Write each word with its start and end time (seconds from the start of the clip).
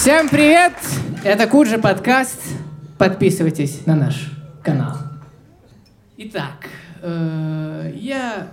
Всем 0.00 0.30
привет! 0.30 0.72
Это 1.24 1.46
Куджи 1.46 1.76
подкаст. 1.76 2.40
Подписывайтесь 2.96 3.84
на 3.84 3.94
наш 3.94 4.32
канал. 4.62 4.96
Итак, 6.16 6.70
э, 7.02 7.92
я 7.96 8.48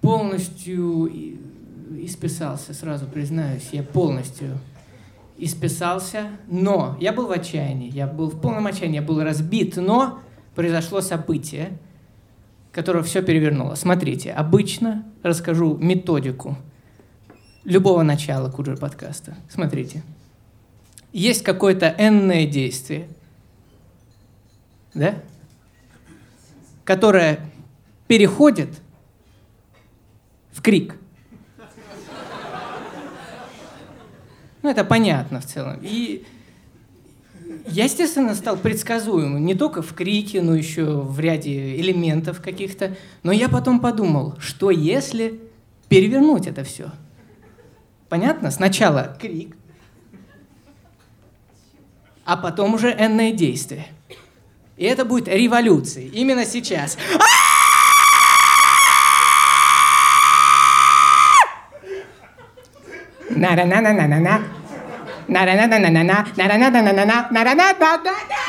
полностью 0.00 1.10
исписался, 1.98 2.72
сразу 2.72 3.06
признаюсь, 3.06 3.70
я 3.72 3.82
полностью 3.82 4.60
исписался, 5.38 6.28
но 6.46 6.96
я 7.00 7.12
был 7.12 7.26
в 7.26 7.32
отчаянии, 7.32 7.90
я 7.90 8.06
был 8.06 8.30
в 8.30 8.40
полном 8.40 8.68
отчаянии, 8.68 9.00
я 9.00 9.02
был 9.02 9.20
разбит, 9.24 9.76
но 9.76 10.20
произошло 10.54 11.00
событие, 11.00 11.76
которое 12.70 13.02
все 13.02 13.22
перевернуло. 13.22 13.74
Смотрите, 13.74 14.30
обычно 14.30 15.04
расскажу 15.24 15.76
методику 15.78 16.56
любого 17.64 18.04
начала 18.04 18.48
Куджи 18.52 18.76
подкаста. 18.76 19.34
Смотрите. 19.48 20.04
Есть 21.12 21.42
какое-то 21.42 21.94
энное 21.98 22.46
действие, 22.46 23.08
да? 24.94 25.16
которое 26.84 27.40
переходит 28.08 28.68
в 30.52 30.62
крик. 30.62 30.96
Ну, 34.62 34.68
это 34.68 34.84
понятно 34.84 35.40
в 35.40 35.46
целом. 35.46 35.78
И 35.82 36.26
я, 37.66 37.84
естественно, 37.84 38.34
стал 38.34 38.56
предсказуемым 38.56 39.44
не 39.44 39.54
только 39.54 39.82
в 39.82 39.94
крике, 39.94 40.42
но 40.42 40.54
еще 40.54 40.84
в 40.84 41.18
ряде 41.20 41.76
элементов 41.76 42.42
каких-то. 42.42 42.96
Но 43.22 43.32
я 43.32 43.48
потом 43.48 43.80
подумал, 43.80 44.34
что 44.38 44.70
если 44.70 45.40
перевернуть 45.88 46.46
это 46.46 46.64
все? 46.64 46.90
Понятно? 48.08 48.50
Сначала 48.50 49.16
крик, 49.20 49.56
а 52.30 52.36
потом 52.36 52.74
уже 52.74 52.92
энное 52.96 53.32
действие. 53.32 53.88
И 54.76 54.84
это 54.84 55.04
будет 55.04 55.26
революцией. 55.26 56.10
Именно 56.14 56.44
сейчас. 56.46 56.96
На-на-на-на-на-на-на. 63.30 64.42
На-на-на-на-на-на. 65.26 66.26
На-на-на-на-на-на. 66.36 67.28
На-на-на-на-на-на. 67.32 68.39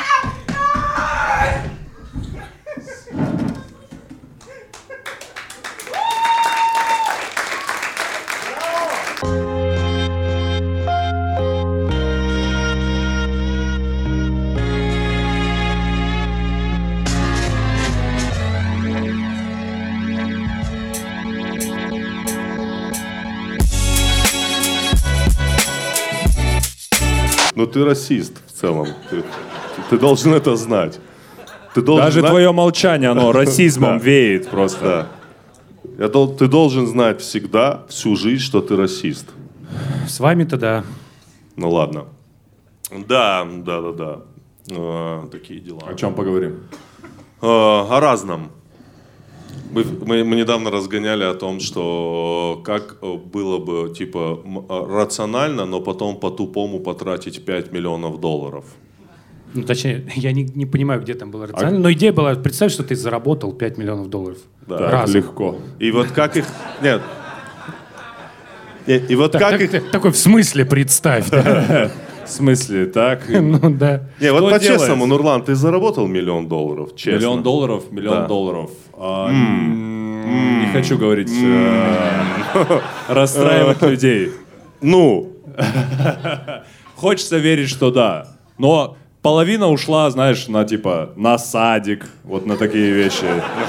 Но 27.54 27.66
ты 27.66 27.84
расист 27.84 28.34
в 28.46 28.52
целом. 28.52 28.88
Ты, 29.10 29.22
ты 29.90 29.98
должен 29.98 30.34
это 30.34 30.56
знать. 30.56 30.98
Ты 31.74 31.82
должен 31.82 32.04
Даже 32.06 32.20
знать- 32.20 32.30
твое 32.30 32.52
молчание, 32.52 33.10
оно 33.10 33.32
расизмом 33.32 33.98
веет 33.98 34.48
просто. 34.48 35.08
Да. 35.84 36.02
Я 36.04 36.08
дол- 36.08 36.34
ты 36.34 36.48
должен 36.48 36.86
знать 36.86 37.20
всегда, 37.20 37.84
всю 37.88 38.16
жизнь, 38.16 38.42
что 38.42 38.60
ты 38.60 38.76
расист. 38.76 39.26
С 40.08 40.20
вами-то 40.20 40.56
да. 40.56 40.84
Ну 41.56 41.70
ладно. 41.70 42.06
Да, 42.90 43.46
да, 43.46 43.80
да, 43.80 43.92
да. 43.92 44.18
А, 44.70 45.28
такие 45.28 45.60
дела. 45.60 45.80
О 45.86 45.94
чем 45.94 46.14
поговорим? 46.14 46.60
А, 47.40 47.86
о 47.90 48.00
разном. 48.00 48.50
Мы, 49.72 49.84
мы, 50.06 50.24
мы 50.24 50.36
недавно 50.36 50.70
разгоняли 50.70 51.24
о 51.24 51.34
том, 51.34 51.60
что 51.60 52.60
как 52.64 52.98
э, 53.02 53.14
было 53.32 53.58
бы 53.58 53.94
типа 53.94 54.38
а, 54.68 54.86
рационально, 54.86 55.64
но 55.64 55.80
потом 55.80 56.16
по-тупому 56.16 56.80
потратить 56.80 57.44
5 57.44 57.72
миллионов 57.72 58.20
долларов. 58.20 58.64
Ну, 59.54 59.62
точнее, 59.62 60.04
я 60.14 60.32
не, 60.32 60.44
не 60.44 60.66
понимаю, 60.66 61.00
где 61.00 61.14
там 61.14 61.30
было 61.30 61.46
рационально, 61.46 61.80
но 61.80 61.92
идея 61.92 62.12
была, 62.12 62.34
представь, 62.34 62.72
что 62.72 62.82
ты 62.82 62.96
заработал 62.96 63.52
5 63.52 63.78
миллионов 63.78 64.08
долларов. 64.08 64.38
Да. 64.66 64.90
Разом. 64.90 65.16
легко. 65.16 65.56
И 65.78 65.90
вот 65.90 66.08
как 66.08 66.36
их... 66.36 66.46
Нет. 66.82 67.00
Нет, 68.86 69.10
И 69.10 69.14
вот 69.14 69.32
Так, 69.32 69.40
как 69.40 69.50
так- 69.52 69.60
их... 69.60 69.70
так- 69.70 69.90
такой 69.90 70.10
в 70.10 70.16
смысле 70.16 70.64
представь. 70.64 71.30
да? 71.30 71.90
В 72.32 72.34
смысле, 72.34 72.86
так? 72.86 73.28
Ну 73.28 73.58
да. 73.70 74.08
Не, 74.20 74.32
вот 74.32 74.50
по-честному? 74.50 75.04
Нурлан, 75.06 75.42
ты 75.42 75.54
заработал 75.54 76.06
миллион 76.06 76.48
долларов, 76.48 76.96
честно. 76.96 77.18
Миллион 77.18 77.42
долларов, 77.42 77.84
миллион 77.90 78.16
Да. 78.22 78.26
долларов. 78.26 78.70
А, 78.96 79.30
Не 79.30 80.72
хочу 80.72 80.96
говорить, 80.96 81.30
э, 81.30 82.80
расстраивать 83.08 83.82
людей. 83.90 84.30
Ну, 84.80 85.28
Хочется 86.96 87.36
верить, 87.38 87.68
что 87.68 87.90
да. 87.90 88.28
Но 88.58 88.96
половина 89.22 89.68
ушла, 89.68 90.10
знаешь, 90.10 90.48
на 90.48 90.64
типа 90.64 91.10
на 91.16 91.38
садик, 91.38 92.06
вот 92.24 92.44
на 92.46 92.56
такие 92.56 92.90
вещи. 92.92 93.24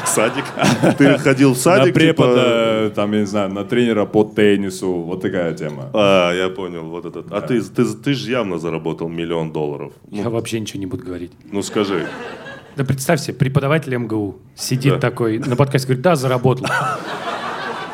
садик. 0.06 0.46
Ты 0.98 1.18
ходил 1.20 1.54
в 1.54 1.58
садик, 1.58 1.94
на 1.96 2.02
типа... 2.02 2.24
препода, 2.24 2.92
там, 2.96 3.14
я 3.14 3.20
не 3.22 3.26
знаю, 3.26 3.50
на 3.50 3.64
тренера 3.64 4.06
по 4.06 4.24
теннису, 4.24 4.92
вот 4.92 5.22
такая 5.22 5.54
тема. 5.54 5.90
А, 5.94 6.34
я 6.34 6.50
понял, 6.50 6.84
вот 6.90 7.06
этот. 7.06 7.32
А 7.32 7.42
ты, 7.42 7.62
ты, 7.62 7.86
ты 7.86 8.14
же 8.14 8.32
явно 8.32 8.58
заработал 8.58 9.08
миллион 9.10 9.52
долларов. 9.52 9.94
Я 10.12 10.30
вообще 10.30 10.60
ничего 10.60 10.80
не 10.80 10.88
буду 10.88 11.06
говорить. 11.06 11.32
Ну 11.52 11.62
скажи. 11.62 12.06
Да 12.76 12.84
представь 12.84 13.20
себе, 13.22 13.36
преподаватель 13.36 13.96
МГУ 13.96 14.40
сидит 14.56 14.94
Да. 14.96 15.00
такой 15.00 15.38
на 15.38 15.56
подкасте, 15.56 15.90
говорит, 15.90 16.04
да, 16.04 16.16
заработал. 16.16 16.66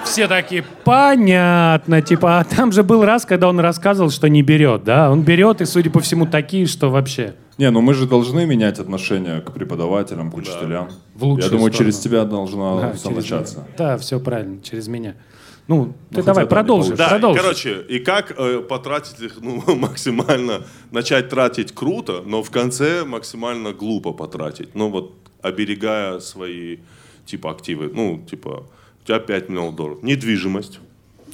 Все 0.06 0.28
такие, 0.28 0.64
понятно, 0.86 2.02
типа, 2.02 2.40
а 2.40 2.44
там 2.44 2.72
же 2.72 2.82
был 2.84 3.04
раз, 3.04 3.26
когда 3.26 3.50
он 3.50 3.60
рассказывал, 3.60 4.10
что 4.10 4.28
не 4.30 4.42
берет, 4.42 4.84
да? 4.86 5.12
Он 5.12 5.22
берет, 5.22 5.62
и, 5.62 5.66
судя 5.66 5.92
по 5.92 6.00
всему, 6.00 6.26
такие, 6.26 6.66
что 6.66 6.90
вообще... 6.90 7.36
Не, 7.60 7.72
ну 7.72 7.82
мы 7.82 7.94
же 7.94 8.08
должны 8.08 8.46
менять 8.46 8.80
отношение 8.80 9.42
к 9.42 9.52
преподавателям, 9.52 10.32
к 10.32 10.38
учителям. 10.38 10.90
В 11.14 11.26
лучшую 11.26 11.44
Я 11.44 11.50
думаю, 11.50 11.74
сторону. 11.74 11.78
через 11.78 12.00
тебя 12.00 12.24
должно 12.24 12.80
Да, 12.80 12.94
все 12.94 13.10
через 13.10 13.16
начаться. 13.18 13.56
меня. 13.58 13.68
Да, 13.78 13.98
все 13.98 14.20
правильно, 14.22 14.62
через 14.64 14.88
меня. 14.88 15.16
Ну, 15.68 15.94
ты 16.10 16.16
хотя 16.16 16.26
давай, 16.28 16.46
не 16.46 16.50
продолжи. 16.50 16.96
Да, 16.96 17.10
продолжи. 17.10 17.42
короче, 17.42 17.82
и 17.90 18.00
как 18.00 18.34
э, 18.38 18.60
потратить 18.62 19.20
их 19.20 19.38
ну, 19.42 19.62
максимально, 19.76 20.64
начать 20.92 21.28
тратить 21.28 21.74
круто, 21.74 22.24
но 22.26 22.42
в 22.44 22.50
конце 22.50 23.04
максимально 23.04 23.74
глупо 23.74 24.14
потратить. 24.14 24.74
Ну 24.74 24.90
вот, 24.90 25.14
оберегая 25.42 26.20
свои, 26.22 26.78
типа, 27.26 27.52
активы. 27.52 27.92
Ну, 27.94 28.26
типа, 28.28 28.64
у 29.04 29.06
тебя 29.06 29.20
5 29.20 29.50
миллионов 29.50 29.76
долларов. 29.76 30.02
Недвижимость, 30.02 30.80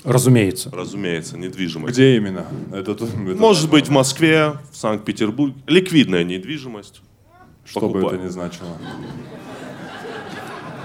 Разумеется. 0.05 0.69
разумеется, 0.71 1.38
недвижимость. 1.38 1.93
Где 1.93 2.16
именно? 2.16 2.45
Это, 2.71 2.91
это- 2.91 3.05
Может 3.16 3.69
быть 3.69 3.88
в 3.88 3.91
Москве, 3.91 4.53
в 4.71 4.77
Санкт-Петербурге. 4.77 5.55
Ликвидная 5.67 6.23
недвижимость. 6.23 7.01
что 7.66 7.81
бы 7.81 7.93
покупай. 7.93 8.16
это 8.17 8.25
ни 8.25 8.29
значило. 8.29 8.77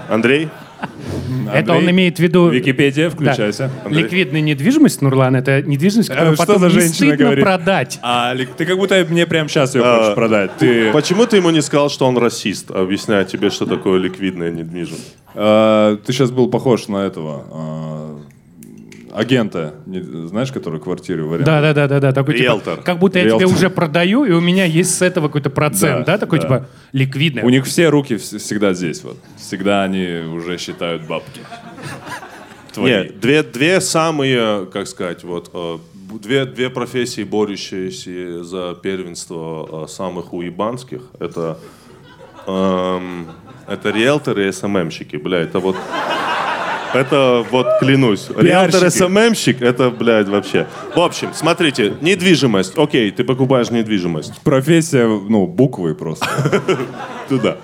Андрей? 0.09 0.49
Это 1.53 1.71
он 1.73 1.77
Андрей, 1.77 1.91
имеет 1.91 2.17
в 2.17 2.19
виду... 2.19 2.49
Википедия, 2.49 3.09
Да. 3.09 3.15
включайся. 3.15 3.71
Андрей. 3.85 4.03
Ликвидная 4.03 4.41
недвижимость, 4.41 5.01
Нурлан, 5.03 5.35
это 5.35 5.61
недвижимость, 5.61 6.09
которую 6.09 6.33
Э, 6.33 6.35
что 6.35 6.45
потом 6.45 6.59
за 6.61 6.67
не 6.67 6.73
женщина 6.73 6.95
стыдно 7.09 7.17
говорит? 7.17 7.43
продать. 7.45 7.99
А, 8.01 8.35
ты 8.57 8.65
как 8.65 8.77
будто 8.77 9.05
мне 9.07 9.27
прямо 9.27 9.47
сейчас 9.47 9.75
ее 9.75 9.83
А, 9.85 9.99
хочешь 9.99 10.15
продать. 10.15 10.57
Ты, 10.57 10.91
Почему 10.91 11.27
ты 11.27 11.37
ему 11.37 11.51
не 11.51 11.61
сказал, 11.61 11.89
что 11.91 12.07
он 12.07 12.17
расист, 12.17 12.71
объясняя 12.71 13.23
тебе, 13.25 13.51
что 13.51 13.67
такое 13.67 13.99
ликвидная 13.99 14.49
недвижимость? 14.51 15.15
э, 15.35 15.97
ты 16.03 16.11
сейчас 16.13 16.31
был 16.31 16.49
похож 16.49 16.87
на 16.87 17.05
этого 17.05 17.45
э, 17.51 18.00
агента, 19.13 19.73
знаешь, 19.85 20.51
который 20.51 20.79
квартиры 20.79 21.23
в 21.25 21.33
аренду. 21.33 21.45
Да, 21.45 21.61
да, 21.61 21.73
да, 21.73 21.87
да, 21.87 21.99
да. 21.99 22.11
Такой, 22.11 22.33
типа, 22.35 22.43
Риэлтор. 22.43 22.81
как 22.81 22.99
будто 22.99 23.19
я 23.19 23.25
тебе 23.25 23.37
Риэлтор. 23.39 23.57
уже 23.57 23.69
продаю, 23.69 24.25
и 24.25 24.31
у 24.31 24.41
меня 24.41 24.65
есть 24.65 24.95
с 24.95 25.01
этого 25.01 25.27
какой-то 25.27 25.49
процент, 25.49 26.05
да, 26.05 26.13
Да, 26.13 26.17
такой 26.17 26.39
да. 26.39 26.43
типа 26.43 26.67
ликвидный. 26.91 27.43
У 27.43 27.49
них 27.49 27.65
все 27.65 27.89
руки 27.89 28.15
вс- 28.15 28.37
всегда 28.39 28.73
здесь 28.73 29.03
вот. 29.03 29.17
Всегда 29.37 29.83
они 29.83 30.21
уже 30.33 30.57
считают 30.57 31.03
бабки. 31.03 31.41
Твои. 32.73 32.91
Нет, 32.91 33.19
две, 33.19 33.43
две 33.43 33.81
самые, 33.81 34.65
как 34.67 34.87
сказать, 34.87 35.23
вот, 35.25 35.49
э, 35.53 35.77
две, 36.21 36.45
две 36.45 36.69
профессии, 36.69 37.23
борющиеся 37.23 38.43
за 38.45 38.77
первенство 38.81 39.83
э, 39.85 39.87
самых 39.89 40.31
уебанских, 40.33 41.01
это, 41.19 41.57
эм, 42.47 43.27
это 43.67 43.89
риэлторы 43.89 44.47
и 44.47 44.51
СММщики, 44.53 45.17
бля, 45.17 45.39
это 45.39 45.59
вот, 45.59 45.75
это 46.93 47.45
вот 47.51 47.67
клянусь, 47.79 48.29
риэлтор. 48.35 48.89
СММщик, 48.91 49.61
это, 49.61 49.89
блядь, 49.89 50.27
вообще. 50.27 50.67
В 50.95 50.99
общем, 50.99 51.29
смотрите, 51.33 51.93
недвижимость, 52.01 52.77
окей, 52.77 53.11
ты 53.11 53.23
покупаешь 53.23 53.69
недвижимость, 53.71 54.41
Профессия, 54.41 55.07
ну, 55.07 55.47
буквы 55.47 55.95
просто. 55.95 56.27
туда. 57.29 57.57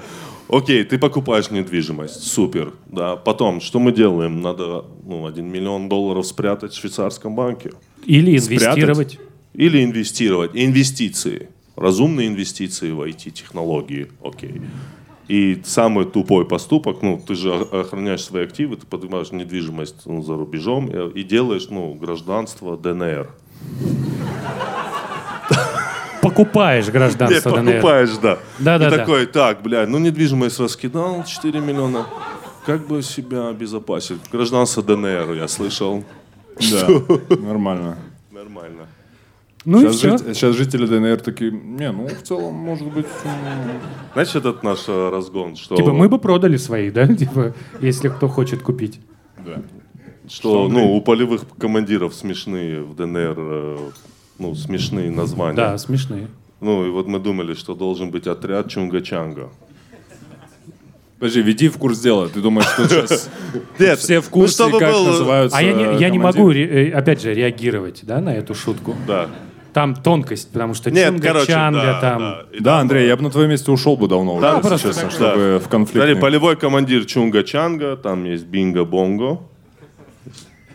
Окей, 0.49 0.83
ты 0.85 0.97
покупаешь 0.97 1.51
недвижимость, 1.51 2.23
супер, 2.23 2.71
да. 2.87 3.17
Потом, 3.17 3.59
что 3.59 3.79
мы 3.79 3.91
делаем? 3.91 4.41
Надо, 4.41 4.85
ну, 5.05 5.25
один 5.25 5.51
миллион 5.51 5.89
долларов 5.89 6.25
спрятать 6.25 6.71
в 6.71 6.79
швейцарском 6.79 7.35
банке. 7.35 7.71
Или 8.05 8.37
Спрятать? 8.37 8.67
инвестировать. 8.67 9.19
Или 9.53 9.83
инвестировать. 9.83 10.51
Инвестиции. 10.53 11.49
Разумные 11.75 12.29
инвестиции 12.29 12.91
в 12.91 13.01
IT-технологии. 13.01 14.07
Окей. 14.23 14.61
И 15.27 15.61
самый 15.65 16.05
тупой 16.05 16.45
поступок, 16.45 17.01
ну, 17.01 17.21
ты 17.25 17.35
же 17.35 17.53
охраняешь 17.53 18.23
свои 18.23 18.43
активы, 18.43 18.77
ты 18.77 18.85
поднимаешь 18.85 19.31
недвижимость 19.31 20.05
ну, 20.05 20.21
за 20.21 20.35
рубежом 20.35 20.87
и, 20.87 21.19
и 21.19 21.23
делаешь, 21.23 21.67
ну, 21.69 21.93
гражданство 21.95 22.77
ДНР. 22.77 23.29
Покупаешь 26.21 26.87
гражданство 26.87 27.51
ДНР. 27.51 27.73
покупаешь, 27.73 28.17
да. 28.21 28.39
Да-да-да. 28.59 28.95
И 28.95 28.99
такой, 28.99 29.25
так, 29.25 29.61
блядь, 29.61 29.89
ну 29.89 29.97
недвижимость 29.97 30.59
раскидал 30.59 31.23
4 31.25 31.59
миллиона. 31.59 32.05
Как 32.65 32.85
бы 32.85 33.01
себя 33.01 33.49
обезопасить? 33.49 34.19
Гражданство 34.31 34.83
ДНР, 34.83 35.33
я 35.33 35.47
слышал. 35.47 36.03
Да, 36.59 36.87
нормально. 37.35 37.97
Нормально. 38.31 38.87
Ну 39.69 39.79
и 39.79 39.91
сейчас, 39.91 39.95
все. 39.97 40.17
жит- 40.17 40.35
сейчас 40.37 40.55
жители 40.55 40.85
ДНР 40.85 41.17
такие, 41.17 41.51
не, 41.51 41.91
ну, 41.91 42.07
в 42.07 42.21
целом, 42.23 42.53
может 42.53 42.87
быть... 42.87 43.05
Знаешь, 44.13 44.33
этот 44.33 44.63
наш 44.63 44.85
э, 44.87 45.09
разгон, 45.09 45.57
что, 45.57 45.75
Типа 45.75 45.91
мы 45.91 46.07
бы 46.07 46.19
продали 46.19 46.55
свои, 46.55 46.89
да? 46.89 47.05
Типа, 47.15 47.53
если 47.81 48.07
кто 48.07 48.29
хочет 48.29 48.61
купить. 48.61 49.01
Да. 49.45 49.61
что 50.29 50.69
ну, 50.69 50.95
у 50.95 51.01
полевых 51.01 51.41
командиров 51.59 52.15
смешные 52.15 52.81
в 52.81 52.95
ДНР, 52.95 53.35
э, 53.37 53.77
ну, 54.39 54.55
смешные 54.55 55.11
названия. 55.11 55.57
Да, 55.57 55.77
смешные. 55.77 56.29
Ну, 56.61 56.87
и 56.87 56.89
вот 56.89 57.07
мы 57.07 57.19
думали, 57.19 57.53
что 57.53 57.75
должен 57.75 58.09
быть 58.09 58.25
отряд 58.25 58.67
Чунга-Чанга. 58.67 59.49
Подожди, 61.19 61.41
веди 61.41 61.67
в 61.67 61.77
курс 61.77 61.99
дела. 61.99 62.29
Ты 62.29 62.39
думаешь, 62.39 62.69
что 62.69 62.87
сейчас 62.87 63.29
Нет, 63.79 63.99
все 63.99 64.21
в 64.21 64.29
курсе, 64.29 64.63
как 64.71 64.93
был, 64.93 65.07
называются 65.07 65.57
А 65.57 65.61
я 65.61 65.73
не, 65.73 65.99
я 65.99 66.09
не 66.09 66.19
могу, 66.19 66.51
э, 66.51 66.89
опять 66.91 67.21
же, 67.21 67.33
реагировать, 67.33 67.99
да, 68.03 68.21
на 68.21 68.33
эту 68.33 68.55
шутку. 68.55 68.95
Да. 69.05 69.29
Там 69.73 69.95
тонкость, 69.95 70.51
потому 70.51 70.73
что 70.73 70.89
Нет, 70.89 71.09
Чунга, 71.09 71.27
короче, 71.27 71.47
Чанга, 71.51 71.81
да, 71.81 72.01
там... 72.01 72.19
да. 72.19 72.43
Да, 72.59 72.63
там, 72.63 72.79
Андрей, 72.81 73.07
я 73.07 73.15
бы 73.15 73.23
на 73.23 73.29
твоем 73.29 73.49
месте 73.49 73.71
ушел 73.71 73.95
бы 73.95 74.07
давно 74.07 74.35
уже, 74.35 74.41
Да, 74.41 74.59
просто 74.59 74.87
честно, 74.87 75.03
так, 75.03 75.11
чтобы 75.11 75.57
в 75.59 75.63
Смотри, 75.63 75.69
конфликт. 75.69 76.19
полевой 76.21 76.55
командир 76.55 77.01
Чунга-Чанга, 77.03 77.97
там 77.97 78.23
есть 78.25 78.45
Бинго-Бонго. 78.45 79.39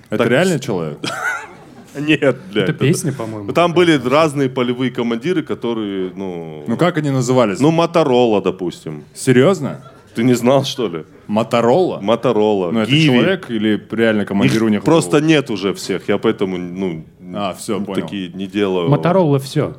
Это 0.09 0.19
так- 0.25 0.29
реальный 0.31 0.61
человек? 0.61 0.99
Нет, 1.99 2.37
блядь. 2.53 2.69
Это 2.71 2.73
песня, 2.73 3.12
по-моему. 3.12 3.44
Ну, 3.49 3.53
Там 3.53 3.75
были 3.75 4.00
разные 4.09 4.49
полевые 4.49 4.91
командиры, 4.91 5.43
которые, 5.43 6.11
ну... 6.15 6.65
Ну 6.67 6.77
как 6.77 6.97
они 6.97 7.11
назывались? 7.11 7.61
Ну, 7.61 7.71
Моторола, 7.71 8.41
допустим. 8.41 9.05
Серьезно? 9.15 9.83
Ты 10.15 10.23
не 10.25 10.35
знал, 10.35 10.65
что 10.65 10.89
ли? 10.89 11.05
Моторола? 11.32 11.99
Моторола, 12.00 12.70
Ну 12.70 12.81
это 12.81 12.90
Гиви. 12.90 13.06
человек 13.06 13.50
или 13.50 13.82
реально 13.90 14.26
командир 14.26 14.56
Их 14.58 14.62
у 14.64 14.69
них? 14.69 14.84
просто 14.84 15.19
был? 15.19 15.26
нет 15.26 15.49
уже 15.50 15.73
всех, 15.73 16.06
я 16.08 16.19
поэтому, 16.19 16.58
ну, 16.58 17.06
А, 17.34 17.55
все, 17.55 17.81
понял. 17.81 18.02
такие 18.02 18.29
не 18.34 18.46
делаю. 18.46 18.90
Моторола 18.90 19.38
все. 19.38 19.75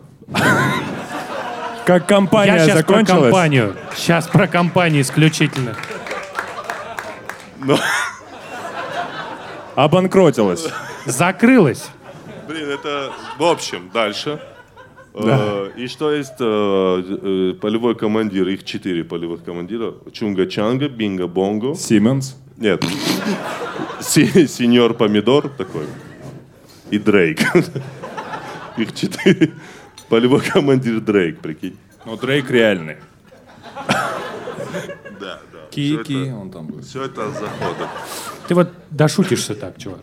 Как 1.86 2.08
компания 2.08 2.54
Я 2.54 2.60
сейчас 2.60 2.72
про 2.72 2.78
закончилась? 2.96 3.24
компанию. 3.24 3.76
Сейчас 3.96 4.28
про 4.28 4.48
компанию 4.48 5.02
исключительно. 5.04 5.76
Обанкротилась. 9.76 10.68
Закрылась. 11.06 11.90
Блин, 12.48 12.70
это... 12.70 13.12
В 13.38 13.44
общем, 13.44 13.90
дальше. 13.94 14.40
Э, 15.14 15.72
И 15.78 15.88
что 15.88 16.12
есть 16.12 16.34
э, 16.40 16.44
э, 16.44 17.54
полевой 17.62 17.96
командир, 17.96 18.48
их 18.48 18.64
четыре 18.64 19.04
полевых 19.04 19.44
командира. 19.44 19.94
Чунга-Чанга, 20.12 20.88
Бинго-Бонго. 20.88 21.76
Сименс. 21.76 22.36
Нет. 22.58 22.84
Сеньор 24.02 24.94
Помидор 24.94 25.50
такой. 25.50 25.86
И 26.90 26.98
Дрейк. 27.00 27.40
Их 28.78 28.94
четыре. 28.94 29.54
Полевой 30.10 30.42
командир 30.42 31.00
Дрейк, 31.00 31.40
прикинь. 31.40 31.78
Ну, 32.06 32.18
Дрейк 32.18 32.50
реальный. 32.50 32.98
Да, 33.88 35.40
да. 35.52 35.60
Кики, 35.70 36.32
он 36.32 36.52
там 36.52 36.68
был. 36.68 36.82
Все 36.82 37.04
это 37.04 37.30
заходит. 37.32 37.88
Ты 38.48 38.56
вот 38.56 38.70
дошутишься 38.90 39.56
так, 39.56 39.78
чувак. 39.78 40.02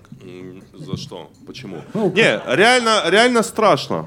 За 0.74 0.96
что? 0.96 1.30
Почему? 1.46 1.82
Ну, 1.94 2.10
Не, 2.12 2.40
реально, 2.56 3.02
реально 3.10 3.42
страшно. 3.42 4.06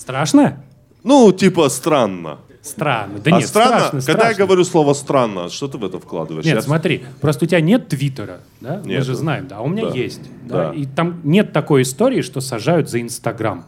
Страшно? 0.00 0.56
Ну, 1.04 1.30
типа 1.32 1.68
странно. 1.68 2.38
Странно. 2.62 3.18
Да 3.24 3.36
а 3.36 3.38
нет, 3.40 3.48
странно, 3.48 3.68
страшно, 3.80 4.00
когда 4.00 4.12
страшно. 4.22 4.40
я 4.40 4.46
говорю 4.46 4.64
слово 4.64 4.94
странно, 4.94 5.48
что 5.50 5.68
ты 5.68 5.76
в 5.78 5.84
это 5.84 5.98
вкладываешь? 5.98 6.44
Нет, 6.46 6.56
Я- 6.56 6.62
смотри, 6.62 7.04
просто 7.20 7.44
у 7.44 7.48
тебя 7.48 7.60
нет 7.60 7.88
твиттера, 7.88 8.40
да? 8.60 8.80
Мы 8.84 8.90
Нету. 8.92 9.04
же 9.04 9.14
знаем, 9.14 9.46
да, 9.46 9.58
а 9.58 9.60
у 9.60 9.68
меня 9.68 9.88
Да. 9.90 9.94
есть. 9.94 10.20
Да? 10.44 10.70
Да. 10.70 10.74
И 10.74 10.86
там 10.86 11.20
нет 11.24 11.52
такой 11.52 11.82
истории, 11.82 12.22
что 12.22 12.40
сажают 12.40 12.88
за 12.90 13.00
Инстаграм. 13.00 13.64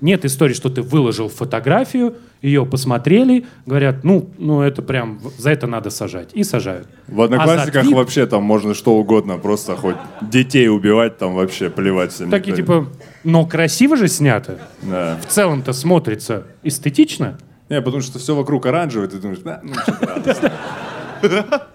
Нет 0.00 0.24
истории, 0.24 0.54
что 0.54 0.68
ты 0.70 0.80
выложил 0.80 1.28
фотографию, 1.28 2.14
ее 2.40 2.64
посмотрели, 2.64 3.46
говорят, 3.66 4.04
ну, 4.04 4.28
ну 4.38 4.60
это 4.62 4.80
прям, 4.80 5.20
за 5.38 5.50
это 5.50 5.66
надо 5.66 5.90
сажать. 5.90 6.28
И 6.34 6.44
сажают. 6.44 6.86
В 7.08 7.20
Одноклассниках 7.20 7.82
А 7.82 7.84
твит- 7.84 7.94
вообще 7.96 8.26
там 8.26 8.42
можно 8.44 8.74
что 8.74 8.94
угодно, 8.96 9.38
просто 9.38 9.74
хоть 9.76 9.96
детей 10.22 10.68
убивать, 10.68 11.18
там 11.18 11.34
вообще 11.34 11.68
плевать 11.68 12.12
всем. 12.12 12.30
Такие 12.30 12.54
типа, 12.54 12.86
но 13.28 13.44
красиво 13.44 13.94
же 13.94 14.08
снято. 14.08 14.58
Да. 14.80 15.18
В 15.20 15.26
целом-то 15.26 15.74
смотрится 15.74 16.44
эстетично. 16.62 17.36
Не, 17.68 17.82
потому 17.82 18.00
что 18.00 18.18
все 18.18 18.34
вокруг 18.34 18.64
оранжевое, 18.64 19.06
ты 19.06 19.18
думаешь, 19.18 19.40
да, 19.40 19.60
ну 19.62 19.74
что. 19.74 21.68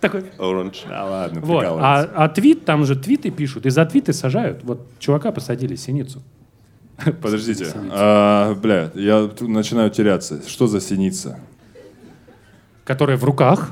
Такой, 0.00 0.24
Orange. 0.38 0.78
Да 0.88 1.04
ладно, 1.04 1.40
вот. 1.42 1.64
А, 1.64 2.10
а 2.12 2.28
твит, 2.28 2.64
там 2.64 2.84
же 2.84 2.96
твиты 2.96 3.30
пишут, 3.30 3.66
и 3.66 3.70
за 3.70 3.86
твиты 3.86 4.12
сажают. 4.12 4.64
Вот 4.64 4.88
чувака 4.98 5.30
посадили 5.30 5.76
синицу. 5.76 6.22
Подождите, 7.22 7.72
а, 7.92 8.54
бля, 8.56 8.90
я 8.94 9.30
начинаю 9.40 9.90
теряться. 9.90 10.42
Что 10.48 10.66
за 10.66 10.80
синица? 10.80 11.38
Которая 12.84 13.16
в 13.16 13.22
руках, 13.22 13.70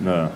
Да. 0.00 0.30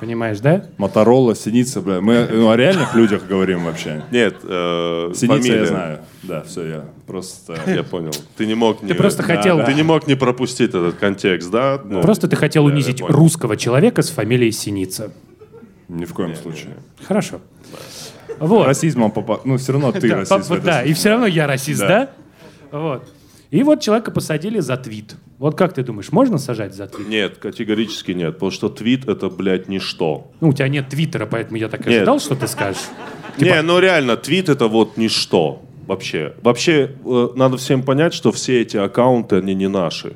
Понимаешь, 0.00 0.40
да? 0.40 0.64
Моторола, 0.78 1.36
синица, 1.36 1.80
бля. 1.80 2.00
Мы 2.00 2.26
ну, 2.30 2.50
о 2.50 2.56
реальных 2.56 2.94
людях 2.94 3.26
говорим 3.28 3.64
вообще. 3.64 4.02
Нет, 4.10 4.36
э, 4.42 5.12
Синица 5.14 5.36
фамилия. 5.42 5.60
я 5.60 5.66
знаю. 5.66 5.98
Да, 6.22 6.42
все, 6.42 6.66
я 6.66 6.84
просто... 7.06 7.56
Я 7.66 7.82
понял. 7.82 8.12
Ты 8.36 8.46
не 8.46 8.54
мог 8.54 8.82
не... 8.82 8.94
просто 8.94 9.22
хотел- 9.22 9.64
Ты 9.64 9.74
не 9.74 9.82
мог 9.82 10.06
не 10.06 10.14
пропустить 10.14 10.70
этот 10.70 10.96
контекст, 10.96 11.50
да? 11.50 11.80
Ну, 11.84 12.00
Просто 12.02 12.28
ты 12.28 12.36
хотел 12.36 12.66
да, 12.66 12.72
унизить 12.72 13.00
русского 13.00 13.56
человека 13.56 14.02
с 14.02 14.10
фамилией 14.10 14.52
Синица. 14.52 15.12
Ни 15.88 16.04
в 16.04 16.14
коем 16.14 16.34
случае. 16.34 16.76
Хорошо. 17.06 17.40
Вот. 18.38 18.66
Расизмом 18.66 19.10
попа... 19.10 19.40
Ну, 19.44 19.58
все 19.58 19.72
равно 19.72 19.92
ты 19.92 20.08
Да, 20.08 20.16
расист. 20.16 20.62
да, 20.62 20.82
и 20.82 20.92
все 20.94 21.10
равно 21.10 21.26
я 21.26 21.46
расист, 21.46 21.80
да? 21.80 22.10
Вот. 22.70 23.08
И 23.50 23.62
вот 23.62 23.80
человека 23.80 24.10
посадили 24.10 24.60
за 24.60 24.76
твит. 24.76 25.16
Вот 25.40 25.56
как 25.56 25.72
ты 25.72 25.82
думаешь, 25.82 26.12
можно 26.12 26.36
сажать 26.36 26.74
за 26.74 26.86
твит? 26.86 27.08
Нет, 27.08 27.38
категорически 27.38 28.12
нет, 28.12 28.34
потому 28.34 28.52
что 28.52 28.68
твит 28.68 29.08
это, 29.08 29.30
блядь, 29.30 29.68
ничто. 29.68 30.30
Ну, 30.42 30.48
у 30.50 30.52
тебя 30.52 30.68
нет 30.68 30.90
твиттера, 30.90 31.24
поэтому 31.24 31.56
я 31.56 31.70
так 31.70 31.80
Нет. 31.86 31.96
ожидал, 31.96 32.20
что 32.20 32.34
ты 32.36 32.46
скажешь. 32.46 32.82
Не, 33.38 33.62
ну 33.62 33.78
реально, 33.78 34.18
твит 34.18 34.50
это 34.50 34.68
вот 34.68 34.98
ничто 34.98 35.62
вообще. 35.86 36.34
Вообще, 36.42 36.94
э, 37.06 37.28
надо 37.36 37.56
всем 37.56 37.82
понять, 37.82 38.12
что 38.12 38.32
все 38.32 38.60
эти 38.60 38.76
аккаунты, 38.76 39.36
они 39.36 39.54
не 39.54 39.66
наши. 39.66 40.12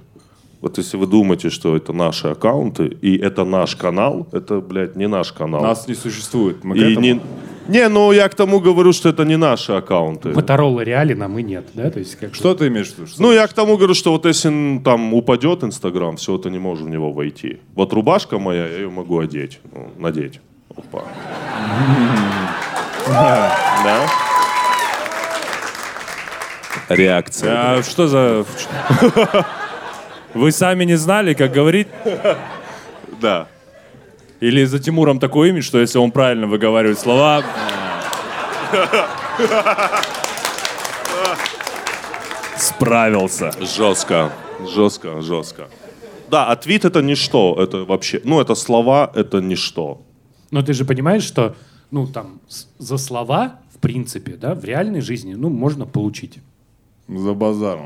Вот 0.61 0.76
если 0.76 0.99
вы 0.99 1.07
думаете, 1.07 1.49
что 1.49 1.75
это 1.75 1.95
наши 1.95 2.28
аккаунты, 2.28 2.88
и 2.88 3.16
это 3.16 3.45
наш 3.45 3.76
канал, 3.76 4.28
это, 4.31 4.61
блядь, 4.61 4.95
не 4.95 5.09
наш 5.09 5.33
канал. 5.33 5.62
Нас 5.62 5.88
не 5.88 5.95
существует. 5.95 6.64
Мы 6.64 6.75
к 6.75 6.78
и 6.78 6.93
этому- 6.93 7.00
не... 7.00 7.21
не, 7.68 7.88
ну 7.88 8.12
я 8.12 8.28
к 8.28 8.35
тому 8.35 8.61
говорю, 8.61 8.92
что 8.92 9.09
это 9.09 9.25
не 9.25 9.37
наши 9.37 9.73
аккаунты. 9.73 10.30
Моторола 10.30 10.80
реален, 10.83 11.23
а 11.23 11.28
мы 11.28 11.42
нет, 11.42 11.64
да? 11.75 11.90
То 11.90 11.99
есть 11.99 12.16
как 12.16 12.35
Что 12.35 12.54
ты 12.54 12.68
имеешь 12.68 12.88
в 12.92 12.99
виду? 12.99 13.06
Что- 13.06 13.23
Ну, 13.23 13.33
я 13.33 13.47
к 13.47 13.52
тому 13.52 13.76
говорю, 13.76 13.94
что 13.94 14.12
вот 14.12 14.26
если 14.26 14.78
там 14.85 15.14
упадет 15.14 15.64
Инстаграм, 15.64 16.16
все, 16.16 16.37
ты 16.38 16.50
не 16.50 16.59
можешь 16.59 16.85
в 16.85 16.88
него 16.88 17.12
войти. 17.12 17.59
Вот 17.75 17.92
рубашка 17.92 18.38
моя, 18.38 18.66
я 18.66 18.76
ее 18.76 18.90
могу 18.90 19.18
одеть, 19.18 19.61
ну, 19.73 19.90
надеть. 19.99 20.40
Опа. 20.76 21.02
Да? 23.06 24.06
Реакция. 26.88 27.52
А 27.78 27.83
что 27.83 28.09
за... 28.09 28.44
Вы 30.35 30.50
сами 30.52 30.85
не 30.85 30.97
знали, 30.97 31.35
как 31.35 31.52
говорить? 31.52 31.88
Да. 33.21 33.47
Или 34.44 34.66
за 34.66 34.78
Тимуром 34.78 35.18
такой 35.18 35.48
имидж, 35.48 35.64
что 35.64 35.78
если 35.78 35.98
он 35.98 36.10
правильно 36.10 36.46
выговаривает 36.46 36.98
слова... 36.98 37.42
Справился. 42.58 43.50
Жестко. 43.60 44.30
Жестко, 44.74 45.22
жестко. 45.22 45.68
Да, 46.30 46.46
а 46.50 46.56
твит 46.56 46.84
это 46.84 47.00
ничто. 47.00 47.56
Это 47.58 47.84
вообще, 47.84 48.20
ну, 48.24 48.38
это 48.38 48.54
слова, 48.54 49.10
это 49.14 49.40
ничто. 49.40 50.02
Но 50.50 50.60
ты 50.60 50.74
же 50.74 50.84
понимаешь, 50.84 51.22
что, 51.22 51.54
ну, 51.90 52.06
там, 52.06 52.40
за 52.78 52.98
слова, 52.98 53.60
в 53.74 53.78
принципе, 53.78 54.32
да, 54.32 54.54
в 54.54 54.64
реальной 54.64 55.00
жизни, 55.00 55.34
ну, 55.34 55.48
можно 55.48 55.86
получить. 55.86 56.38
За 57.08 57.32
базар. 57.32 57.78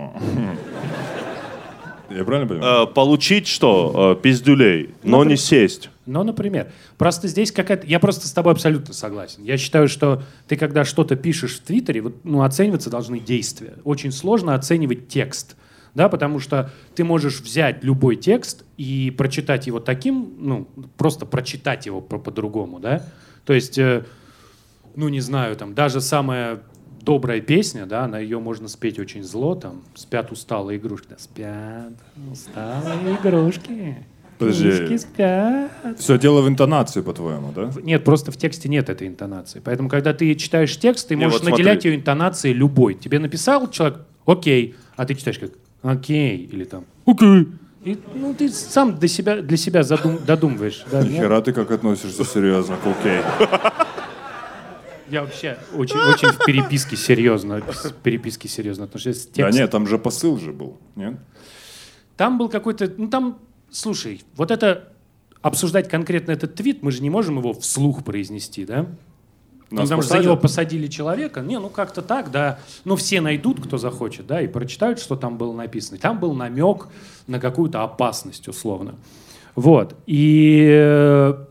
Я 2.10 2.24
правильно 2.24 2.48
понимаю? 2.48 2.84
Э, 2.84 2.86
получить 2.86 3.46
что? 3.46 4.16
Э, 4.18 4.22
пиздюлей, 4.22 4.90
но 5.02 5.24
не 5.24 5.36
сесть. 5.36 5.90
Ну, 6.06 6.22
например. 6.22 6.72
Просто 6.96 7.28
здесь 7.28 7.52
какая-то... 7.52 7.86
Я 7.86 8.00
просто 8.00 8.26
с 8.26 8.32
тобой 8.32 8.52
абсолютно 8.54 8.94
согласен. 8.94 9.44
Я 9.44 9.58
считаю, 9.58 9.88
что 9.88 10.22
ты, 10.46 10.56
когда 10.56 10.84
что-то 10.84 11.16
пишешь 11.16 11.56
в 11.56 11.60
Твиттере, 11.60 12.00
вот, 12.00 12.24
ну, 12.24 12.42
оцениваться 12.42 12.88
должны 12.88 13.20
действия. 13.20 13.74
Очень 13.84 14.10
сложно 14.10 14.54
оценивать 14.54 15.08
текст. 15.08 15.56
Да, 15.94 16.08
потому 16.08 16.38
что 16.38 16.70
ты 16.94 17.04
можешь 17.04 17.40
взять 17.40 17.82
любой 17.82 18.16
текст 18.16 18.64
и 18.76 19.12
прочитать 19.16 19.66
его 19.66 19.80
таким, 19.80 20.32
ну, 20.38 20.68
просто 20.96 21.26
прочитать 21.26 21.86
его 21.86 22.00
по- 22.00 22.18
по-другому, 22.18 22.78
да. 22.78 23.04
То 23.44 23.52
есть, 23.52 23.78
э, 23.78 24.04
ну, 24.94 25.08
не 25.08 25.20
знаю, 25.20 25.56
там, 25.56 25.74
даже 25.74 26.00
самая 26.00 26.60
добрая 27.08 27.40
песня, 27.40 27.86
да, 27.86 28.06
на 28.06 28.18
ее 28.18 28.38
можно 28.38 28.68
спеть 28.68 28.98
очень 28.98 29.24
зло, 29.24 29.54
там, 29.54 29.80
спят 29.94 30.30
усталые 30.30 30.78
игрушки. 30.78 31.06
Да, 31.08 31.16
спят 31.18 31.92
усталые 32.30 33.16
игрушки. 33.16 33.96
Подожди. 34.38 34.68
Игрушки 34.68 34.96
спят. 34.98 35.70
Все 35.98 36.18
дело 36.18 36.42
в 36.42 36.48
интонации, 36.48 37.00
по-твоему, 37.00 37.50
да? 37.56 37.70
Нет, 37.82 38.04
просто 38.04 38.30
в 38.30 38.36
тексте 38.36 38.68
нет 38.68 38.90
этой 38.90 39.08
интонации. 39.08 39.62
Поэтому, 39.64 39.88
когда 39.88 40.12
ты 40.12 40.34
читаешь 40.34 40.78
текст, 40.78 41.08
ты 41.08 41.16
Не, 41.16 41.24
можешь 41.24 41.40
вот 41.40 41.48
смотри. 41.48 41.64
наделять 41.64 41.84
ее 41.86 41.96
интонацией 41.96 42.54
любой. 42.54 42.92
Тебе 42.92 43.18
написал 43.18 43.70
человек 43.70 44.00
«Окей», 44.26 44.74
а 44.96 45.06
ты 45.06 45.14
читаешь 45.14 45.38
как 45.38 45.52
«Окей» 45.80 46.36
или 46.36 46.64
там 46.64 46.84
«Окей». 47.06 47.46
И, 47.84 47.96
ну, 48.14 48.34
ты 48.34 48.50
сам 48.50 48.98
для 48.98 49.08
себя, 49.08 49.40
для 49.40 49.56
себя 49.56 49.82
задум, 49.82 50.18
додумываешь. 50.26 50.84
Да, 50.92 51.02
нет? 51.02 51.22
Хера 51.22 51.40
ты 51.40 51.54
как 51.54 51.70
относишься 51.70 52.24
серьезно 52.24 52.76
к 52.76 52.86
окей. 52.86 53.20
Я 55.10 55.22
вообще 55.22 55.58
очень, 55.74 55.98
очень 55.98 56.28
в 56.28 56.44
переписке 56.44 56.96
серьезно, 56.96 57.60
в 57.60 57.92
переписке 58.02 58.48
серьезно 58.48 58.84
отношусь. 58.84 59.26
Да 59.34 59.50
нет, 59.50 59.70
там 59.70 59.86
же 59.86 59.98
посыл 59.98 60.38
же 60.38 60.52
был, 60.52 60.78
нет? 60.96 61.18
Там 62.16 62.38
был 62.38 62.48
какой-то, 62.48 62.92
ну 62.96 63.08
там, 63.08 63.38
слушай, 63.70 64.22
вот 64.36 64.50
это 64.50 64.92
обсуждать 65.40 65.88
конкретно 65.88 66.32
этот 66.32 66.54
твит, 66.56 66.82
мы 66.82 66.90
же 66.90 67.02
не 67.02 67.10
можем 67.10 67.38
его 67.38 67.52
вслух 67.54 68.04
произнести, 68.04 68.64
да? 68.64 68.86
Ну, 69.70 69.80
Нас 69.80 69.88
потому 69.88 70.02
что 70.02 70.16
за 70.16 70.22
него 70.22 70.36
посадили 70.36 70.86
человека. 70.86 71.40
Не, 71.40 71.58
ну 71.58 71.68
как-то 71.68 72.00
так, 72.00 72.30
да. 72.30 72.58
Ну, 72.84 72.96
все 72.96 73.20
найдут, 73.20 73.60
кто 73.60 73.76
захочет, 73.76 74.26
да, 74.26 74.40
и 74.40 74.46
прочитают, 74.46 74.98
что 74.98 75.14
там 75.14 75.36
было 75.36 75.52
написано. 75.52 75.98
Там 75.98 76.18
был 76.18 76.32
намек 76.32 76.88
на 77.26 77.38
какую-то 77.38 77.82
опасность, 77.82 78.48
условно. 78.48 78.94
Вот. 79.54 79.94
И 80.06 80.66
э, 80.70 81.44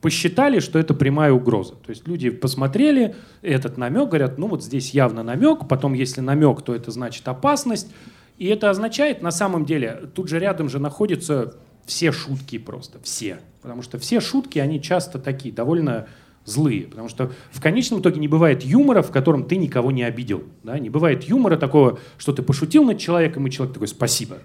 посчитали, 0.00 0.60
что 0.60 0.78
это 0.78 0.94
прямая 0.94 1.32
угроза. 1.32 1.74
То 1.74 1.90
есть 1.90 2.06
люди 2.06 2.30
посмотрели 2.30 3.16
этот 3.42 3.78
намек, 3.78 4.08
говорят, 4.08 4.38
ну 4.38 4.46
вот 4.48 4.62
здесь 4.62 4.90
явно 4.90 5.22
намек, 5.22 5.66
потом 5.68 5.94
если 5.94 6.20
намек, 6.20 6.62
то 6.62 6.74
это 6.74 6.90
значит 6.90 7.26
опасность. 7.26 7.90
И 8.38 8.46
это 8.46 8.70
означает, 8.70 9.20
на 9.22 9.32
самом 9.32 9.64
деле, 9.64 10.08
тут 10.14 10.28
же 10.28 10.38
рядом 10.38 10.68
же 10.68 10.78
находятся 10.78 11.54
все 11.84 12.12
шутки 12.12 12.58
просто, 12.58 13.00
все. 13.02 13.40
Потому 13.62 13.82
что 13.82 13.98
все 13.98 14.20
шутки, 14.20 14.58
они 14.60 14.80
часто 14.80 15.18
такие, 15.18 15.52
довольно 15.52 16.06
злые. 16.44 16.82
Потому 16.84 17.08
что 17.08 17.32
в 17.50 17.60
конечном 17.60 18.00
итоге 18.00 18.20
не 18.20 18.28
бывает 18.28 18.62
юмора, 18.62 19.02
в 19.02 19.10
котором 19.10 19.44
ты 19.44 19.56
никого 19.56 19.90
не 19.90 20.04
обидел. 20.04 20.44
Да? 20.62 20.78
Не 20.78 20.90
бывает 20.90 21.24
юмора 21.24 21.56
такого, 21.56 21.98
что 22.16 22.32
ты 22.32 22.42
пошутил 22.42 22.84
над 22.84 22.98
человеком, 22.98 23.46
и 23.46 23.50
человек 23.50 23.74
такой 23.74 23.88
«спасибо». 23.88 24.38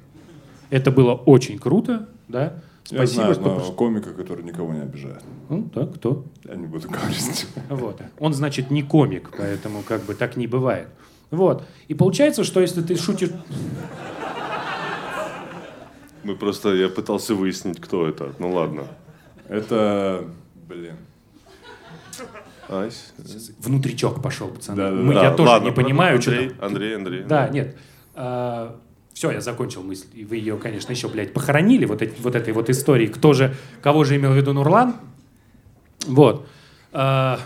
Это 0.69 0.89
было 0.89 1.13
очень 1.13 1.59
круто, 1.59 2.09
да? 2.27 2.63
Я 2.89 2.97
Спасибо, 2.97 3.21
знаю 3.23 3.33
что 3.33 3.45
одного 3.45 3.71
комика, 3.71 4.13
который 4.13 4.43
никого 4.43 4.73
не 4.73 4.81
обижает. 4.81 5.23
Ну, 5.49 5.69
да, 5.73 5.85
кто? 5.85 6.25
Я 6.43 6.55
не 6.55 6.67
буду 6.67 6.89
говорить. 6.89 7.47
Вот. 7.69 8.01
Он, 8.19 8.33
значит, 8.33 8.71
не 8.71 8.83
комик, 8.83 9.31
поэтому 9.37 9.83
как 9.83 10.03
бы 10.03 10.13
так 10.15 10.35
не 10.35 10.47
бывает. 10.47 10.87
Вот. 11.31 11.63
И 11.87 11.93
получается, 11.93 12.43
что 12.43 12.59
если 12.59 12.81
ты 12.81 12.95
шутишь... 12.95 13.31
Мы 16.23 16.35
просто, 16.35 16.73
я 16.73 16.89
пытался 16.89 17.35
выяснить, 17.35 17.81
кто 17.81 18.07
это. 18.07 18.33
Ну 18.39 18.53
ладно. 18.53 18.83
Это, 19.49 20.25
блин. 20.67 20.95
Ась. 22.69 23.13
Внутричок 23.59 24.21
пошел, 24.21 24.47
пацаны. 24.49 24.77
Да, 24.77 24.89
да, 24.89 24.95
Мы- 24.95 25.13
да. 25.13 25.23
я 25.23 25.31
тоже 25.31 25.49
ладно, 25.49 25.65
не 25.65 25.71
понимаю, 25.73 26.21
что 26.21 26.31
Андрей, 26.31 26.49
там. 26.49 26.65
Андрей, 26.65 26.95
Андрей. 26.95 27.23
Да, 27.23 27.49
нет. 27.49 27.75
Все, 29.13 29.31
я 29.31 29.41
закончил 29.41 29.83
мысль. 29.83 30.07
И 30.13 30.25
вы 30.25 30.37
ее, 30.37 30.57
конечно, 30.57 30.91
еще, 30.91 31.07
блядь, 31.07 31.33
похоронили, 31.33 31.85
вот, 31.85 32.01
эти- 32.01 32.15
вот 32.21 32.35
этой 32.35 32.53
вот 32.53 32.69
истории. 32.69 33.07
Кто 33.07 33.33
же, 33.33 33.53
кого 33.81 34.03
же 34.03 34.15
имел 34.15 34.31
в 34.31 34.35
виду 34.37 34.53
Нурлан? 34.53 34.95
Вот. 36.07 36.47
А, 36.91 37.39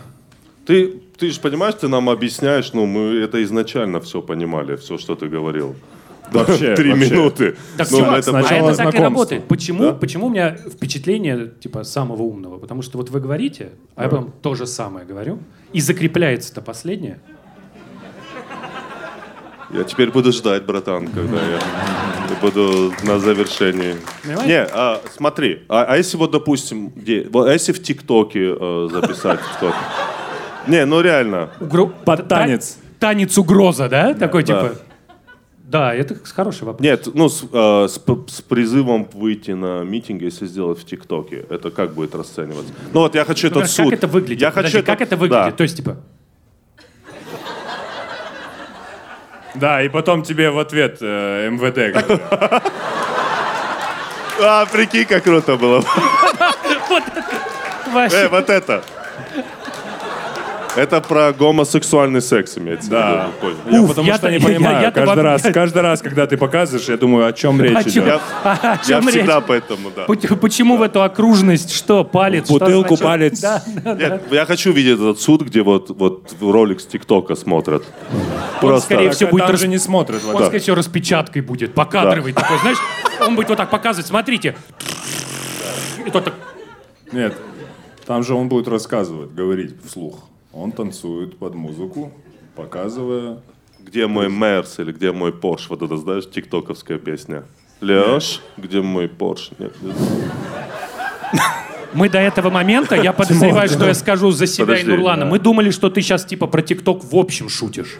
Ты, 0.66 0.88
ты 1.18 1.32
же 1.32 1.40
понимаешь, 1.40 1.76
ты 1.76 1.88
нам 1.88 2.10
объясняешь, 2.10 2.74
ну, 2.74 2.86
мы 2.86 3.16
это 3.22 3.42
изначально 3.44 4.00
все 4.02 4.22
понимали, 4.22 4.76
все, 4.76 4.98
что 4.98 5.16
ты 5.16 5.28
говорил. 5.28 5.76
Вообще, 6.32 6.76
Три 6.76 6.92
вообще. 6.92 7.10
минуты. 7.10 7.56
Так, 7.78 7.90
Ну, 7.90 8.00
чувак, 8.00 8.20
это 8.20 8.38
а 8.38 8.42
это 8.42 8.76
так 8.76 8.94
и 8.96 8.98
работает. 8.98 9.46
Почему, 9.48 9.84
Да? 9.84 9.94
почему 9.94 10.26
у 10.28 10.30
меня 10.30 10.58
впечатление 10.58 11.54
типа 11.62 11.84
самого 11.86 12.24
умного? 12.24 12.58
Потому 12.58 12.82
что 12.82 12.98
вот 12.98 13.10
вы 13.10 13.22
говорите, 13.22 13.70
а 13.96 14.04
я 14.04 14.10
потом 14.10 14.34
то 14.42 14.54
же 14.54 14.68
самое 14.68 15.06
говорю, 15.06 15.40
и 15.72 15.80
закрепляется-то 15.80 16.62
последнее. 16.62 17.20
Я 19.74 19.84
теперь 19.84 20.12
буду 20.12 20.32
ждать, 20.32 20.66
братан, 20.66 21.08
когда 21.08 21.38
я 21.42 21.60
буду 22.42 22.94
на 23.04 23.20
завершении. 23.20 23.96
Не, 24.46 24.64
а, 24.64 25.02
смотри, 25.16 25.64
а, 25.68 25.84
а 25.90 25.98
если 25.98 26.16
вот, 26.18 26.32
допустим, 26.32 26.90
где, 26.96 27.28
вот, 27.30 27.48
а 27.48 27.54
если 27.54 27.74
в 27.74 27.82
ТикТоке 27.84 28.56
э, 28.60 28.90
записать 28.92 29.40
что-то? 29.58 29.76
Не, 30.68 30.86
ну 30.86 31.02
реально. 31.02 31.50
Угро- 31.60 31.92
Под 32.06 32.28
та- 32.28 32.40
танец. 32.40 32.78
Танец 33.00 33.38
угроза, 33.38 33.90
да? 33.90 34.14
Такой 34.14 34.44
Да. 34.44 34.48
типа. 34.70 34.76
Да, 35.64 35.94
это 35.94 36.16
хороший 36.24 36.64
вопрос. 36.64 36.82
Нет, 36.82 37.08
ну 37.14 37.28
с, 37.28 37.44
э, 37.52 37.88
с 37.90 37.96
с 37.96 38.42
призывом 38.42 39.06
выйти 39.14 39.52
на 39.52 39.84
митинг, 39.84 40.22
если 40.22 40.46
сделать 40.46 40.80
в 40.80 40.86
ТикТоке, 40.86 41.46
это 41.50 41.72
как 41.72 41.94
будет 41.94 42.16
расцениваться? 42.16 42.72
Ну 42.94 43.02
вот 43.02 43.16
я 43.16 43.26
хочу 43.26 43.48
Ну, 43.48 43.52
этот 43.52 43.64
как, 43.64 43.72
суд. 43.72 43.86
как 43.90 43.94
это 44.00 44.08
выглядит? 44.08 44.42
Я 44.42 44.52
Подожди, 44.52 44.78
хочу 44.78 44.86
как 44.86 45.02
этот- 45.02 45.08
это 45.14 45.18
выглядит? 45.18 45.46
Да. 45.46 45.52
То 45.52 45.64
есть, 45.64 45.76
типа, 45.76 45.98
Да, 49.60 49.82
и 49.82 49.90
потом 49.90 50.24
тебе 50.24 50.52
в 50.52 50.60
ответ 50.60 50.98
э, 51.02 51.50
МВД. 51.50 51.96
А, 54.40 54.66
прикинь, 54.68 55.06
как 55.06 55.24
круто 55.24 55.56
было. 55.58 55.84
вообще, 57.88 58.18
Э, 58.18 58.28
вот 58.32 58.50
это. 58.50 58.84
Это 60.78 61.02
про 61.02 61.34
гомосексуальный 61.34 62.22
секс 62.22 62.58
имеется. 62.58 62.88
в 62.88 62.92
Да. 62.92 63.12
виду, 63.42 63.56
понял. 63.56 63.56
Я 63.76 63.82
Уф, 63.82 63.90
потому 63.90 64.08
я-то- 64.08 64.20
что 64.20 64.30
не 64.32 64.38
я- 64.38 64.46
понимаю. 64.46 64.92
Каждый 64.94 65.22
раз, 65.24 65.42
каждый 65.54 65.82
раз, 65.82 66.02
когда 66.02 66.28
ты 66.28 66.38
показываешь, 66.38 66.88
я 66.88 66.98
думаю, 66.98 67.26
о 67.26 67.34
чем 67.34 67.60
речь 67.62 67.76
О 67.76 67.82
идет. 67.82 68.06
Я, 68.06 68.16
о 68.44 68.56
я 68.64 68.80
чем 68.86 69.02
речь? 69.08 69.16
всегда 69.16 69.42
поэтому, 69.42 69.90
да. 69.96 70.04
Почему 70.06 70.78
в 70.78 70.82
эту 70.84 71.02
окружность 71.04 71.72
что, 71.74 72.04
палец? 72.04 72.48
Бутылку, 72.50 72.96
палец. 72.98 73.42
Да, 73.98 74.20
я 74.32 74.46
хочу 74.46 74.72
видеть 74.72 74.96
этот 75.00 75.20
суд, 75.20 75.42
где 75.42 75.62
вот, 75.64 75.90
вот 75.90 76.34
ролик 76.42 76.80
с 76.80 76.86
ТикТока 76.86 77.36
смотрят. 77.36 77.84
Он, 78.62 78.80
скорее 78.82 79.08
Так, 79.08 79.16
всего, 79.16 79.30
а 79.30 79.32
будет 79.32 79.42
там 79.44 79.52
рас- 79.52 79.60
же 79.62 79.68
не 79.68 79.78
смотрят. 79.80 80.22
Он, 80.32 80.44
скорее 80.44 80.60
всего, 80.60 80.76
распечаткой 80.76 81.42
будет, 81.42 81.74
покадровый 81.74 82.34
такой, 82.34 82.60
знаешь, 82.60 82.78
он 83.26 83.36
будет 83.36 83.50
вот 83.50 83.58
так 83.58 83.70
показывать, 83.70 84.08
смотрите. 84.08 84.56
И 86.06 86.10
тот 86.12 86.26
так, 86.26 86.34
Нет, 87.12 87.34
там 88.06 88.24
же 88.24 88.34
он 88.36 88.48
будет 88.48 88.68
рассказывать, 88.68 89.34
говорить 89.34 89.76
вслух. 89.86 90.20
Он 90.54 90.72
танцует 90.72 91.38
под 91.38 91.56
музыку, 91.56 92.12
показывая... 92.56 93.40
Где 93.80 94.08
мой 94.08 94.30
Мерс 94.30 94.80
или 94.80 94.92
где 94.92 95.12
мой 95.12 95.32
Порш? 95.32 95.70
Вот 95.70 95.82
это, 95.82 95.96
знаешь, 95.96 96.30
тиктоковская 96.30 96.98
песня. 96.98 97.46
Леш, 97.80 98.42
где 98.58 98.82
мой 98.82 99.08
Порш? 99.08 99.52
Нет, 99.60 99.74
нет. 99.82 99.96
Мы 101.94 102.10
до 102.10 102.18
этого 102.18 102.50
момента, 102.50 102.96
я 102.96 103.14
подозреваю, 103.14 103.70
что 103.70 103.88
я 103.88 103.94
скажу 103.94 104.32
за 104.32 104.46
себя 104.46 104.66
Подожди, 104.66 104.92
и 104.92 104.96
Нурлана, 104.96 105.24
да. 105.24 105.30
мы 105.30 105.40
думали, 105.40 105.72
что 105.72 105.90
ты 105.90 106.02
сейчас 106.02 106.26
типа 106.26 106.48
про 106.48 106.62
ТикТок 106.62 107.04
в 107.04 107.16
общем 107.16 107.50
шутишь. 107.50 107.98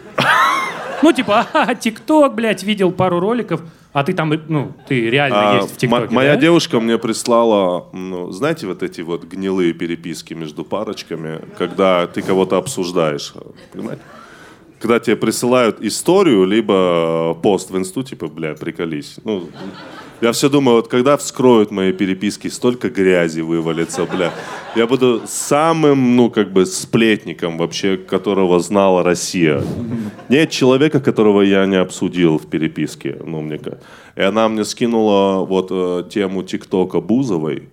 Ну, 1.02 1.12
типа, 1.12 1.46
ага, 1.52 1.74
ТикТок, 1.74 2.34
блядь, 2.34 2.62
видел 2.62 2.90
пару 2.92 3.20
роликов, 3.20 3.60
а 3.92 4.04
ты 4.04 4.12
там, 4.12 4.32
ну, 4.48 4.72
ты 4.88 5.08
реально 5.10 5.50
А, 5.52 5.56
есть 5.56 5.74
в 5.74 5.76
ТикТоке, 5.76 6.06
мо- 6.06 6.12
моя 6.14 6.34
да? 6.34 6.40
девушка 6.40 6.80
мне 6.80 6.98
прислала, 6.98 7.86
ну, 7.92 8.30
знаете, 8.32 8.66
вот 8.66 8.82
эти 8.82 9.00
вот 9.00 9.24
гнилые 9.24 9.72
переписки 9.72 10.34
между 10.34 10.64
парочками, 10.64 11.40
когда 11.56 12.06
ты 12.06 12.22
кого-то 12.22 12.56
обсуждаешь, 12.56 13.32
понимаете? 13.72 14.02
Когда 14.80 15.00
тебе 15.00 15.16
присылают 15.16 15.80
историю, 15.82 16.44
либо 16.44 17.34
пост 17.42 17.70
в 17.70 17.76
инсту, 17.76 18.02
типа, 18.04 18.28
бля, 18.28 18.54
приколись. 18.54 19.16
Ну, 19.24 19.48
я 20.20 20.32
все 20.32 20.48
думаю, 20.48 20.76
вот 20.76 20.88
когда 20.88 21.16
вскроют 21.16 21.70
мои 21.70 21.92
переписки, 21.92 22.48
столько 22.48 22.90
грязи 22.90 23.40
вывалится, 23.40 24.04
бля. 24.04 24.32
Я 24.74 24.86
буду 24.86 25.22
самым, 25.26 26.16
ну, 26.16 26.30
как 26.30 26.52
бы, 26.52 26.66
сплетником 26.66 27.58
вообще, 27.58 27.96
которого 27.96 28.60
знала 28.60 29.02
Россия. 29.02 29.62
Нет 30.28 30.50
человека, 30.50 31.00
которого 31.00 31.42
я 31.42 31.66
не 31.66 31.76
обсудил 31.76 32.38
в 32.38 32.46
переписке, 32.46 33.16
ну, 33.24 33.40
мне 33.40 33.58
кажется. 33.58 33.86
И 34.16 34.22
она 34.22 34.48
мне 34.48 34.64
скинула 34.64 35.44
вот 35.44 35.68
э, 35.70 36.04
тему 36.10 36.42
ТикТока 36.42 37.00
Бузовой. 37.00 37.68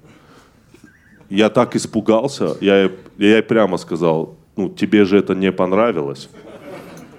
Я 1.29 1.49
так 1.49 1.75
испугался, 1.75 2.55
я, 2.61 2.83
я 3.17 3.35
ей 3.35 3.41
прямо 3.41 3.77
сказал, 3.77 4.35
ну, 4.55 4.69
тебе 4.69 5.05
же 5.05 5.17
это 5.17 5.33
не 5.33 5.51
понравилось. 5.51 6.29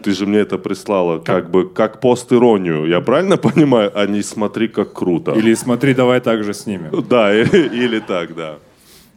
Ты 0.02 0.12
же 0.12 0.26
мне 0.26 0.38
это 0.38 0.58
прислала 0.58 1.18
как, 1.18 1.50
бы 1.50 1.68
как 1.68 2.00
пост-иронию. 2.00 2.86
Я 2.86 3.00
правильно 3.00 3.36
понимаю? 3.36 3.90
А 3.94 4.06
не 4.06 4.22
смотри, 4.22 4.68
как 4.68 4.92
круто. 4.92 5.32
Или 5.32 5.54
смотри, 5.54 5.94
давай 5.94 6.20
так 6.20 6.44
же 6.44 6.54
снимем. 6.54 7.04
Да, 7.08 7.34
или, 7.34 8.00
так, 8.00 8.34
да. 8.34 8.58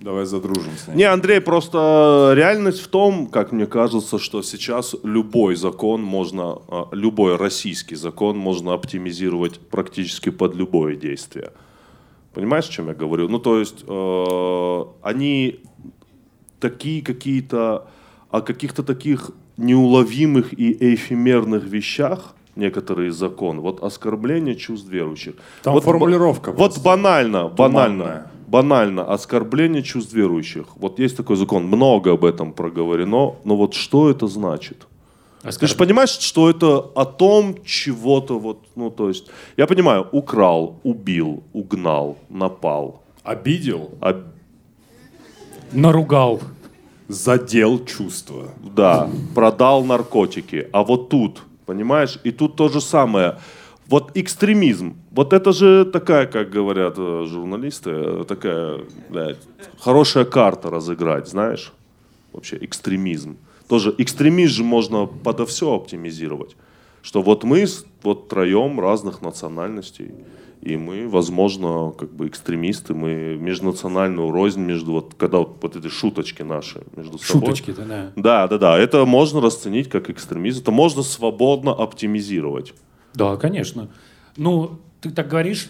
Давай 0.02 0.26
задружим 0.26 0.72
с 0.78 0.88
ним. 0.88 0.98
Не, 0.98 1.04
Андрей, 1.04 1.42
просто 1.42 2.32
реальность 2.36 2.80
в 2.80 2.88
том, 2.88 3.28
как 3.28 3.52
мне 3.52 3.66
кажется, 3.66 4.18
что 4.18 4.42
сейчас 4.42 4.96
любой 5.04 5.56
закон 5.56 6.02
можно, 6.02 6.60
а, 6.70 6.88
любой 6.94 7.36
российский 7.36 7.96
закон 7.96 8.38
можно 8.38 8.74
оптимизировать 8.74 9.60
практически 9.60 10.30
под 10.30 10.56
любое 10.56 10.96
действие. 10.96 11.52
Понимаешь, 12.34 12.70
о 12.70 12.72
чем 12.72 12.88
я 12.88 12.94
говорю? 12.94 13.28
Ну, 13.28 13.40
то 13.40 13.60
есть 13.60 13.84
э, 13.86 14.86
они 15.02 15.60
такие 16.60 17.02
какие-то, 17.02 17.88
о 18.30 18.42
каких-то 18.42 18.84
таких 18.84 19.32
неуловимых 19.60 20.54
и 20.60 20.94
эфемерных 20.96 21.64
вещах, 21.66 22.34
некоторые 22.56 23.12
законы, 23.12 23.62
вот 23.62 23.84
оскорбление 23.84 24.56
чувств 24.56 24.90
верующих. 24.90 25.34
Там 25.64 25.74
вот, 25.74 25.84
формулировка 25.84 26.52
Вот 26.52 26.78
банально, 26.84 27.48
банально, 27.48 28.04
туманная. 28.04 28.32
банально, 28.48 29.14
оскорбление 29.14 29.84
чувств 29.84 30.14
верующих. 30.14 30.66
Вот 30.76 31.00
есть 31.00 31.18
такой 31.18 31.36
закон, 31.36 31.66
много 31.66 32.12
об 32.14 32.24
этом 32.26 32.52
проговорено, 32.54 33.36
но 33.46 33.56
вот 33.56 33.74
что 33.74 34.10
это 34.10 34.28
значит? 34.28 34.88
Ты 35.60 35.68
же 35.68 35.76
понимаешь, 35.76 36.10
что 36.10 36.50
это 36.50 36.80
о 36.96 37.06
том 37.06 37.56
чего-то 37.64 38.40
вот, 38.40 38.58
ну 38.76 38.90
то 38.90 39.08
есть, 39.08 39.28
я 39.58 39.68
понимаю, 39.68 40.06
украл, 40.12 40.76
убил, 40.84 41.44
угнал, 41.54 42.18
напал, 42.30 43.02
Обидел, 43.24 43.92
об- 44.02 44.24
Наругал. 45.72 46.42
Задел 47.10 47.84
чувства. 47.86 48.54
Да, 48.76 49.10
продал 49.36 49.84
наркотики. 49.84 50.70
А 50.72 50.84
вот 50.84 51.10
тут, 51.10 51.42
понимаешь, 51.66 52.20
и 52.24 52.32
тут 52.32 52.56
то 52.56 52.70
же 52.70 52.80
самое. 52.80 53.40
Вот 53.88 54.12
экстремизм. 54.14 54.96
Вот 55.12 55.34
это 55.34 55.52
же 55.52 55.84
такая, 55.86 56.28
как 56.28 56.52
говорят 56.52 56.94
э, 56.98 57.26
журналисты, 57.28 57.90
э, 57.90 58.26
такая 58.28 58.82
блядь, 59.10 59.40
хорошая 59.80 60.26
карта 60.26 60.70
разыграть, 60.70 61.28
знаешь? 61.28 61.74
Вообще 62.32 62.58
экстремизм. 62.62 63.38
Тоже 63.68 63.94
экстремизм 63.98 64.54
же 64.54 64.64
можно 64.64 65.08
подо 65.08 65.46
все 65.48 65.74
оптимизировать. 65.74 66.56
Что 67.02 67.24
вот 67.24 67.44
мы 67.44 67.66
вот 68.04 68.28
троем 68.28 68.80
разных 68.80 69.24
национальностей, 69.24 70.12
и 70.62 70.76
мы, 70.76 71.08
возможно, 71.08 71.94
как 71.98 72.12
бы 72.12 72.28
экстремисты, 72.28 72.94
мы 72.94 73.38
межнациональную 73.40 74.30
рознь 74.32 74.62
между 74.62 74.92
вот, 74.92 75.14
когда 75.18 75.40
вот, 75.40 75.58
вот 75.62 75.76
эти 75.76 75.88
шуточки 75.88 76.42
наши 76.42 76.82
между 76.96 77.18
собой. 77.18 77.48
Шуточки-то, 77.48 77.86
да. 77.86 78.12
Да, 78.16 78.48
да, 78.48 78.58
да. 78.58 78.78
Это 78.78 79.06
можно 79.06 79.40
расценить 79.40 79.90
как 79.90 80.10
экстремизм. 80.10 80.62
Это 80.62 80.72
можно 80.72 81.02
свободно 81.02 81.72
оптимизировать. 81.72 82.74
Да, 83.14 83.38
конечно. 83.38 83.90
Ну, 84.36 84.80
ты 85.00 85.12
так 85.12 85.30
говоришь, 85.30 85.70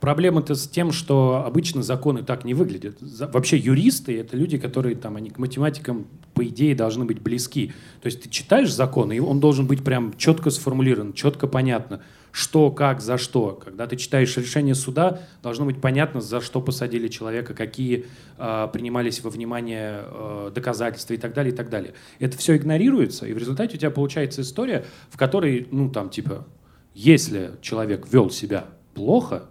проблема-то 0.00 0.54
с 0.54 0.68
тем, 0.68 0.92
что 0.92 1.44
обычно 1.44 1.82
законы 1.82 2.22
так 2.22 2.44
не 2.44 2.54
выглядят. 2.54 2.98
Вообще 3.00 3.56
юристы— 3.56 4.18
это 4.20 4.36
люди, 4.36 4.58
которые 4.58 4.96
там, 4.96 5.16
они 5.16 5.30
к 5.30 5.38
математикам, 5.38 6.06
по 6.34 6.44
идее, 6.46 6.74
должны 6.74 7.04
быть 7.04 7.20
близки. 7.20 7.72
То 8.00 8.06
есть 8.06 8.22
ты 8.22 8.28
читаешь 8.28 8.72
закон, 8.72 9.12
и 9.12 9.18
он 9.18 9.40
должен 9.40 9.66
быть 9.66 9.82
прям 9.82 10.16
четко 10.16 10.50
сформулирован, 10.50 11.12
четко 11.12 11.46
понятно, 11.46 12.00
что, 12.30 12.70
как, 12.70 13.00
за 13.00 13.18
что. 13.18 13.60
Когда 13.64 13.86
ты 13.86 13.96
читаешь 13.96 14.36
решение 14.36 14.74
суда, 14.74 15.22
должно 15.42 15.64
быть 15.64 15.80
понятно, 15.80 16.20
за 16.20 16.40
что 16.40 16.60
посадили 16.60 17.08
человека, 17.08 17.54
какие 17.54 18.06
а, 18.36 18.68
принимались 18.68 19.22
во 19.22 19.30
внимание 19.30 20.02
а, 20.04 20.50
доказательства 20.50 21.14
и 21.14 21.16
так 21.16 21.34
далее, 21.34 21.52
и 21.52 21.56
так 21.56 21.70
далее. 21.70 21.94
Это 22.20 22.38
все 22.38 22.56
игнорируется, 22.56 23.26
и 23.26 23.32
в 23.32 23.38
результате 23.38 23.76
у 23.76 23.78
тебя 23.78 23.90
получается 23.90 24.42
история, 24.42 24.84
в 25.10 25.16
которой, 25.16 25.66
ну, 25.72 25.90
там, 25.90 26.10
типа, 26.10 26.46
если 26.94 27.52
человек 27.62 28.06
вел 28.12 28.30
себя 28.30 28.66
плохо, 28.94 29.48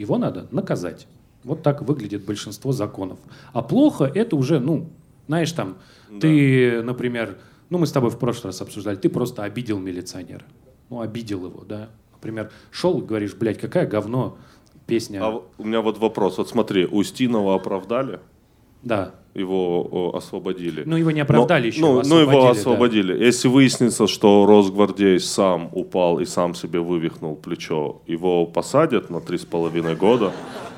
его 0.00 0.18
надо 0.18 0.46
наказать. 0.50 1.06
Вот 1.44 1.62
так 1.62 1.82
выглядит 1.82 2.24
большинство 2.24 2.72
законов. 2.72 3.18
А 3.52 3.62
плохо 3.62 4.04
это 4.04 4.36
уже, 4.36 4.60
ну, 4.60 4.90
знаешь, 5.26 5.52
там, 5.52 5.78
ты, 6.20 6.82
например, 6.82 7.38
ну, 7.70 7.78
мы 7.78 7.86
с 7.86 7.92
тобой 7.92 8.10
в 8.10 8.18
прошлый 8.18 8.46
раз 8.46 8.60
обсуждали, 8.62 8.96
ты 8.96 9.08
просто 9.08 9.44
обидел 9.44 9.78
милиционера. 9.78 10.44
Ну, 10.90 11.00
обидел 11.00 11.46
его, 11.46 11.64
да. 11.64 11.90
Например, 12.12 12.50
шел, 12.70 12.98
говоришь, 12.98 13.34
блядь, 13.34 13.58
какая 13.58 13.86
говно 13.86 14.38
песня. 14.86 15.20
А 15.22 15.42
у 15.58 15.64
меня 15.64 15.80
вот 15.82 15.98
вопрос. 15.98 16.38
Вот 16.38 16.48
смотри, 16.48 16.86
Устинова 16.86 17.54
оправдали, 17.54 18.20
Да. 18.82 19.10
его 19.34 20.12
освободили. 20.16 20.82
Ну, 20.84 20.96
его 20.96 21.10
не 21.12 21.20
оправдали 21.20 21.62
Но- 21.62 21.66
еще, 21.68 21.80
Ну, 21.80 21.88
его 21.90 22.02
ну, 22.04 22.18
его 22.18 22.30
освободили, 22.30 22.54
да. 22.54 22.60
освободили. 22.60 23.24
Если 23.24 23.48
выяснится, 23.48 24.06
что 24.08 24.46
Росгвардеец 24.46 25.24
сам 25.24 25.68
упал 25.72 26.18
и 26.18 26.24
сам 26.24 26.54
себе 26.54 26.80
вывихнул 26.80 27.36
плечо, 27.36 28.00
его 28.06 28.46
посадят 28.46 29.10
на 29.10 29.20
три 29.20 29.38
с 29.38 29.44
половиной 29.44 29.94
года 29.94 30.32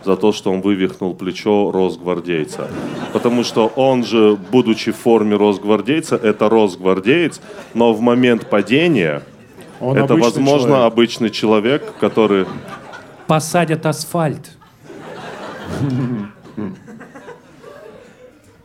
за 0.05 0.17
то, 0.17 0.33
что 0.33 0.51
он 0.53 0.61
вывихнул 0.61 1.15
плечо 1.15 1.71
Росгвардейца. 1.73 2.69
Потому 3.13 3.45
что 3.45 3.67
он 3.77 4.05
же, 4.05 4.37
будучи 4.53 4.93
в 4.93 4.97
форме 4.97 5.37
Росгвардейца, 5.37 6.17
это 6.17 6.49
Росгвардеец, 6.51 7.41
но 7.75 7.93
в 7.95 8.01
момент 8.01 8.51
падения 8.51 9.23
Он 9.81 9.97
это, 9.97 10.13
обычный 10.15 10.23
возможно, 10.23 10.69
человек. 10.69 10.93
обычный 10.93 11.31
человек, 11.31 11.95
который... 11.99 12.45
Посадят 13.27 13.87
асфальт. 13.87 14.51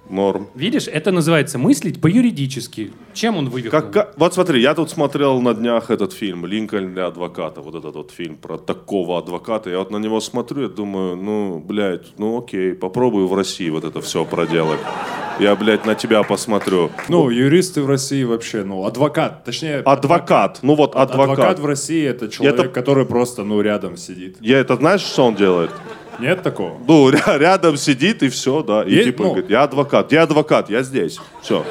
Норм. 0.10 0.48
Видишь, 0.56 0.88
это 0.88 1.12
называется 1.12 1.58
мыслить 1.58 2.00
по-юридически. 2.02 2.92
Чем 3.14 3.38
он 3.38 3.50
вывихнул? 3.50 3.72
Как, 3.82 3.92
как- 3.92 4.14
вот 4.18 4.34
смотри, 4.34 4.62
я 4.62 4.74
тут 4.76 4.90
смотрел 4.90 5.42
на 5.42 5.54
днях 5.54 5.90
этот 5.90 6.14
фильм 6.14 6.46
«Линкольн 6.46 6.94
для 6.94 7.08
адвоката», 7.08 7.62
вот 7.62 7.76
этот 7.76 7.96
вот 7.96 8.12
фильм 8.12 8.36
про 8.38 8.58
такого 8.58 9.18
адвоката. 9.18 9.70
Я 9.70 9.80
вот 9.80 9.92
на 9.92 9.98
него 9.98 10.20
смотрю, 10.22 10.64
я 10.64 10.68
думаю, 10.70 11.16
ну, 11.16 11.60
блядь, 11.60 12.18
ну 12.18 12.38
окей, 12.40 12.74
попробую 12.74 13.28
в 13.28 13.34
России 13.34 13.70
вот 13.70 13.84
это 13.84 14.00
все 14.02 14.26
проделать. 14.26 14.80
Я, 15.40 15.56
блядь, 15.56 15.86
на 15.86 15.96
тебя 15.96 16.24
посмотрю. 16.24 16.92
Ну, 17.10 17.30
юристы 17.30 17.82
в 17.82 17.88
России 17.90 18.24
вообще, 18.24 18.64
ну, 18.64 18.86
адвокат, 18.86 19.44
точнее... 19.44 19.80
Адвокат, 19.80 20.60
ну 20.62 20.76
вот 20.76 20.96
адвокат. 20.96 21.32
Адвокат 21.40 21.60
в 21.60 21.66
России 21.66 22.06
это 22.06 22.30
человек, 22.30 22.60
Это- 22.60 22.70
который 22.70 23.06
просто, 23.06 23.44
ну, 23.44 23.60
рядом 23.62 23.98
сидит. 23.98 24.38
Я 24.40 24.60
это 24.60 24.76
знаешь, 24.78 25.02
что 25.02 25.26
он 25.26 25.36
делает? 25.36 25.72
Нет 26.20 26.44
такого? 26.44 26.78
Ну, 26.88 27.10
ря- 27.10 27.38
рядом 27.38 27.78
сидит 27.78 28.24
и 28.24 28.30
все, 28.30 28.62
да. 28.64 28.84
И 28.84 28.92
Есть, 28.92 29.06
типа 29.06 29.24
ну- 29.24 29.30
говорит, 29.32 29.50
я 29.50 29.64
адвокат, 29.64 30.12
я 30.12 30.24
адвокат, 30.24 30.70
я 30.70 30.84
здесь. 30.84 31.20
Все. 31.42 31.64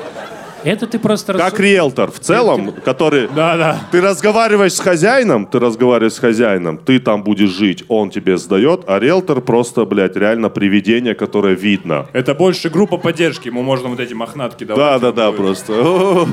Это 0.65 0.87
ты 0.87 0.99
просто... 0.99 1.35
Как 1.35 1.53
рассу- 1.53 1.63
риэлтор 1.63 2.11
в 2.11 2.19
целом, 2.21 2.73
который... 2.85 3.29
Да, 3.29 3.57
да. 3.59 3.81
Ты 3.93 4.01
разговариваешь 4.01 4.73
с 4.73 4.81
хозяином, 4.81 5.45
ты 5.47 5.59
разговариваешь 5.59 6.15
с 6.15 6.19
хозяином, 6.19 6.79
ты 6.79 6.99
там 6.99 7.23
будешь 7.23 7.51
жить, 7.51 7.85
он 7.89 8.09
тебе 8.09 8.39
сдает, 8.39 8.85
а 8.87 8.99
риэлтор 8.99 9.43
просто, 9.43 9.85
блядь, 9.85 10.17
реально 10.17 10.49
привидение, 10.49 11.15
которое 11.15 11.55
видно. 11.55 12.07
Это 12.15 12.35
больше 12.35 12.71
группа 12.71 12.97
поддержки, 12.97 13.49
ему 13.49 13.63
можно 13.63 13.89
вот 13.91 14.01
эти 14.01 14.15
мохнатки 14.15 14.65
давать. 14.65 15.03
Да, 15.03 15.11
да, 15.11 15.13
да, 15.13 15.31
будет. 15.31 15.41
просто. 15.43 16.27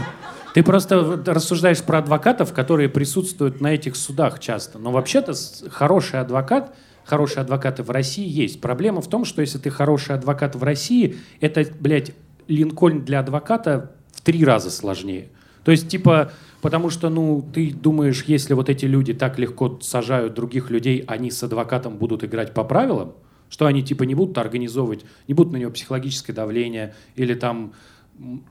Ты 0.54 0.64
просто 0.64 1.22
рассуждаешь 1.26 1.82
про 1.82 2.00
адвокатов, 2.00 2.54
которые 2.54 2.90
присутствуют 2.90 3.62
на 3.62 3.74
этих 3.74 3.96
судах 3.96 4.40
часто. 4.40 4.80
Но 4.80 4.92
вообще-то 4.92 5.34
хороший 5.70 6.20
адвокат, 6.20 6.74
хорошие 7.12 7.42
адвокаты 7.42 7.84
в 7.84 7.90
России 7.90 8.26
есть. 8.26 8.62
Проблема 8.62 9.02
в 9.02 9.10
том, 9.10 9.26
что 9.26 9.42
если 9.42 9.58
ты 9.58 9.70
хороший 9.70 10.16
адвокат 10.16 10.56
в 10.56 10.64
России, 10.64 11.18
это, 11.42 11.66
блядь, 11.78 12.14
Линкольн 12.48 13.04
для 13.04 13.20
адвоката 13.20 13.92
в 14.14 14.22
три 14.22 14.46
раза 14.46 14.72
сложнее. 14.72 15.28
То 15.66 15.72
есть, 15.72 15.90
типа, 15.90 16.32
потому 16.62 16.90
что, 16.90 17.10
ну, 17.10 17.46
ты 17.54 17.74
думаешь, 17.74 18.24
если 18.28 18.54
вот 18.54 18.70
эти 18.70 18.86
люди 18.86 19.14
так 19.14 19.38
легко 19.40 19.78
сажают 19.82 20.36
других 20.36 20.70
людей, 20.70 21.04
они 21.06 21.32
с 21.32 21.44
адвокатом 21.44 21.98
будут 21.98 22.24
играть 22.24 22.54
по 22.54 22.64
правилам, 22.64 23.12
что 23.50 23.66
они, 23.66 23.84
типа, 23.84 24.04
не 24.04 24.16
будут 24.16 24.38
организовывать, 24.38 25.04
не 25.28 25.34
будут 25.34 25.52
на 25.52 25.58
него 25.58 25.72
психологическое 25.72 26.32
давление 26.32 26.96
или 27.18 27.34
там 27.34 27.74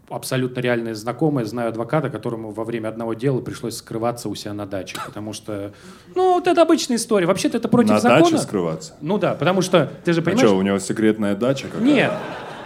абсолютно 0.09 0.61
реальные 0.61 0.95
знакомые, 0.95 1.47
знаю 1.47 1.69
адвоката, 1.69 2.11
которому 2.11 2.51
во 2.51 2.65
время 2.65 2.89
одного 2.89 3.15
дела 3.15 3.41
пришлось 3.41 3.77
скрываться 3.77 4.29
у 4.29 4.35
себя 4.35 4.53
на 4.53 4.67
даче, 4.67 4.97
потому 5.07 5.33
что, 5.33 5.73
ну, 6.15 6.35
вот 6.35 6.47
это 6.49 6.63
обычная 6.63 6.97
история. 6.97 7.27
Вообще-то 7.27 7.59
это 7.59 7.69
против 7.69 7.91
На 7.91 8.01
закона. 8.01 8.25
даче 8.25 8.39
скрываться? 8.39 8.95
Ну 9.01 9.19
да, 9.19 9.35
потому 9.35 9.63
что, 9.63 9.91
ты 10.05 10.13
же 10.13 10.21
А 10.21 10.25
понимаешь... 10.25 10.49
что, 10.49 10.57
у 10.57 10.63
него 10.63 10.79
секретная 10.81 11.37
дача 11.37 11.69
какая? 11.69 11.85
Нет, 11.85 12.13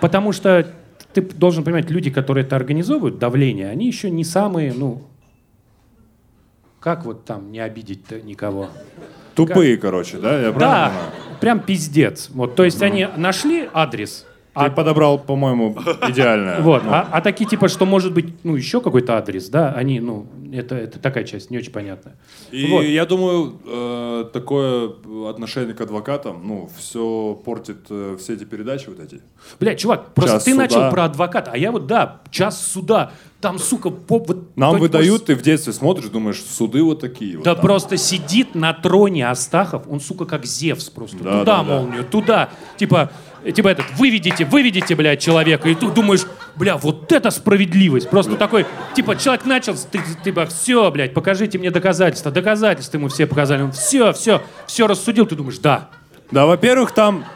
потому 0.00 0.32
что 0.32 0.66
ты 1.12 1.20
должен 1.20 1.62
понимать, 1.62 1.90
люди, 1.90 2.10
которые 2.10 2.44
это 2.44 2.56
организовывают, 2.56 3.18
давление, 3.18 3.68
они 3.68 3.86
еще 3.86 4.08
не 4.10 4.24
самые, 4.24 4.72
ну, 4.72 5.02
как 6.80 7.04
вот 7.04 7.24
там 7.24 7.52
не 7.52 7.60
обидеть-то 7.60 8.20
никого? 8.20 8.68
Тупые, 9.34 9.76
короче, 9.76 10.18
да? 10.18 10.38
Я 10.40 10.52
Да, 10.52 10.52
понимаю? 10.52 10.92
прям 11.40 11.60
пиздец. 11.60 12.30
Вот, 12.30 12.54
то 12.54 12.64
есть 12.64 12.82
они 12.82 13.08
нашли 13.16 13.68
адрес, 13.72 14.26
Ты 14.54 14.70
подобрал, 14.70 15.18
по-моему, 15.18 15.76
идеальное. 16.08 16.60
Вот, 16.64 16.84
Ну, 16.84 16.90
а, 16.92 17.08
а 17.10 17.20
такие 17.20 17.48
типа, 17.48 17.68
что 17.68 17.86
может 17.86 18.12
быть, 18.14 18.44
ну, 18.44 18.54
еще 18.56 18.80
какой-то 18.80 19.16
адрес, 19.16 19.48
да, 19.48 19.72
они, 19.72 20.00
ну, 20.00 20.26
это, 20.52 20.76
это 20.76 20.98
такая 20.98 21.24
часть, 21.24 21.50
не 21.50 21.58
очень 21.58 21.72
понятная. 21.72 22.16
И 22.52 22.66
Вот. 22.66 22.82
я 22.82 23.04
думаю, 23.06 23.58
э, 23.66 24.24
такое 24.32 24.92
отношение 25.28 25.74
к 25.74 25.80
адвокатам, 25.80 26.42
ну, 26.44 26.68
все 26.78 27.34
портит 27.44 27.86
э, 27.90 28.16
все 28.18 28.34
эти 28.34 28.44
передачи 28.44 28.88
вот 28.88 29.00
эти. 29.00 29.20
Блядь, 29.58 29.78
чувак, 29.80 30.14
просто 30.14 30.36
Час 30.36 30.44
ты 30.44 30.50
суда. 30.52 30.62
начал 30.62 30.90
про 30.90 31.04
адвоката, 31.04 31.50
а 31.52 31.56
я 31.56 31.72
вот, 31.72 31.86
да, 31.86 32.20
час 32.30 32.64
суда, 32.64 33.12
там, 33.44 33.58
сука, 33.58 33.90
поп... 33.90 34.28
Вот, 34.28 34.56
Нам 34.56 34.78
выдают, 34.78 35.26
ты 35.26 35.34
в 35.34 35.42
детстве 35.42 35.74
смотришь, 35.74 36.06
думаешь, 36.06 36.42
суды 36.42 36.82
вот 36.82 37.00
такие. 37.00 37.36
вот 37.36 37.44
Да 37.44 37.54
там. 37.54 37.62
просто 37.62 37.98
сидит 37.98 38.54
на 38.54 38.72
троне 38.72 39.28
Астахов, 39.28 39.82
он, 39.86 40.00
сука, 40.00 40.24
как 40.24 40.46
Зевс 40.46 40.88
просто. 40.88 41.18
Да, 41.18 41.40
туда 41.40 41.44
да, 41.44 41.56
да. 41.56 41.62
молнию, 41.62 42.04
туда. 42.04 42.48
Типа, 42.78 43.10
типа 43.54 43.68
этот, 43.68 43.84
выведите, 43.98 44.46
выведите, 44.46 44.94
блядь, 44.94 45.20
человека. 45.20 45.68
И 45.68 45.74
ты 45.74 45.90
думаешь, 45.90 46.22
бля, 46.56 46.78
вот 46.78 47.12
это 47.12 47.30
справедливость. 47.30 48.08
Просто 48.08 48.36
такой, 48.36 48.64
типа, 48.96 49.14
человек 49.16 49.44
начал, 49.44 49.74
ты, 49.90 50.00
типа, 50.24 50.46
все, 50.46 50.90
блядь, 50.90 51.12
покажите 51.12 51.58
мне 51.58 51.70
доказательства. 51.70 52.32
Доказательства 52.32 52.96
ему 52.96 53.08
все 53.08 53.26
показали. 53.26 53.60
Он 53.60 53.72
все, 53.72 54.14
все, 54.14 54.40
все 54.66 54.86
рассудил. 54.86 55.26
Ты 55.26 55.36
думаешь, 55.36 55.58
да. 55.58 55.90
Да, 56.30 56.46
во-первых, 56.46 56.92
там 56.92 57.26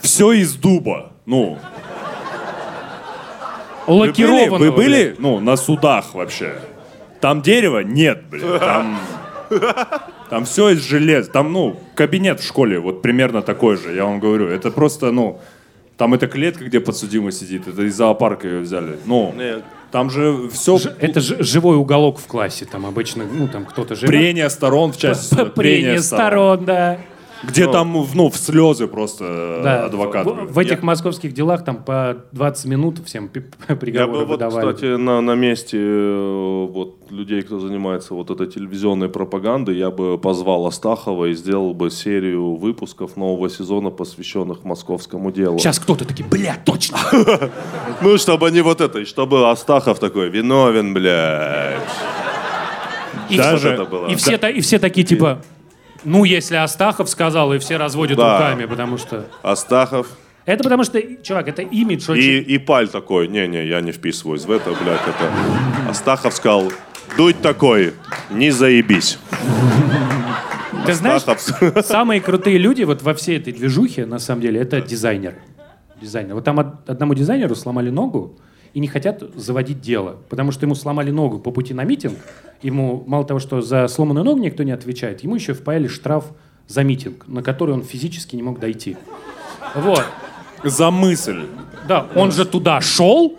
все 0.00 0.30
из 0.30 0.54
дуба. 0.54 1.10
Ну, 1.26 1.58
вы 3.86 3.98
были, 3.98 4.08
Лакированного. 4.08 4.58
вы 4.58 4.72
были, 4.72 5.14
ну, 5.18 5.40
на 5.40 5.56
судах 5.56 6.14
вообще? 6.14 6.54
Там 7.20 7.42
дерева 7.42 7.80
нет, 7.80 8.24
блин. 8.30 8.58
Там, 8.60 8.98
там 10.30 10.44
все 10.44 10.70
из 10.70 10.82
железа. 10.82 11.30
Там, 11.30 11.52
ну, 11.52 11.80
кабинет 11.94 12.40
в 12.40 12.46
школе 12.46 12.78
вот 12.78 13.02
примерно 13.02 13.42
такой 13.42 13.76
же, 13.76 13.94
я 13.94 14.04
вам 14.04 14.20
говорю. 14.20 14.48
Это 14.48 14.70
просто, 14.70 15.12
ну, 15.12 15.40
там 15.96 16.14
это 16.14 16.26
клетка, 16.26 16.64
где 16.64 16.80
подсудимый 16.80 17.32
сидит. 17.32 17.66
Это 17.68 17.82
из 17.82 17.94
зоопарка 17.96 18.46
ее 18.48 18.60
взяли. 18.60 18.98
Ну, 19.06 19.32
Нет. 19.36 19.64
там 19.90 20.10
же 20.10 20.48
все 20.52 20.76
Ж- 20.78 20.92
Это 21.00 21.20
же 21.20 21.42
живой 21.42 21.76
уголок 21.76 22.18
в 22.18 22.26
классе. 22.26 22.66
Там 22.70 22.84
обычно, 22.86 23.24
ну, 23.24 23.48
там 23.48 23.64
кто-то 23.64 23.94
живет. 23.94 24.08
прения 24.08 24.50
сторон 24.50 24.92
в 24.92 24.98
части 24.98 25.30
суда. 25.30 25.46
Прения 25.46 26.00
сторон, 26.02 26.64
да. 26.66 26.98
Где 27.48 27.70
там, 27.70 28.06
ну, 28.14 28.28
в 28.30 28.36
слезы 28.36 28.86
просто 28.86 29.60
Да, 29.62 29.84
адвокат. 29.86 30.26
В, 30.26 30.52
в 30.52 30.58
этих 30.58 30.82
московских 30.82 31.32
делах 31.32 31.64
там 31.64 31.82
по 31.84 32.16
20 32.32 32.64
минут 32.66 32.98
всем 33.04 33.28
пи- 33.28 33.44
Я 33.68 33.76
приговоры 33.76 34.12
бы 34.20 34.24
вот, 34.26 34.28
выдавали. 34.42 34.72
кстати, 34.74 34.96
на, 34.96 35.20
на 35.20 35.34
месте 35.34 35.78
э, 35.80 36.66
вот, 36.70 36.96
людей, 37.10 37.42
кто 37.42 37.60
занимается 37.60 38.14
вот 38.14 38.30
этой 38.30 38.46
телевизионной 38.46 39.08
пропагандой, 39.08 39.76
я 39.76 39.90
бы 39.90 40.18
позвал 40.18 40.66
Астахова 40.66 41.26
и 41.26 41.34
сделал 41.34 41.72
бы 41.74 41.90
серию 41.90 42.56
выпусков 42.56 43.16
нового 43.16 43.48
сезона, 43.48 43.90
посвященных 43.90 44.64
московскому 44.64 45.30
делу. 45.30 45.58
Сейчас 45.58 45.78
кто-то 45.78 46.04
такие, 46.04 46.24
бля, 46.28 46.56
точно. 46.64 46.98
Ну, 48.02 48.18
чтобы 48.18 48.50
не 48.50 48.60
вот 48.60 48.80
это, 48.80 48.98
и 49.00 49.04
чтобы 49.04 49.50
Астахов 49.50 49.98
такой, 49.98 50.28
виновен, 50.28 50.92
блядь. 50.92 51.80
И, 53.30 53.36
Даже- 53.36 53.70
это 53.70 53.84
было. 53.84 54.06
и 54.08 54.14
все, 54.14 54.36
и 54.36 54.60
все 54.60 54.78
такие 54.78 55.06
типа, 55.06 55.40
ну 56.06 56.24
если 56.24 56.56
Астахов 56.56 57.08
сказал, 57.10 57.52
и 57.52 57.58
все 57.58 57.76
разводят 57.76 58.16
Да. 58.16 58.38
руками, 58.38 58.64
потому 58.64 58.96
что... 58.96 59.26
Астахов 59.42 60.06
Это 60.46 60.62
потому 60.64 60.84
что, 60.84 61.02
чувак, 61.22 61.48
это 61.48 61.62
имидж 61.62 62.10
очень... 62.10 62.22
и, 62.22 62.38
и 62.38 62.58
Паль 62.58 62.88
такой, 62.88 63.28
не-не, 63.28 63.66
я 63.66 63.80
не 63.80 63.92
вписываюсь 63.92 64.44
в 64.44 64.50
это, 64.50 64.70
блядь, 64.70 65.00
это... 65.02 65.90
Астахов 65.90 66.32
сказал, 66.34 66.72
дуть 67.16 67.40
такой, 67.42 67.92
не 68.30 68.50
заебись. 68.50 69.18
Ты 70.86 70.94
знаешь, 70.94 71.22
Астахов... 71.26 71.84
самые 71.86 72.20
крутые 72.20 72.58
люди 72.58 72.84
вот 72.84 73.02
во 73.02 73.12
всей 73.14 73.38
этой 73.38 73.52
движухе, 73.52 74.06
на 74.06 74.18
самом 74.18 74.40
деле, 74.42 74.60
это 74.60 74.80
дизайнеры. 74.80 75.36
Дизайнеры. 76.00 76.34
Вот 76.36 76.44
там 76.44 76.58
од- 76.58 76.88
одному 76.88 77.14
дизайнеру 77.14 77.54
сломали 77.56 77.90
ногу 77.90 78.38
и 78.74 78.78
не 78.80 78.86
хотят 78.86 79.22
заводить 79.34 79.80
дело, 79.80 80.16
потому 80.28 80.52
что 80.52 80.66
ему 80.66 80.74
сломали 80.74 81.10
ногу 81.10 81.38
по 81.38 81.50
пути 81.50 81.74
на 81.74 81.82
митинг. 81.84 82.18
Ему 82.62 83.04
мало 83.06 83.24
того, 83.24 83.40
что 83.40 83.60
за 83.60 83.86
сломанную 83.88 84.24
ногу 84.24 84.40
никто 84.40 84.62
не 84.62 84.72
отвечает, 84.72 85.22
ему 85.22 85.34
еще 85.34 85.52
впаяли 85.52 85.88
штраф 85.88 86.24
за 86.68 86.82
митинг, 86.82 87.28
на 87.28 87.42
который 87.42 87.74
он 87.74 87.82
физически 87.82 88.36
не 88.36 88.42
мог 88.42 88.58
дойти. 88.58 88.96
Вот. 89.74 90.04
За 90.64 90.90
мысль. 90.90 91.46
Да, 91.86 92.06
он 92.14 92.32
же 92.32 92.44
туда 92.44 92.80
шел, 92.80 93.38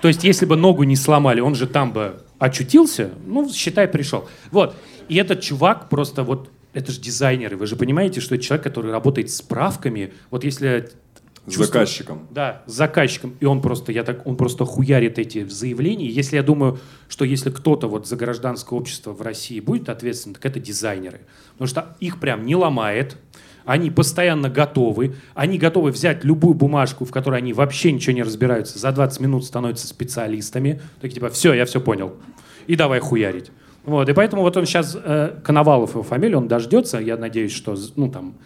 то 0.00 0.08
есть 0.08 0.24
если 0.24 0.46
бы 0.46 0.56
ногу 0.56 0.84
не 0.84 0.96
сломали, 0.96 1.40
он 1.40 1.54
же 1.54 1.66
там 1.66 1.92
бы 1.92 2.22
очутился, 2.38 3.10
ну, 3.26 3.48
считай, 3.52 3.86
пришел. 3.86 4.28
Вот. 4.50 4.74
И 5.08 5.16
этот 5.16 5.42
чувак 5.42 5.88
просто 5.88 6.22
вот, 6.22 6.50
это 6.72 6.90
же 6.90 7.00
дизайнеры, 7.00 7.56
вы 7.56 7.66
же 7.66 7.76
понимаете, 7.76 8.20
что 8.20 8.34
это 8.34 8.44
человек, 8.44 8.64
который 8.64 8.90
работает 8.90 9.30
с 9.30 9.36
справками. 9.36 10.12
Вот 10.30 10.44
если... 10.44 10.90
С 11.46 11.56
заказчиком. 11.56 12.28
Да, 12.30 12.62
с 12.66 12.72
заказчиком. 12.72 13.34
И 13.40 13.44
он 13.44 13.60
просто, 13.60 13.90
я 13.90 14.04
так, 14.04 14.26
он 14.26 14.36
просто 14.36 14.64
хуярит 14.64 15.18
эти 15.18 15.44
заявления. 15.48 16.06
Если 16.06 16.36
я 16.36 16.42
думаю, 16.42 16.78
что 17.08 17.24
если 17.24 17.50
кто-то 17.50 17.88
вот 17.88 18.06
за 18.06 18.16
гражданское 18.16 18.78
общество 18.78 19.12
в 19.12 19.20
России 19.22 19.58
будет 19.58 19.88
ответственен, 19.88 20.34
так 20.34 20.46
это 20.46 20.60
дизайнеры. 20.60 21.20
Потому 21.52 21.68
что 21.68 21.96
их 21.98 22.20
прям 22.20 22.46
не 22.46 22.54
ломает. 22.54 23.16
Они 23.64 23.90
постоянно 23.90 24.50
готовы. 24.50 25.16
Они 25.34 25.58
готовы 25.58 25.90
взять 25.90 26.22
любую 26.24 26.54
бумажку, 26.54 27.04
в 27.04 27.10
которой 27.10 27.38
они 27.38 27.52
вообще 27.52 27.90
ничего 27.90 28.14
не 28.14 28.22
разбираются. 28.22 28.78
За 28.78 28.92
20 28.92 29.20
минут 29.20 29.44
становятся 29.44 29.88
специалистами. 29.88 30.80
Такие 31.00 31.14
типа, 31.14 31.28
все, 31.30 31.54
я 31.54 31.64
все 31.64 31.80
понял. 31.80 32.14
И 32.68 32.76
давай 32.76 33.00
хуярить. 33.00 33.50
Вот, 33.84 34.08
и 34.08 34.12
поэтому 34.12 34.42
вот 34.42 34.56
он 34.56 34.64
сейчас, 34.64 34.96
э, 35.02 35.40
Коновалов 35.42 35.90
его 35.90 36.04
фамилия, 36.04 36.36
он 36.36 36.46
дождется, 36.46 36.98
я 36.98 37.16
надеюсь, 37.16 37.52
что, 37.52 37.76
ну 37.96 38.08
там, 38.08 38.36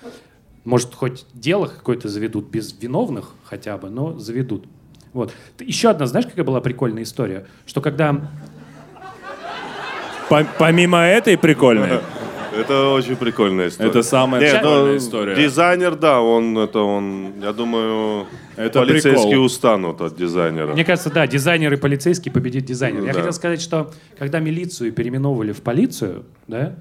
может, 0.67 0.95
хоть 0.95 1.25
дело 1.33 1.67
какое-то 1.67 2.09
заведут 2.09 2.49
без 2.51 2.75
виновных 2.79 3.31
хотя 3.45 3.79
бы, 3.79 3.89
но 3.89 4.19
заведут. 4.19 4.67
Вот. 5.13 5.33
Еще 5.61 5.89
одна, 5.89 6.07
знаешь, 6.07 6.27
какая 6.27 6.45
была 6.45 6.61
прикольная 6.61 7.05
история? 7.05 7.47
Что 7.65 7.81
когда... 7.81 8.31
По- 10.29 10.47
помимо 10.59 10.99
этой 10.99 11.39
прикольной, 11.39 12.01
Это 12.57 12.89
очень 12.89 13.17
прикольная 13.17 13.69
история. 13.69 13.91
Это 13.91 14.03
самая 14.03 14.41
Нет, 14.41 14.61
прикольная 14.61 14.93
ну, 14.93 14.97
история. 14.97 15.35
Дизайнер, 15.37 15.95
да, 15.95 16.21
он, 16.21 16.57
это 16.59 16.81
он, 16.81 17.35
я 17.43 17.53
думаю, 17.53 18.27
Это 18.57 18.81
полицейские 18.81 19.29
прикол. 19.29 19.45
устанут 19.45 20.01
от 20.01 20.17
дизайнера. 20.17 20.73
Мне 20.73 20.85
кажется, 20.85 21.11
да, 21.11 21.27
дизайнер 21.27 21.73
и 21.75 21.77
полицейский 21.77 22.33
победит 22.33 22.65
дизайнер. 22.65 23.03
Я 23.05 23.13
Да. 23.13 23.19
хотел 23.19 23.33
сказать, 23.33 23.61
что 23.61 23.93
когда 24.19 24.39
милицию 24.41 24.93
переименовывали 24.93 25.53
в 25.53 25.61
полицию, 25.63 26.25
да, 26.49 26.75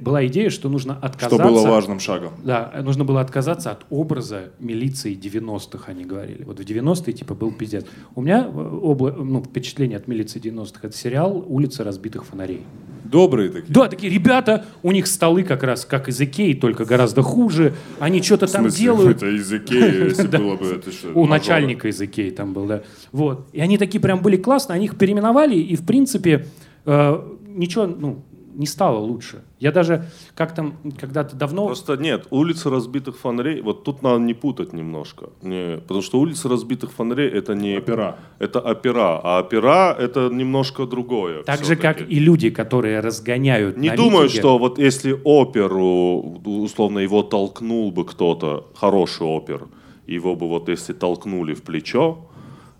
была 0.00 0.26
идея, 0.26 0.50
что 0.50 0.68
нужно 0.68 0.96
что 0.96 1.06
отказаться... 1.06 1.44
было 1.44 1.66
важным 1.66 2.00
шагом. 2.00 2.32
Да, 2.44 2.72
нужно 2.82 3.04
было 3.04 3.20
отказаться 3.20 3.70
от 3.70 3.86
образа 3.90 4.50
милиции 4.58 5.16
90-х, 5.16 5.84
они 5.86 6.04
говорили. 6.04 6.42
Вот 6.44 6.58
в 6.58 6.62
90-е, 6.62 7.12
типа, 7.12 7.34
был 7.34 7.52
пиздец. 7.52 7.84
У 8.14 8.22
меня 8.22 8.46
э, 8.46 8.50
обла- 8.50 9.22
ну, 9.22 9.42
впечатление 9.42 9.98
от 9.98 10.08
милиции 10.08 10.40
90-х— 10.40 10.80
это 10.82 10.96
сериал 10.96 11.44
«Улица 11.46 11.84
разбитых 11.84 12.24
фонарей». 12.24 12.62
Добрые 13.04 13.50
такие. 13.50 13.72
Да, 13.72 13.86
такие 13.86 14.12
ребята, 14.12 14.64
у 14.82 14.90
них 14.90 15.06
столы 15.06 15.44
как 15.44 15.62
раз 15.62 15.84
как 15.84 16.08
из 16.08 16.20
Икеи, 16.20 16.54
только 16.54 16.84
гораздо 16.84 17.22
хуже. 17.22 17.74
Они 18.00 18.20
что-то 18.20 18.48
там 18.48 18.68
делают. 18.68 19.18
это 19.18 19.28
из 19.28 19.52
Икеи, 19.52 20.04
если 20.08 20.26
было 20.26 20.56
бы 20.56 20.66
это 20.66 20.90
что? 20.90 21.12
У 21.14 21.26
начальника 21.26 21.86
из 21.88 22.00
Икеи 22.00 22.30
там 22.30 22.52
был, 22.52 22.66
да. 22.66 22.82
Вот. 23.12 23.46
И 23.52 23.60
они 23.60 23.78
такие 23.78 24.00
прям 24.00 24.20
были 24.20 24.36
классные, 24.36 24.76
они 24.76 24.86
их 24.86 24.98
переименовали, 24.98 25.54
и, 25.56 25.76
в 25.76 25.86
принципе, 25.86 26.46
э, 26.84 27.36
ничего, 27.46 27.86
ну, 27.86 28.24
не 28.56 28.66
стало 28.66 28.98
лучше. 28.98 29.42
Я 29.60 29.72
даже 29.72 30.06
как-то 30.34 30.72
когда-то 30.98 31.36
давно... 31.36 31.66
Просто 31.66 31.96
нет, 31.96 32.26
улица 32.30 32.70
разбитых 32.70 33.18
фонарей, 33.18 33.60
вот 33.60 33.84
тут 33.84 34.02
надо 34.02 34.18
не 34.20 34.34
путать 34.34 34.72
немножко. 34.72 35.30
Не, 35.42 35.78
потому 35.78 36.02
что 36.02 36.18
улица 36.18 36.48
разбитых 36.48 36.92
фонарей 36.92 37.28
это 37.28 37.54
не... 37.54 37.76
Опера. 37.76 38.16
Это 38.38 38.60
опера, 38.60 39.20
а 39.22 39.40
опера 39.40 39.94
это 39.98 40.30
немножко 40.32 40.86
другое. 40.86 41.42
Так 41.42 41.64
же, 41.64 41.76
как 41.76 42.00
и 42.00 42.18
люди, 42.18 42.50
которые 42.50 43.00
разгоняют 43.00 43.76
Не 43.76 43.90
на 43.90 43.96
думаю, 43.96 44.24
митинге. 44.24 44.40
что 44.40 44.58
вот 44.58 44.78
если 44.78 45.18
оперу, 45.24 46.40
условно, 46.44 47.00
его 47.00 47.22
толкнул 47.22 47.90
бы 47.90 48.04
кто-то, 48.04 48.66
хороший 48.74 49.26
опер, 49.26 49.68
его 50.06 50.34
бы 50.34 50.48
вот 50.48 50.68
если 50.68 50.92
толкнули 50.92 51.54
в 51.54 51.62
плечо, 51.62 52.25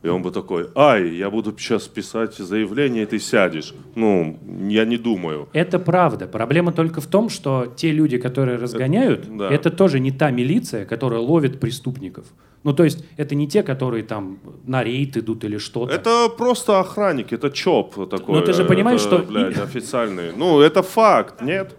и 0.07 0.09
он 0.09 0.23
бы 0.23 0.31
такой, 0.31 0.69
ай, 0.77 1.09
я 1.17 1.31
буду 1.31 1.53
сейчас 1.59 1.89
писать 1.89 2.37
заявление, 2.37 3.03
и 3.03 3.07
ты 3.07 3.19
сядешь. 3.19 3.75
Ну, 3.97 4.39
я 4.69 4.85
не 4.85 4.99
думаю. 4.99 5.49
Это 5.53 5.81
правда. 5.81 6.27
Проблема 6.29 6.71
только 6.73 7.01
в 7.01 7.07
том, 7.07 7.29
что 7.29 7.67
те 7.77 7.91
люди, 7.91 8.17
которые 8.19 8.57
разгоняют, 8.57 9.37
да. 9.37 9.51
это 9.51 9.71
тоже 9.71 9.99
не 9.99 10.13
та 10.13 10.31
милиция, 10.31 10.85
которая 10.85 11.21
ловит 11.21 11.59
преступников. 11.59 12.25
Ну, 12.63 12.73
то 12.73 12.85
есть, 12.85 13.05
это 13.17 13.35
не 13.35 13.49
те, 13.49 13.63
которые 13.65 14.05
там 14.05 14.39
на 14.65 14.85
рейд 14.85 15.17
идут 15.17 15.45
или 15.45 15.59
что-то. 15.59 15.95
Это 15.95 16.29
просто 16.29 16.79
охранник, 16.79 17.33
это 17.33 17.51
ЧОП 17.51 18.09
такой. 18.09 18.35
Но 18.35 18.41
ты 18.43 18.53
же 18.53 18.65
понимаешь, 18.65 19.01
это, 19.07 19.19
что- 19.19 19.27
Блядь, 19.27 19.59
официальный. 19.59 20.31
Ну, 20.37 20.61
это 20.61 20.83
факт, 20.83 21.43
нет? 21.43 21.75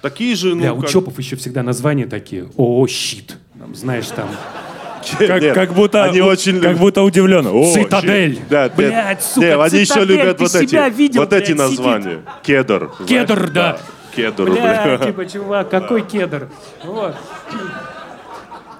Такие 0.00 0.36
же, 0.36 0.54
ну, 0.54 0.60
Бля, 0.60 0.74
у 0.74 0.80
как- 0.80 0.90
ЧОПов 0.90 1.18
еще 1.18 1.34
всегда 1.34 1.64
названия 1.64 2.06
такие. 2.06 2.48
О, 2.56 2.86
щит. 2.86 3.36
Там, 3.58 3.74
знаешь, 3.74 4.06
там... 4.06 4.28
Как, 5.18 5.42
Нет, 5.42 5.54
как 5.54 5.74
будто, 5.74 6.04
они 6.04 6.20
очень 6.20 6.60
как 6.60 6.76
будто 6.78 7.02
удивленно. 7.02 7.52
О, 7.52 7.72
Цитадель. 7.72 8.40
Да, 8.50 8.68
Блядь, 8.68 8.92
нет. 8.92 9.22
сука, 9.22 9.46
Не, 9.46 9.52
они 9.54 9.78
еще 9.78 9.84
цитадель, 9.94 10.16
любят 10.16 10.36
ты 10.36 10.42
вот 10.44 10.52
себя 10.52 10.86
эти, 10.88 10.94
видел, 10.96 11.20
вот 11.20 11.32
эти 11.32 11.52
блядь, 11.52 11.68
сидит. 11.68 11.78
названия. 11.78 12.18
Кедр. 12.42 12.90
знаешь? 12.96 13.08
Кедр, 13.08 13.50
да. 13.50 13.78
Кедр, 14.14 14.50
Бля, 14.50 14.98
бля. 14.98 14.98
типа, 15.06 15.26
чувак, 15.26 15.70
какой 15.70 16.02
кедр. 16.02 16.48
Вот. 16.84 17.14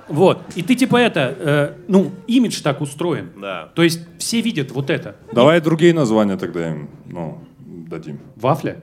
Вот. 0.09 0.39
И 0.55 0.63
ты 0.63 0.75
типа 0.75 0.97
это, 0.97 1.35
э, 1.39 1.73
ну, 1.87 2.13
имидж 2.27 2.61
так 2.63 2.81
устроен. 2.81 3.31
Да. 3.37 3.69
То 3.75 3.83
есть 3.83 4.01
все 4.19 4.41
видят 4.41 4.71
вот 4.73 4.91
это. 4.91 5.17
Давай 5.33 5.61
другие 5.61 5.93
названия 5.95 6.37
тогда 6.37 6.69
им 6.71 6.89
ну, 7.07 7.45
дадим. 7.89 8.19
Вафля? 8.37 8.79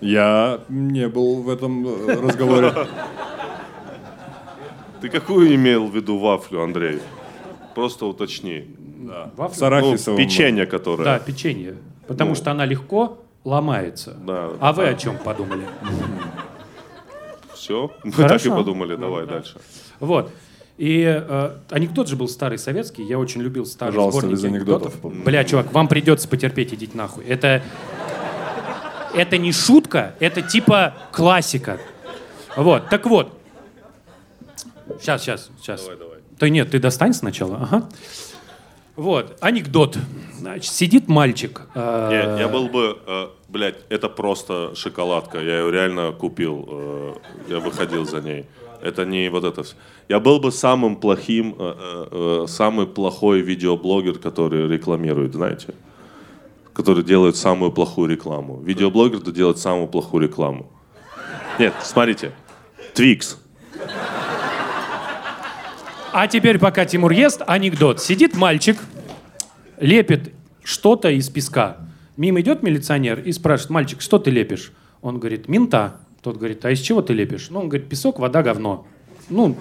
Я 0.00 0.60
не 0.68 1.08
был 1.08 1.42
в 1.42 1.48
этом 1.48 1.86
э, 1.86 2.20
разговоре. 2.20 2.72
Ты 5.04 5.10
какую 5.10 5.54
имел 5.54 5.86
в 5.86 5.94
виду 5.94 6.16
вафлю, 6.16 6.62
Андрей? 6.62 6.98
Просто 7.74 8.06
уточни. 8.06 8.64
Вафля? 9.36 9.98
С 9.98 10.06
Ну, 10.06 10.16
печенье, 10.16 10.64
которое... 10.64 11.04
Да, 11.04 11.18
печенье. 11.18 11.74
Потому 12.06 12.30
Ну. 12.30 12.34
что 12.36 12.52
она 12.52 12.64
легко 12.64 13.18
ломается. 13.44 14.14
Да. 14.26 14.52
А 14.60 14.72
вы 14.72 14.88
о 14.88 14.94
чем 14.94 15.18
подумали? 15.18 15.66
Все? 17.52 17.92
Мы 18.02 18.12
так 18.12 18.18
и 18.18 18.22
Хорошо. 18.22 18.56
подумали, 18.56 18.96
давай 18.96 19.26
дальше. 19.26 19.58
Вот. 20.00 20.30
И 20.78 21.02
э, 21.04 21.50
анекдот 21.68 22.08
же 22.08 22.16
был 22.16 22.26
старый 22.26 22.56
советский. 22.56 23.02
Я 23.02 23.18
очень 23.18 23.42
любил 23.42 23.66
старые 23.66 23.92
Пожалуйста, 23.92 24.20
сборники 24.22 24.40
без 24.40 24.44
анекдотов. 24.44 24.94
Бля, 25.02 25.44
чувак, 25.44 25.70
вам 25.74 25.86
придется 25.86 26.26
потерпеть, 26.28 26.72
идите 26.72 26.96
нахуй. 26.96 27.26
Это, 27.26 27.62
это 29.14 29.36
не 29.36 29.52
шутка, 29.52 30.14
это 30.18 30.40
типа 30.40 30.94
классика. 31.12 31.78
Вот, 32.56 32.88
так 32.88 33.04
вот. 33.04 33.38
Сейчас, 35.00 35.22
сейчас, 35.22 35.50
сейчас. 35.60 35.82
Давай, 35.82 35.98
давай. 35.98 36.18
Да 36.38 36.48
нет, 36.48 36.70
ты 36.70 36.78
достань 36.78 37.12
сначала. 37.14 37.56
Ага. 37.62 37.88
Вот, 38.96 39.36
анекдот. 39.40 39.98
Значит, 40.38 40.72
сидит 40.72 41.08
мальчик. 41.08 41.62
э, 41.74 42.08
Не, 42.36 42.40
я 42.40 42.48
был 42.48 42.68
бы, 42.68 42.98
э, 43.06 43.28
блядь, 43.48 43.76
это 43.88 44.08
просто 44.08 44.74
шоколадка. 44.76 45.38
Я 45.40 45.60
ее 45.60 45.70
реально 45.72 46.12
купил. 46.12 46.64
э, 46.68 47.14
я 47.48 47.58
выходил 47.60 48.04
за 48.04 48.20
ней. 48.20 48.46
Это 48.82 49.04
не 49.04 49.30
вот 49.30 49.44
это. 49.44 49.62
всё. 49.62 49.74
Я 50.08 50.20
был 50.20 50.38
бы 50.38 50.52
самым 50.52 50.96
плохим, 50.96 51.56
э, 51.58 51.74
э, 51.78 52.42
э, 52.44 52.46
самый 52.46 52.86
плохой 52.86 53.40
видеоблогер, 53.40 54.18
который 54.18 54.68
рекламирует, 54.68 55.32
знаете? 55.34 55.74
Который 56.74 57.02
делает 57.02 57.36
самую 57.36 57.72
плохую 57.72 58.10
рекламу. 58.10 58.60
Видеоблогер 58.60 59.20
то 59.20 59.32
делает 59.32 59.58
самую 59.58 59.88
плохую 59.88 60.22
рекламу. 60.24 60.70
Нет, 61.58 61.72
смотрите. 61.82 62.32
Твикс. 62.94 63.38
А 66.16 66.28
теперь, 66.28 66.60
пока 66.60 66.84
Тимур 66.84 67.10
ест, 67.10 67.42
анекдот. 67.44 68.00
Сидит 68.00 68.36
мальчик, 68.36 68.78
лепит 69.80 70.32
что-то 70.62 71.10
из 71.10 71.28
песка. 71.28 71.78
Мимо 72.16 72.40
идет 72.40 72.62
милиционер 72.62 73.18
и 73.18 73.32
спрашивает, 73.32 73.70
мальчик, 73.70 74.00
что 74.00 74.20
ты 74.20 74.30
лепишь? 74.30 74.72
Он 75.02 75.18
говорит, 75.18 75.48
мента. 75.48 75.96
Тот 76.22 76.36
говорит, 76.36 76.64
а 76.64 76.70
из 76.70 76.78
чего 76.78 77.02
ты 77.02 77.14
лепишь? 77.14 77.50
Ну, 77.50 77.58
он 77.58 77.68
говорит, 77.68 77.88
песок, 77.88 78.20
вода, 78.20 78.44
говно. 78.44 78.86
Ну, 79.28 79.56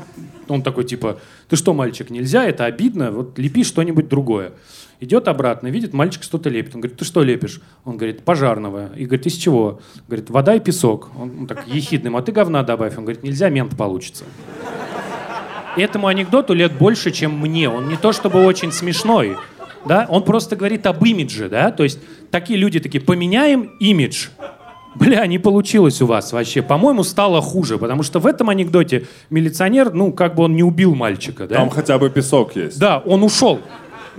он 0.47 0.61
такой, 0.61 0.83
типа, 0.83 1.19
ты 1.49 1.55
что, 1.55 1.73
мальчик, 1.73 2.11
нельзя, 2.11 2.45
это 2.45 2.65
обидно, 2.65 3.09
вот 3.09 3.39
лепи 3.39 3.63
что-нибудь 3.63 4.07
другое. 4.07 4.51
Идет 4.99 5.27
обратно, 5.29 5.69
видит, 5.69 5.91
мальчик 5.93 6.21
что-то 6.21 6.49
лепит. 6.49 6.75
Он 6.75 6.81
говорит, 6.81 6.99
ты 6.99 7.03
что 7.03 7.23
лепишь? 7.23 7.61
Он 7.83 7.97
говорит, 7.97 8.21
пожарного. 8.21 8.95
И 8.95 9.05
говорит, 9.05 9.25
из 9.25 9.37
чего? 9.37 9.81
Говорит, 10.07 10.29
вода 10.29 10.53
и 10.53 10.59
песок. 10.59 11.09
Он, 11.17 11.31
он 11.39 11.47
так 11.47 11.67
ехидным, 11.67 12.15
а 12.15 12.21
ты 12.21 12.31
говна 12.31 12.61
добавь. 12.61 12.95
Он 12.95 13.05
говорит, 13.05 13.23
нельзя, 13.23 13.49
мент 13.49 13.75
получится. 13.75 14.25
Этому 15.75 16.07
анекдоту 16.07 16.53
лет 16.53 16.73
больше, 16.73 17.11
чем 17.11 17.37
мне. 17.39 17.69
Он 17.69 17.87
не 17.87 17.97
то 17.97 18.13
чтобы 18.13 18.45
очень 18.45 18.71
смешной, 18.71 19.37
да, 19.85 20.05
он 20.09 20.23
просто 20.23 20.55
говорит 20.55 20.85
об 20.85 21.03
имидже, 21.03 21.49
да, 21.49 21.71
то 21.71 21.83
есть 21.83 21.99
такие 22.31 22.57
люди 22.57 22.79
такие, 22.79 23.01
поменяем 23.01 23.71
имидж. 23.79 24.27
Бля, 24.95 25.25
не 25.25 25.39
получилось 25.39 26.01
у 26.03 26.05
вас 26.05 26.31
вообще. 26.33 26.61
По-моему, 26.61 27.03
стало 27.03 27.41
хуже, 27.41 27.79
потому 27.79 28.03
что 28.03 28.19
в 28.19 28.27
этом 28.27 28.49
анекдоте 28.49 29.07
милиционер, 29.31 29.91
ну, 29.91 30.11
как 30.13 30.35
бы 30.35 30.43
он 30.43 30.55
не 30.55 30.61
убил 30.61 30.93
мальчика, 30.93 31.47
да? 31.47 31.55
Там 31.55 31.71
хотя 31.71 31.97
бы 31.97 32.11
песок 32.11 32.55
есть. 32.55 32.79
Да, 32.79 32.99
он 32.99 33.23
ушел. 33.23 33.59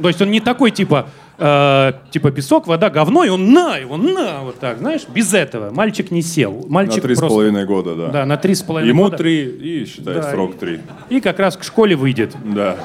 То 0.02 0.08
есть 0.08 0.20
он 0.20 0.32
не 0.32 0.40
такой, 0.40 0.72
типа, 0.72 1.08
э, 1.38 1.92
типа 2.10 2.30
песок, 2.30 2.66
вода, 2.66 2.90
говно, 2.90 3.24
и 3.24 3.28
он 3.28 3.52
на 3.52 3.76
его, 3.76 3.96
на, 3.96 4.40
вот 4.42 4.58
так, 4.58 4.78
знаешь, 4.78 5.02
без 5.08 5.32
этого. 5.34 5.70
Мальчик 5.70 6.10
не 6.10 6.22
сел. 6.22 6.62
На 6.66 6.68
Мальчик 6.72 7.02
три 7.02 7.14
с 7.14 7.20
половиной 7.20 7.64
года, 7.66 7.94
да. 7.94 8.08
Да, 8.08 8.26
на 8.26 8.36
три 8.36 8.54
с 8.54 8.62
половиной 8.62 8.88
Ему 8.90 9.04
года. 9.04 9.16
три 9.16 9.44
и, 9.44 9.86
считай, 9.86 10.14
Да, 10.14 10.30
срок 10.30 10.54
и- 10.54 10.58
три. 10.58 10.80
И 11.10 11.20
как 11.20 11.38
раз 11.38 11.56
к 11.56 11.64
школе 11.64 11.96
выйдет. 11.96 12.34
Да. 12.44 12.76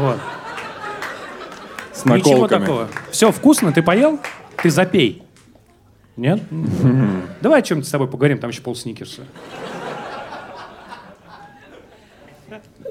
Вот. 0.00 0.18
С 1.92 2.04
Ничего 2.04 2.32
наколками. 2.34 2.60
такого. 2.60 2.88
Все 3.10 3.30
вкусно, 3.30 3.72
ты 3.72 3.82
поел? 3.82 4.18
Ты 4.62 4.70
запей. 4.70 5.22
Нет? 6.16 6.40
Давай 7.40 7.60
о 7.60 7.62
чем-нибудь 7.62 7.88
с 7.88 7.90
тобой 7.90 8.08
поговорим, 8.08 8.38
там 8.38 8.50
еще 8.50 8.60
пол 8.62 8.74
сникерса. 8.76 9.22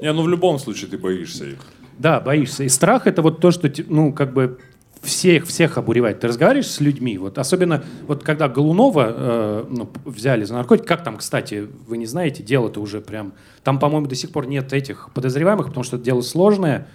Не, 0.02 0.12
ну 0.12 0.22
в 0.22 0.28
любом 0.28 0.58
случае 0.58 0.90
ты 0.90 0.98
боишься 0.98 1.44
их. 1.46 1.58
Да, 1.98 2.20
боишься. 2.20 2.64
И 2.64 2.68
страх 2.68 3.06
это 3.06 3.22
вот 3.22 3.40
то, 3.40 3.50
что, 3.50 3.70
ну, 3.88 4.12
как 4.12 4.32
бы 4.32 4.58
всех, 5.04 5.46
всех 5.46 5.78
обуревает. 5.78 6.20
Ты 6.20 6.28
разговариваешь 6.28 6.70
с 6.70 6.80
людьми, 6.80 7.18
вот 7.18 7.38
особенно 7.38 7.84
вот 8.06 8.24
когда 8.24 8.48
Голунова 8.48 9.06
э, 9.08 9.64
ну, 9.68 9.90
взяли 10.04 10.44
за 10.44 10.54
наркотики, 10.54 10.86
как 10.86 11.04
там, 11.04 11.18
кстати, 11.18 11.68
вы 11.86 11.98
не 11.98 12.06
знаете, 12.06 12.42
дело-то 12.42 12.80
уже 12.80 13.00
прям, 13.00 13.34
там, 13.62 13.78
по-моему, 13.78 14.06
до 14.06 14.14
сих 14.14 14.30
пор 14.32 14.46
нет 14.46 14.72
этих 14.72 15.10
подозреваемых, 15.12 15.66
потому 15.66 15.84
что 15.84 15.96
это 15.96 16.04
дело 16.04 16.22
сложное. 16.22 16.88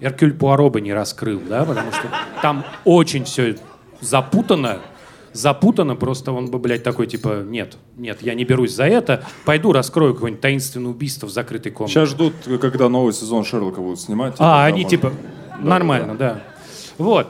Эркюль 0.00 0.32
Пуаро 0.32 0.70
бы 0.70 0.80
не 0.80 0.92
раскрыл, 0.92 1.40
да, 1.48 1.64
потому 1.64 1.90
что 1.90 2.08
там 2.40 2.64
очень 2.84 3.24
все 3.24 3.56
запутано, 4.00 4.78
запутано, 5.32 5.96
просто 5.96 6.32
он 6.32 6.50
бы, 6.50 6.58
блядь, 6.58 6.82
такой, 6.82 7.06
типа, 7.06 7.42
нет, 7.46 7.76
нет, 7.96 8.18
я 8.22 8.34
не 8.34 8.44
берусь 8.44 8.72
за 8.74 8.84
это, 8.84 9.24
пойду 9.44 9.72
раскрою 9.72 10.14
какое-нибудь 10.14 10.40
таинственное 10.40 10.90
убийство 10.90 11.26
в 11.26 11.30
закрытой 11.30 11.70
комнате. 11.70 11.94
Сейчас 11.94 12.08
ждут, 12.10 12.34
когда 12.60 12.88
новый 12.88 13.12
сезон 13.12 13.44
Шерлока 13.44 13.80
будут 13.80 14.00
снимать. 14.00 14.34
А, 14.38 14.64
они 14.66 14.82
можно- 14.82 14.90
типа 14.90 15.12
нормально, 15.60 16.14
да. 16.16 16.42
Вот. 16.98 17.28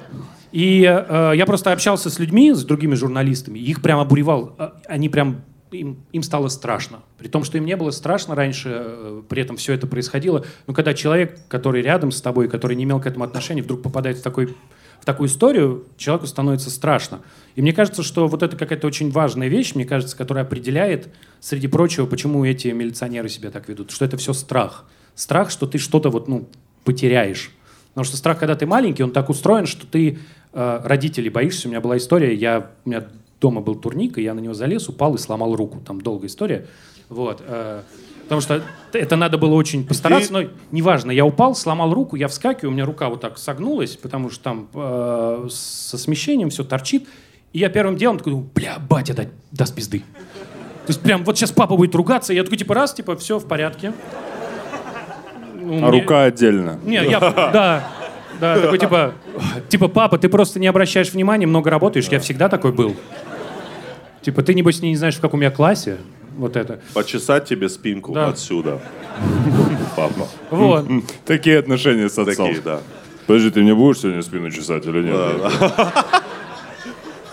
И 0.51 0.83
э, 0.83 1.33
я 1.37 1.45
просто 1.45 1.73
общался 1.73 2.09
с 2.09 2.19
людьми, 2.19 2.53
с 2.55 2.65
другими 2.65 2.95
журналистами, 2.95 3.59
их 3.59 3.83
прям 3.83 3.99
обуревал. 4.01 4.55
э, 4.59 4.71
Они 4.87 5.11
прям 5.11 5.43
им, 5.71 5.99
им 6.13 6.23
стало 6.23 6.49
страшно. 6.49 7.01
При 7.19 7.29
том, 7.29 7.45
что 7.45 7.59
им 7.59 7.67
не 7.67 7.77
было 7.77 7.91
страшно 7.91 8.35
раньше, 8.35 8.71
э, 8.73 9.23
при 9.29 9.43
этом 9.43 9.57
все 9.59 9.75
это 9.75 9.87
происходило. 9.87 10.47
Но 10.67 10.73
когда 10.73 10.95
человек, 10.95 11.39
который 11.49 11.83
рядом 11.83 12.11
с 12.11 12.23
тобой, 12.23 12.49
который 12.49 12.77
не 12.77 12.85
имел 12.85 12.99
к 13.01 13.07
этому 13.07 13.25
отношения, 13.27 13.61
вдруг 13.63 13.83
попадает 13.83 14.17
в, 14.17 14.23
такой, 14.23 14.57
в 15.01 15.05
такую 15.05 15.29
историю, 15.29 15.87
человеку 15.97 16.27
становится 16.27 16.71
страшно. 16.71 17.21
И 17.55 17.63
мне 17.63 17.73
кажется, 17.73 18.03
что 18.03 18.29
вот 18.29 18.43
это 18.43 18.57
какая-то 18.57 18.87
очень 18.87 19.11
важная 19.11 19.49
вещь, 19.49 19.75
мне 19.75 19.85
кажется, 19.85 20.17
которая 20.17 20.45
определяет, 20.45 21.09
среди 21.41 21.67
прочего, 21.67 22.07
почему 22.07 22.45
эти 22.45 22.69
милиционеры 22.69 23.29
себя 23.29 23.51
так 23.51 23.69
ведут. 23.69 23.91
Что 23.91 24.05
это 24.05 24.17
все 24.17 24.33
страх. 24.33 24.85
Страх, 25.15 25.51
что 25.51 25.67
ты 25.67 25.79
что-то 25.79 26.11
вот, 26.11 26.29
ну, 26.29 26.49
потеряешь. 26.85 27.51
Потому 27.89 28.05
что 28.05 28.17
страх, 28.17 28.39
когда 28.39 28.55
ты 28.55 28.67
маленький, 28.67 29.03
он 29.03 29.11
так 29.11 29.29
устроен, 29.29 29.67
что 29.67 29.87
ты 29.87 30.19
э, 30.53 30.81
родителей 30.85 31.31
боишься. 31.31 31.69
У 31.69 31.71
меня 31.71 31.81
была 31.81 31.97
история, 31.97 32.35
я, 32.35 32.71
у 32.85 32.89
меня 32.89 33.09
дома 33.41 33.61
был 33.61 33.75
турник, 33.75 34.19
и 34.19 34.23
я 34.23 34.35
на 34.35 34.41
него 34.41 34.55
залез, 34.55 34.89
упал 34.89 35.15
и 35.15 35.19
сломал 35.19 35.57
руку. 35.57 35.81
Там 35.85 36.01
долгая 36.01 36.29
история. 36.29 36.67
Вот. 37.09 37.43
э, 37.45 37.83
потому 38.29 38.43
что 38.43 38.63
это 38.93 39.17
надо 39.17 39.39
было 39.39 39.55
очень 39.55 39.87
постараться, 39.87 40.31
но 40.35 40.43
неважно. 40.71 41.11
Я 41.11 41.25
упал, 41.25 41.55
сломал 41.55 41.95
руку, 41.95 42.15
я 42.15 42.29
вскакиваю, 42.29 42.71
у 42.71 42.75
меня 42.75 42.85
рука 42.85 43.09
вот 43.09 43.23
так 43.23 43.39
согнулась, 43.39 43.97
потому 43.97 44.29
что 44.29 44.45
там 44.45 44.69
э, 44.75 45.47
со 45.51 45.97
смещением 45.97 46.51
все 46.51 46.63
торчит. 46.63 47.09
И 47.55 47.59
я 47.61 47.71
первым 47.71 47.97
делом 47.97 48.19
такой, 48.19 48.35
бля, 48.35 48.77
батя 48.79 49.15
да, 49.15 49.25
даст 49.51 49.75
пизды. 49.75 50.01
То 50.01 50.91
есть 50.91 51.01
прям 51.01 51.25
вот 51.25 51.39
сейчас 51.39 51.53
папа 51.53 51.75
будет 51.75 51.95
ругаться, 51.95 52.35
я 52.35 52.45
такой, 52.45 52.59
типа, 52.59 52.75
раз, 52.75 52.93
типа, 52.93 53.17
все 53.17 53.39
в 53.39 53.47
порядке. 53.49 53.95
Ну, 55.55 55.87
А 55.87 55.89
мне- 55.89 56.01
рука 56.03 56.25
отдельно. 56.25 56.79
не, 56.85 56.97
я, 56.97 57.21
да, 57.21 57.89
да, 58.39 58.61
такой 58.61 58.79
типа, 58.79 59.15
типа, 59.71 59.89
папа, 59.89 60.19
ты 60.19 60.29
просто 60.29 60.61
не 60.61 60.67
обращаешь 60.67 61.13
внимания, 61.13 61.47
много 61.47 61.71
работаешь, 61.71 62.09
я 62.09 62.21
всегда 62.21 62.51
такой 62.51 62.73
был. 62.73 62.95
Типа, 64.21 64.43
ты, 64.43 64.53
небось, 64.53 64.83
не 64.83 64.95
знаешь, 64.97 65.17
в 65.17 65.21
каком 65.21 65.41
я 65.41 65.51
классе, 65.51 65.97
вот 66.39 66.57
это. 66.57 66.81
Почесать 66.95 67.45
тебе 67.47 67.69
спинку 67.69 68.13
Да. 68.15 68.29
отсюда. 68.29 68.81
Папа. 69.97 70.29
Вот. 70.51 70.87
Такие 71.27 71.59
отношения 71.59 72.09
с 72.09 72.19
отцом. 72.19 72.47
Такие, 72.47 72.63
да. 72.63 72.81
Подожди, 73.27 73.51
ты 73.51 73.61
мне 73.61 73.75
будешь 73.75 73.99
сегодня 73.99 74.23
спину 74.23 74.51
чесать 74.51 74.87
или 74.87 75.03
нет? 75.03 75.17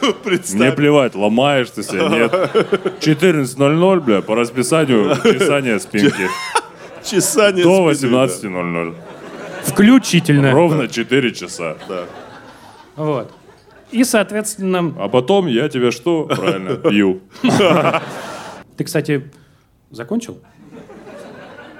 Мне 0.02 0.14
Представь. 0.24 0.76
плевать, 0.76 1.16
ломаешь 1.16 1.70
ты 1.72 1.82
себя, 1.82 2.10
нет. 2.10 2.32
14.00, 2.32 4.00
бля, 4.02 4.22
по 4.22 4.36
расписанию 4.36 5.16
чесания 5.24 5.80
спинки. 5.80 6.28
Чесание 7.04 7.64
До 7.64 7.92
спины, 7.94 8.12
да. 8.12 8.26
18.00. 8.26 8.96
Включительно. 9.64 10.52
Ровно 10.52 10.88
4 10.88 11.34
часа. 11.34 11.78
Вот. 12.96 13.32
И, 13.92 14.04
соответственно, 14.04 14.94
А 15.00 15.08
потом 15.08 15.48
я 15.48 15.70
тебя 15.70 15.92
что? 15.92 16.26
Правильно, 16.26 16.76
пью. 16.76 17.22
ты, 18.78 18.84
кстати, 18.84 19.32
закончил? 19.92 20.40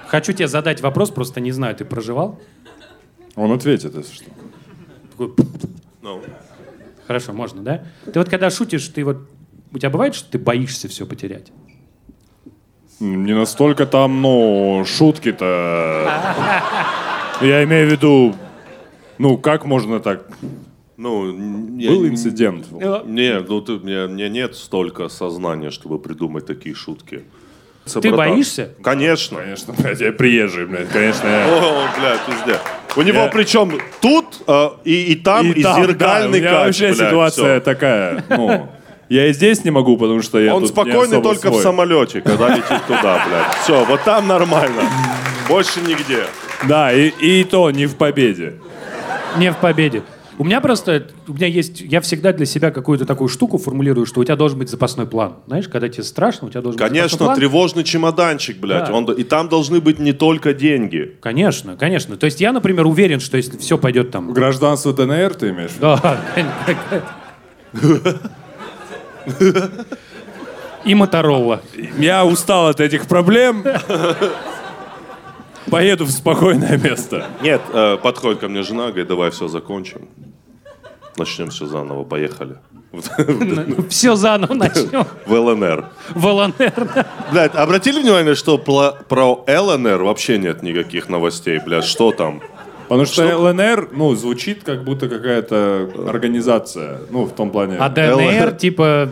Хочу 0.08 0.34
тебе 0.34 0.48
задать 0.48 0.82
вопрос, 0.82 1.10
просто 1.12 1.42
не 1.42 1.52
знаю, 1.52 1.76
ты 1.76 1.86
проживал? 1.86 2.40
Он 3.36 3.52
ответит, 3.52 3.96
если 3.96 4.14
что. 4.14 4.26
Такой, 5.12 5.34
Ну, 6.02 6.22
Хорошо, 7.08 7.34
можно, 7.34 7.62
да? 7.62 7.84
Ты 8.12 8.20
вот 8.20 8.30
когда 8.30 8.50
шутишь, 8.50 8.88
ты 8.88 9.04
вот... 9.04 9.30
У 9.72 9.78
тебя 9.78 9.90
бывает, 9.90 10.16
что 10.16 10.32
ты 10.32 10.40
боишься 10.40 10.88
все 10.88 11.06
потерять? 11.06 11.52
Не 13.00 13.34
настолько 13.34 13.86
там, 13.86 14.22
ну, 14.22 14.84
шутки-то. 14.86 16.10
Я 17.42 17.64
имею 17.66 17.90
в 17.90 17.92
виду, 17.92 18.36
ну, 19.18 19.38
как 19.38 19.66
можно 19.66 20.00
так 20.00 20.26
Ну, 20.98 21.78
я 21.78 21.90
Был 21.92 22.08
инцидент. 22.08 22.68
Э, 22.80 23.02
Не, 23.06 23.40
ну 23.40 23.60
ты, 23.62 23.74
мне, 23.74 24.08
мне 24.08 24.30
нет 24.30 24.56
столько 24.56 25.10
сознания, 25.10 25.70
чтобы 25.72 26.00
придумать 26.00 26.46
такие 26.46 26.74
шутки. 26.74 27.24
Ты 28.02 28.12
боишься? 28.12 28.72
Конечно. 28.82 29.38
Конечно, 29.38 29.74
блядь, 29.78 30.00
я 30.02 30.12
приезжий, 30.14 30.66
блядь, 30.66 30.90
конечно. 30.90 31.28
я- 31.28 31.46
О, 31.48 31.88
блядь, 32.00 32.22
везде. 32.28 32.60
У 32.96 33.02
него 33.02 33.24
Я- 33.24 33.28
причем 33.28 33.74
тут 34.02 34.26
э, 34.48 34.70
и, 34.86 35.12
и 35.12 35.16
там, 35.16 35.52
и, 35.52 35.62
там, 35.62 35.84
зеркальный 35.84 36.40
да, 36.42 36.48
у 36.48 36.52
меня 36.52 36.52
кач, 36.52 36.66
вообще 36.66 36.94
блядь, 36.94 37.10
ситуация 37.10 37.56
всё. 37.60 37.64
такая, 37.66 38.24
ну, 38.30 38.70
я 39.10 39.28
и 39.28 39.34
здесь 39.34 39.64
не 39.66 39.72
могу, 39.72 39.98
потому 39.98 40.22
что 40.22 40.40
я 40.40 40.56
Он 40.56 40.66
спокойный 40.66 41.22
только 41.22 41.50
в 41.50 41.54
свой. 41.56 41.62
самолете, 41.62 42.22
когда 42.22 42.56
летит 42.56 42.82
туда, 42.88 43.22
блядь. 43.28 43.54
Все, 43.64 43.84
вот 43.84 44.02
там 44.06 44.28
нормально. 44.28 44.82
Больше 45.50 45.82
нигде. 45.82 46.24
Да, 46.68 46.92
и, 46.94 47.10
и 47.10 47.44
то 47.44 47.70
не 47.70 47.86
в 47.86 47.98
победе. 47.98 48.54
Не 49.38 49.52
в 49.52 49.58
победе. 49.58 50.02
У 50.38 50.44
меня 50.44 50.60
просто, 50.60 51.08
у 51.28 51.34
меня 51.34 51.48
есть, 51.48 51.80
я 51.82 52.02
всегда 52.02 52.34
для 52.34 52.46
себя 52.46 52.72
какую-то 52.72 53.06
такую 53.06 53.30
штуку 53.30 53.58
формулирую, 53.58 54.06
что 54.06 54.20
у 54.20 54.24
тебя 54.24 54.36
должен 54.36 54.60
быть 54.60 54.70
запасной 54.70 55.08
план. 55.08 55.36
Знаешь, 55.48 55.68
когда 55.70 55.88
тебе 55.88 56.04
страшно, 56.04 56.48
у 56.48 56.50
тебя 56.50 56.62
должен 56.62 56.78
быть 56.78 56.88
Конечно, 56.88 57.10
запасной 57.10 57.28
план. 57.28 57.38
тревожный 57.38 57.84
чемоданчик, 57.84 58.58
блядь. 58.58 58.88
Да. 58.88 58.94
Он, 58.94 59.06
и 59.12 59.24
там 59.24 59.48
должны 59.48 59.80
быть 59.80 60.00
не 60.00 60.12
только 60.12 60.54
деньги. 60.54 61.16
Конечно, 61.22 61.78
конечно. 61.78 62.18
То 62.18 62.26
есть 62.26 62.42
я, 62.42 62.52
например, 62.52 62.86
уверен, 62.86 63.20
что 63.20 63.38
если 63.38 63.58
все 63.58 63.78
пойдет 63.78 64.12
там... 64.12 64.34
Гражданство 64.34 64.94
ДНР 64.94 65.36
ты 65.36 65.50
имеешь? 65.52 65.72
Да. 65.80 66.20
И 70.84 70.94
Моторолла. 70.94 71.62
Я 71.98 72.26
устал 72.26 72.68
от 72.68 72.80
этих 72.80 73.08
проблем. 73.08 73.64
Поеду 75.70 76.06
в 76.06 76.12
спокойное 76.12 76.78
место. 76.78 77.26
Нет, 77.42 77.62
э, 77.74 77.98
подходит 77.98 78.40
ко 78.40 78.48
мне 78.48 78.62
жена, 78.62 78.88
говорит, 78.88 79.08
давай 79.08 79.32
все 79.32 79.48
закончим. 79.48 80.08
Начнем 81.18 81.50
все 81.50 81.66
заново, 81.66 82.04
поехали. 82.04 82.58
Все 83.90 84.16
заново 84.16 84.54
начнем. 84.54 85.06
В 85.26 85.34
ЛНР. 85.34 85.90
В 86.14 86.26
ЛНР. 86.26 87.06
Блядь, 87.32 87.56
обратили 87.56 88.02
внимание, 88.02 88.36
что 88.36 88.58
про 88.58 89.44
ЛНР 89.48 90.04
вообще 90.04 90.38
нет 90.38 90.64
никаких 90.64 91.10
новостей, 91.10 91.60
блядь, 91.66 91.84
что 91.84 92.12
там? 92.12 92.42
Потому 92.88 93.06
что 93.06 93.24
ЛНР, 93.38 93.90
ну, 93.92 94.16
звучит 94.16 94.64
как 94.64 94.84
будто 94.84 95.10
какая-то 95.10 95.90
организация. 96.08 97.00
Ну, 97.10 97.26
в 97.26 97.34
том 97.34 97.50
плане. 97.50 97.78
А 97.80 97.90
ДНР, 97.90 98.52
типа, 98.54 99.10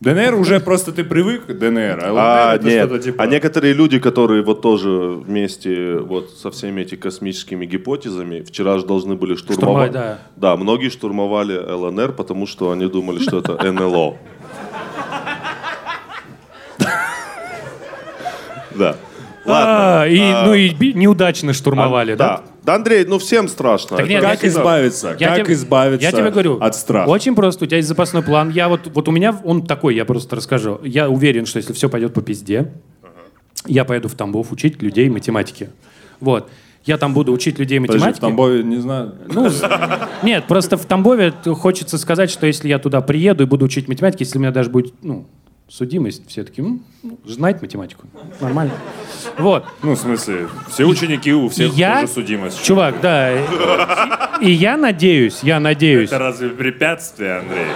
ДНР 0.00 0.34
уже 0.34 0.60
просто 0.60 0.92
ты 0.92 1.02
привык 1.04 1.46
к 1.46 1.52
ДНР, 1.54 2.00
а 2.04 2.10
ЛНР 2.12 2.18
А, 2.20 2.54
это 2.56 2.66
нет. 2.66 2.84
что-то 2.86 3.02
типа... 3.02 3.22
а 3.22 3.26
некоторые 3.26 3.72
люди, 3.72 3.98
которые 3.98 4.42
вот 4.42 4.60
тоже 4.60 4.88
вместе 4.90 5.96
вот 5.96 6.30
со 6.30 6.50
всеми 6.50 6.82
этими 6.82 6.98
космическими 6.98 7.64
гипотезами, 7.64 8.42
вчера 8.42 8.78
же 8.78 8.86
должны 8.86 9.14
были 9.14 9.34
штурмовать. 9.34 9.90
Штурмовать, 9.90 9.92
да. 9.92 10.18
Да, 10.36 10.56
многие 10.56 10.90
штурмовали 10.90 11.56
ЛНР, 11.56 12.12
потому 12.12 12.46
что 12.46 12.70
они 12.72 12.86
думали, 12.86 13.18
что 13.20 13.38
это 13.38 13.56
НЛО. 13.72 14.16
Да. 18.76 18.96
Ладно. 19.44 20.02
а, 20.02 20.06
и, 20.06 20.18
ну 20.20 20.54
и 20.54 20.94
неудачно 20.94 21.52
штурмовали, 21.52 22.14
да? 22.14 22.38
Да. 22.38 22.42
Да, 22.64 22.74
Андрей, 22.76 23.04
ну 23.04 23.18
всем 23.18 23.48
страшно. 23.48 23.96
Так 23.98 24.08
нет, 24.08 24.22
Как 24.22 24.42
я- 24.42 24.48
избавиться? 24.48 25.16
Я 25.20 25.34
как 25.34 25.44
тебе- 25.44 25.54
избавиться 25.54 26.06
я 26.06 26.12
тебе 26.12 26.30
говорю, 26.30 26.58
от 26.60 26.74
страха? 26.74 27.08
Очень 27.08 27.34
просто. 27.34 27.64
У 27.64 27.66
тебя 27.66 27.76
есть 27.76 27.88
запасной 27.88 28.22
план. 28.22 28.48
Я 28.50 28.68
вот, 28.68 28.90
вот 28.92 29.06
у 29.08 29.12
меня 29.12 29.38
он 29.44 29.66
такой, 29.66 29.94
я 29.94 30.04
просто 30.06 30.36
расскажу. 30.36 30.80
Я 30.82 31.10
уверен, 31.10 31.44
что 31.44 31.58
если 31.58 31.74
все 31.74 31.90
пойдет 31.90 32.14
по 32.14 32.22
пизде, 32.22 32.72
я 33.66 33.84
поеду 33.84 34.08
в 34.08 34.14
Тамбов 34.14 34.50
учить 34.50 34.82
людей 34.82 35.08
математике. 35.10 35.70
Вот. 36.20 36.48
Я 36.84 36.98
там 36.98 37.14
буду 37.14 37.32
учить 37.32 37.58
людей 37.58 37.80
Подожди, 37.80 37.98
в 37.98 38.00
математике. 38.02 38.20
Тамбове, 38.20 38.62
не 38.62 38.76
знаю. 38.76 39.14
Ну, 39.28 39.48
нет, 40.22 40.44
просто 40.46 40.76
в 40.76 40.84
Тамбове 40.84 41.32
хочется 41.54 41.96
сказать, 41.98 42.30
что 42.30 42.46
если 42.46 42.68
я 42.68 42.78
туда 42.78 43.00
приеду 43.00 43.44
и 43.44 43.46
буду 43.46 43.64
учить 43.64 43.88
математике, 43.88 44.24
если 44.24 44.36
у 44.38 44.40
меня 44.40 44.50
даже 44.52 44.68
будет, 44.68 44.92
ну, 45.02 45.26
судимость, 45.68 46.28
все 46.28 46.44
таки 46.44 46.62
ну, 46.62 46.80
знать 47.24 47.60
математику. 47.62 48.06
Нормально. 48.40 48.72
Вот. 49.38 49.64
Ну, 49.82 49.94
в 49.94 49.98
смысле, 49.98 50.48
все 50.68 50.84
ученики 50.84 51.32
у 51.32 51.48
всех 51.48 51.72
я, 51.74 52.02
тоже 52.02 52.12
судимость. 52.12 52.62
чувак, 52.64 53.00
да. 53.00 53.32
И, 54.40 54.46
и 54.46 54.50
я 54.50 54.76
надеюсь, 54.76 55.40
я 55.42 55.60
надеюсь, 55.60 56.10
Это 56.10 56.18
разве 56.18 56.50
препятствие, 56.50 57.38
Андрей? 57.38 57.66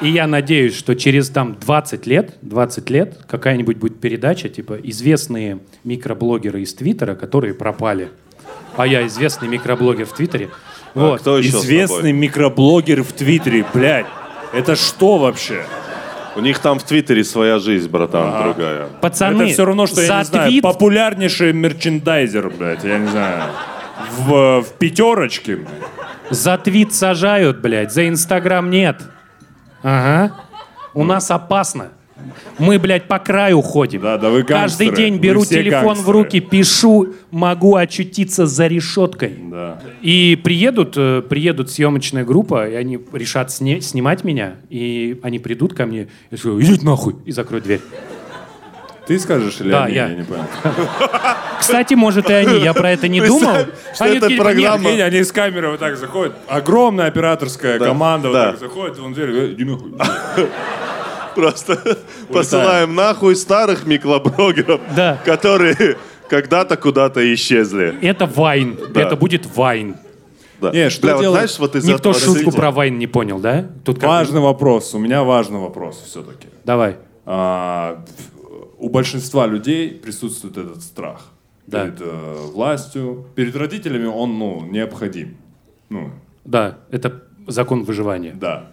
и 0.00 0.08
я 0.08 0.26
надеюсь, 0.26 0.76
что 0.76 0.94
через 0.94 1.30
там 1.30 1.56
20 1.58 2.06
лет, 2.06 2.36
20 2.42 2.90
лет 2.90 3.18
какая-нибудь 3.28 3.78
будет 3.78 4.00
передача, 4.00 4.48
типа 4.48 4.78
известные 4.82 5.58
микроблогеры 5.84 6.62
из 6.62 6.74
Твиттера, 6.74 7.14
которые 7.14 7.54
пропали. 7.54 8.10
А 8.76 8.86
я 8.86 9.06
известный 9.06 9.48
микроблогер 9.48 10.04
в 10.04 10.12
Твиттере. 10.12 10.50
Вот. 10.94 11.20
Кто 11.20 11.38
еще 11.38 11.48
Известный 11.48 12.12
микроблогер 12.12 13.02
в 13.02 13.12
Твиттере, 13.12 13.64
блядь. 13.72 14.06
Это 14.52 14.76
что 14.76 15.16
вообще? 15.18 15.64
У 16.36 16.40
них 16.40 16.58
там 16.58 16.78
в 16.78 16.82
Твиттере 16.82 17.24
своя 17.24 17.58
жизнь, 17.58 17.88
братан, 17.88 18.42
другая. 18.44 18.86
Пацаны, 19.00 19.42
это 19.44 19.52
все 19.52 19.64
равно, 19.64 19.86
что, 19.86 20.02
я 20.02 20.18
не 20.18 20.24
знаю, 20.24 20.50
твит- 20.50 20.62
популярнейший 20.62 21.52
мерчендайзер, 21.52 22.50
блядь, 22.50 22.84
я 22.84 22.98
не 22.98 23.08
знаю, 23.08 23.42
в, 24.18 24.60
в 24.62 24.72
пятерочке. 24.78 25.66
За 26.30 26.58
твит 26.58 26.92
сажают, 26.94 27.60
блядь, 27.60 27.92
за 27.92 28.08
Инстаграм 28.08 28.68
нет. 28.68 29.00
Ага. 29.82 30.34
У 30.94 31.04
нас 31.04 31.30
опасно. 31.30 31.88
Мы, 32.58 32.78
блядь, 32.78 33.04
по 33.04 33.18
краю 33.18 33.60
ходим. 33.62 34.00
Да, 34.02 34.18
да 34.18 34.30
вы 34.30 34.42
Каждый 34.42 34.86
гангстеры. 34.86 34.96
день 34.96 35.14
Вы 35.14 35.20
беру 35.20 35.44
телефон 35.44 35.82
в 35.82 35.86
гангстеры. 36.06 36.12
руки, 36.18 36.40
пишу, 36.40 37.14
могу 37.30 37.76
очутиться 37.76 38.46
за 38.46 38.66
решеткой. 38.66 39.34
Да. 39.50 39.80
И 40.02 40.38
приедут, 40.42 40.94
э, 40.96 41.22
приедут 41.28 41.70
съемочная 41.70 42.24
группа, 42.24 42.68
и 42.68 42.74
они 42.74 42.98
решат 43.12 43.48
сне- 43.50 43.80
снимать 43.80 44.24
меня, 44.24 44.56
и 44.70 45.18
они 45.22 45.38
придут 45.38 45.74
ко 45.74 45.86
мне, 45.86 46.08
и 46.30 46.36
скажу, 46.36 46.60
идите 46.60 46.84
нахуй, 46.84 47.16
и 47.24 47.32
закроют 47.32 47.64
дверь. 47.64 47.80
Ты 49.06 49.20
скажешь 49.20 49.60
или 49.60 49.70
Да, 49.70 49.84
они? 49.84 49.94
я. 49.94 50.08
Я 50.08 50.14
не 50.16 50.24
понял. 50.24 50.42
Кстати, 51.60 51.94
может, 51.94 52.28
и 52.28 52.32
они, 52.32 52.58
я 52.60 52.74
про 52.74 52.90
это 52.90 53.06
не 53.06 53.20
думал. 53.20 53.54
что 53.94 54.04
Они 54.04 54.16
это 54.16 54.22
такие, 54.26 54.40
программа- 54.40 54.78
«Нет, 54.78 54.82
Прикинь, 54.82 55.02
они 55.02 55.22
с 55.24 55.30
камеры 55.30 55.70
вот 55.70 55.78
так 55.80 55.96
заходят. 55.96 56.34
Огромная 56.48 57.06
операторская 57.06 57.78
команда 57.78 58.32
да. 58.32 58.44
вот 58.46 58.50
так 58.50 58.60
заходит, 58.68 58.98
он 58.98 59.12
дверь, 59.12 59.30
говорит, 59.30 59.52
иди 59.52 59.64
нахуй. 59.64 59.92
Просто 61.36 61.98
посылаем 62.32 62.94
нахуй 62.94 63.36
старых 63.36 63.86
микроблогеров, 63.86 64.80
Да. 64.96 65.20
которые 65.24 65.96
когда-то 66.28 66.76
куда-то 66.76 67.20
исчезли. 67.34 67.94
Это 68.02 68.26
Вайн, 68.26 68.76
Да. 68.94 69.02
это 69.02 69.16
будет 69.16 69.46
Вайн. 69.54 69.96
Да. 70.60 70.70
Не, 70.70 70.88
что 70.88 71.02
Бля, 71.02 71.14
вот 71.14 71.20
делать? 71.20 71.36
знаешь, 71.36 71.58
вот 71.58 71.76
из 71.76 71.84
Никто 71.84 72.10
этого 72.10 72.14
шутку 72.14 72.34
развития- 72.36 72.56
про 72.56 72.70
Вайн 72.70 72.98
не 72.98 73.06
понял, 73.06 73.38
да? 73.38 73.66
Тут 73.84 73.98
как- 74.00 74.08
Важный 74.08 74.40
вопрос, 74.40 74.94
у 74.94 74.98
меня 74.98 75.22
важный 75.22 75.58
вопрос 75.60 76.02
все-таки. 76.06 76.48
Давай. 76.64 76.96
А, 77.26 78.02
у 78.78 78.88
большинства 78.88 79.46
людей 79.46 79.90
присутствует 79.90 80.56
этот 80.56 80.82
страх 80.82 81.26
Да. 81.66 81.84
перед 81.84 82.00
э, 82.00 82.34
властью, 82.54 83.26
перед 83.34 83.54
родителями 83.54 84.06
он 84.06 84.38
ну 84.38 84.64
необходим, 84.64 85.36
ну 85.90 86.10
Да, 86.46 86.78
это 86.90 87.22
закон 87.46 87.84
выживания. 87.84 88.32
да. 88.34 88.70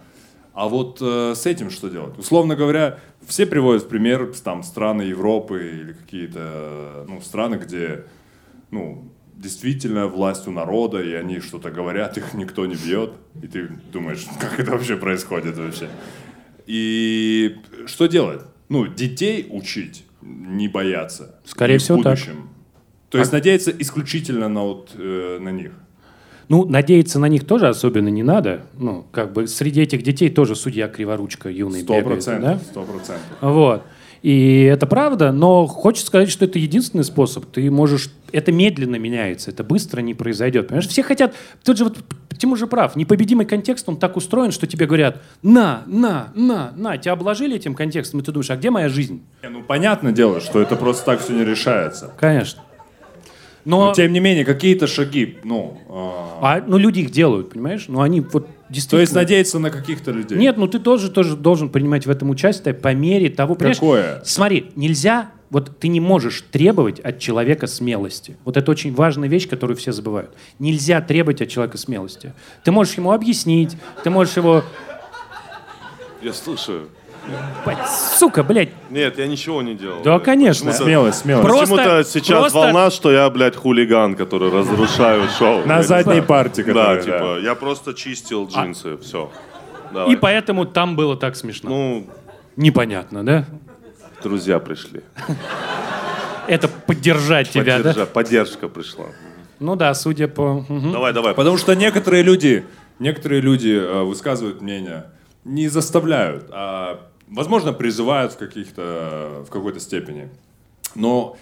А 0.54 0.68
вот 0.68 0.98
э, 1.00 1.34
с 1.34 1.46
этим 1.46 1.68
что 1.68 1.88
делать? 1.88 2.16
Условно 2.16 2.54
говоря, 2.54 3.00
все 3.26 3.44
приводят 3.44 3.82
в 3.82 3.88
пример 3.88 4.32
там 4.44 4.62
страны 4.62 5.02
Европы 5.02 5.68
или 5.68 5.92
какие-то 5.92 6.38
э, 6.40 7.04
ну 7.08 7.20
страны, 7.20 7.56
где 7.56 8.04
ну 8.70 9.10
действительно 9.34 10.06
власть 10.06 10.46
у 10.46 10.52
народа 10.52 11.02
и 11.02 11.12
они 11.12 11.40
что-то 11.40 11.72
говорят, 11.72 12.16
их 12.16 12.34
никто 12.34 12.66
не 12.66 12.76
бьет, 12.76 13.14
и 13.42 13.48
ты 13.48 13.68
думаешь, 13.92 14.24
как 14.40 14.60
это 14.60 14.70
вообще 14.70 14.96
происходит 14.96 15.56
вообще? 15.58 15.88
И 16.66 17.56
что 17.86 18.06
делать? 18.06 18.42
Ну, 18.68 18.86
детей 18.86 19.46
учить, 19.50 20.04
не 20.22 20.68
бояться. 20.68 21.38
Скорее 21.44 21.76
И 21.76 21.78
всего, 21.78 21.98
в 21.98 22.02
так. 22.02 22.14
будущем. 22.14 22.48
То 23.10 23.18
есть 23.18 23.32
надеяться 23.32 23.70
исключительно 23.70 24.48
на, 24.48 24.62
вот, 24.62 24.92
э, 24.94 25.38
на 25.40 25.50
них. 25.50 25.72
Ну, 26.48 26.64
надеяться 26.64 27.18
на 27.18 27.26
них 27.26 27.46
тоже 27.46 27.68
особенно 27.68 28.08
не 28.08 28.22
надо. 28.22 28.62
Ну, 28.78 29.06
как 29.10 29.32
бы 29.32 29.46
среди 29.46 29.82
этих 29.82 30.02
детей 30.02 30.28
тоже 30.30 30.56
судья 30.56 30.88
Криворучка 30.88 31.48
юный 31.48 31.80
Сто 31.80 31.94
бегает, 31.94 32.06
процентов. 32.06 32.58
да? 32.58 32.58
Сто 32.58 32.82
процентов. 32.82 33.26
Вот. 33.40 33.82
И 34.22 34.62
это 34.62 34.86
правда, 34.86 35.32
но 35.32 35.66
хочется 35.66 36.06
сказать, 36.06 36.30
что 36.30 36.46
это 36.46 36.58
единственный 36.58 37.04
способ. 37.04 37.44
Ты 37.44 37.70
можешь... 37.70 38.10
Это 38.32 38.52
медленно 38.52 38.96
меняется, 38.96 39.50
это 39.50 39.62
быстро 39.62 40.00
не 40.00 40.14
произойдет. 40.14 40.68
Понимаешь, 40.68 40.88
все 40.88 41.02
хотят... 41.02 41.34
Тот 41.62 41.76
же 41.76 41.84
вот 41.84 41.98
Тимур 42.38 42.58
же 42.58 42.66
прав. 42.66 42.96
Непобедимый 42.96 43.46
контекст, 43.46 43.88
он 43.88 43.98
так 43.98 44.16
устроен, 44.16 44.50
что 44.50 44.66
тебе 44.66 44.86
говорят 44.86 45.22
«на, 45.42 45.82
на, 45.86 46.32
на, 46.34 46.72
на». 46.74 46.96
Тебя 46.96 47.12
обложили 47.12 47.56
этим 47.56 47.74
контекстом, 47.74 48.20
и 48.20 48.22
ты 48.22 48.32
думаешь, 48.32 48.50
а 48.50 48.56
где 48.56 48.70
моя 48.70 48.88
жизнь? 48.88 49.22
Не, 49.42 49.50
Ну, 49.50 49.62
понятное 49.62 50.12
дело, 50.12 50.40
что 50.40 50.60
это 50.60 50.74
просто 50.76 51.04
так 51.04 51.20
все 51.20 51.32
не 51.32 51.44
решается. 51.44 52.12
Конечно. 52.18 52.62
Но, 53.64 53.86
Но, 53.86 53.94
тем 53.94 54.12
не 54.12 54.20
менее, 54.20 54.44
какие-то 54.44 54.86
шаги, 54.86 55.38
ну, 55.42 55.78
а, 55.88 56.38
а, 56.42 56.64
ну, 56.66 56.76
люди 56.76 57.00
их 57.00 57.10
делают, 57.10 57.50
понимаешь? 57.50 57.86
Ну, 57.88 58.02
они 58.02 58.20
вот 58.20 58.46
действительно. 58.68 58.98
То 58.98 59.00
есть 59.00 59.14
надеяться 59.14 59.58
на 59.58 59.70
каких-то 59.70 60.10
людей. 60.10 60.36
Нет, 60.36 60.56
ну 60.58 60.66
ты 60.66 60.78
тоже, 60.78 61.10
тоже 61.10 61.36
должен 61.36 61.70
принимать 61.70 62.06
в 62.06 62.10
этом 62.10 62.30
участие 62.30 62.74
по 62.74 62.92
мере 62.94 63.30
того... 63.30 63.54
понимаешь, 63.54 63.78
Какое? 63.78 64.22
Смотри, 64.24 64.70
нельзя... 64.76 65.30
Вот 65.50 65.78
ты 65.78 65.86
не 65.86 66.00
можешь 66.00 66.44
требовать 66.50 66.98
от 66.98 67.20
человека 67.20 67.68
смелости. 67.68 68.36
Вот 68.44 68.56
это 68.56 68.68
очень 68.70 68.92
важная 68.92 69.28
вещь, 69.28 69.48
которую 69.48 69.76
все 69.76 69.92
забывают. 69.92 70.32
Нельзя 70.58 71.00
требовать 71.00 71.40
от 71.42 71.48
человека 71.48 71.78
смелости. 71.78 72.32
Ты 72.64 72.72
можешь 72.72 72.94
ему 72.94 73.12
объяснить, 73.12 73.76
ты 74.02 74.10
можешь 74.10 74.36
его... 74.36 74.64
Я 76.22 76.32
слушаю. 76.32 76.88
Сука, 78.18 78.42
блядь. 78.42 78.70
Нет, 78.90 79.18
я 79.18 79.26
ничего 79.26 79.62
не 79.62 79.74
делал. 79.74 80.02
Да, 80.02 80.18
конечно. 80.18 80.72
Смелость, 80.72 81.20
смелость. 81.20 81.46
Просто- 81.46 81.76
Почему-то 81.76 82.04
сейчас 82.04 82.40
просто- 82.40 82.58
волна, 82.58 82.90
что 82.90 83.10
я, 83.12 83.28
блядь, 83.30 83.56
хулиган, 83.56 84.14
который 84.14 84.50
разрушаю 84.50 85.28
шоу. 85.28 85.60
На 85.60 85.76
блядь. 85.76 85.86
задней 85.86 86.20
партии, 86.22 86.62
Да, 86.62 86.96
типа, 86.98 87.38
я 87.42 87.54
просто 87.54 87.94
чистил 87.94 88.48
А. 88.54 88.62
джинсы, 88.64 88.96
все. 88.98 89.30
И 90.08 90.16
поэтому 90.16 90.66
там 90.66 90.96
было 90.96 91.16
так 91.16 91.36
смешно. 91.36 91.70
Ну, 91.70 92.06
Непонятно, 92.56 93.24
да? 93.24 93.44
друзья 94.22 94.58
пришли. 94.58 95.02
Это 96.46 96.68
поддержать 96.68 97.50
тебя, 97.50 97.78
да? 97.80 98.06
Поддержка 98.06 98.68
пришла. 98.68 99.06
Ну 99.60 99.76
да, 99.76 99.94
судя 99.94 100.28
по... 100.28 100.64
Давай, 100.68 101.12
давай. 101.12 101.34
Потому 101.34 101.56
что 101.58 101.74
некоторые 101.74 102.22
люди, 102.22 102.64
некоторые 102.98 103.40
люди 103.40 103.70
э, 103.70 104.02
высказывают 104.02 104.60
мнение, 104.60 105.06
не 105.44 105.68
заставляют, 105.68 106.48
а, 106.50 107.00
возможно, 107.28 107.72
призывают 107.72 108.32
в, 108.32 108.36
каких-то, 108.38 109.44
в 109.46 109.50
какой-то 109.50 109.80
степени. 109.80 110.28
Но 110.94 111.36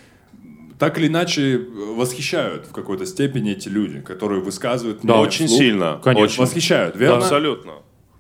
так 0.79 0.99
или 0.99 1.07
иначе 1.07 1.57
э, 1.57 1.59
восхищают 1.97 2.67
в 2.67 2.73
какой-то 2.73 3.07
степени 3.07 3.53
эти 3.53 3.69
люди, 3.69 4.01
которые 4.01 4.41
высказывают 4.41 5.01
Да, 5.03 5.21
очень 5.21 5.47
вслух. 5.47 5.61
сильно. 5.61 6.01
Конечно. 6.03 6.25
Очень. 6.25 6.41
Восхищают, 6.43 6.97
верно? 6.97 7.19
Абсолютно. 7.19 7.73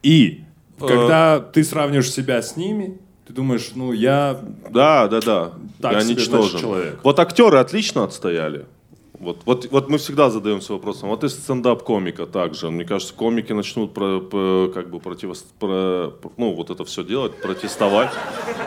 И 0.02 0.44
Э. 0.80 0.86
когда 0.86 1.40
ты 1.40 1.64
сравниваешь 1.64 2.10
себя 2.10 2.42
с 2.42 2.56
ними, 2.56 2.98
ты 3.26 3.32
думаешь, 3.32 3.70
ну 3.74 3.92
я 3.92 4.40
Да, 4.70 5.08
да, 5.08 5.20
да. 5.20 5.52
Так 5.80 5.92
я 5.94 6.00
себе, 6.02 6.14
ничтожен. 6.14 6.42
значит, 6.50 6.60
человек. 6.60 7.00
Вот 7.02 7.18
актеры 7.18 7.58
отлично 7.58 8.04
отстояли. 8.04 8.66
Вот, 9.22 9.42
вот, 9.46 9.68
вот 9.70 9.88
мы 9.88 9.98
всегда 9.98 10.30
задаемся 10.30 10.72
вопросом, 10.72 11.08
вот 11.08 11.22
и 11.22 11.28
стендап-комика 11.28 12.26
также. 12.26 12.70
Мне 12.70 12.84
кажется, 12.84 13.14
комики 13.14 13.52
начнут 13.52 13.94
про, 13.94 14.18
по- 14.18 14.68
как 14.74 14.90
бы 14.90 14.98
против, 14.98 15.30
про, 15.60 16.12
ну, 16.36 16.52
вот 16.54 16.70
это 16.70 16.84
все 16.84 17.04
делать, 17.04 17.40
протестовать. 17.40 18.10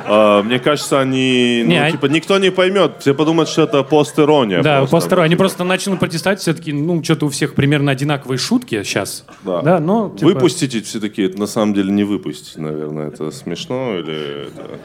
А, 0.07 0.41
мне 0.43 0.59
кажется, 0.59 1.01
они, 1.01 1.61
ну, 1.65 1.71
Не, 1.71 1.77
а- 1.87 1.91
типа, 1.91 2.05
никто 2.05 2.37
не 2.39 2.51
поймет. 2.51 2.93
Все 3.01 3.13
подумают, 3.13 3.49
что 3.49 3.63
это 3.63 3.83
пост-ирония. 3.83 4.63
Да, 4.63 4.77
просто. 4.79 4.95
постеро. 4.95 5.21
Они 5.23 5.35
просто 5.35 5.65
начнут 5.65 5.99
протестовать 5.99 6.39
все-таки, 6.39 6.71
ну, 6.71 7.03
что-то 7.03 7.25
у 7.25 7.29
всех 7.29 7.53
примерно 7.53 7.91
одинаковые 7.91 8.37
шутки 8.37 8.81
сейчас. 8.83 9.25
Да. 9.43 9.61
Да, 9.61 9.79
но... 9.81 10.09
типа, 10.17 10.31
Выпустите 10.31 10.81
все 10.81 11.01
такие, 11.01 11.27
это 11.27 11.37
на 11.37 11.47
самом 11.47 11.73
деле 11.73 11.91
не 11.91 12.05
выпустить, 12.05 12.55
наверное. 12.55 13.09
Это 13.09 13.29
смешно 13.31 13.97
или... 13.97 14.47
это- 14.47 14.79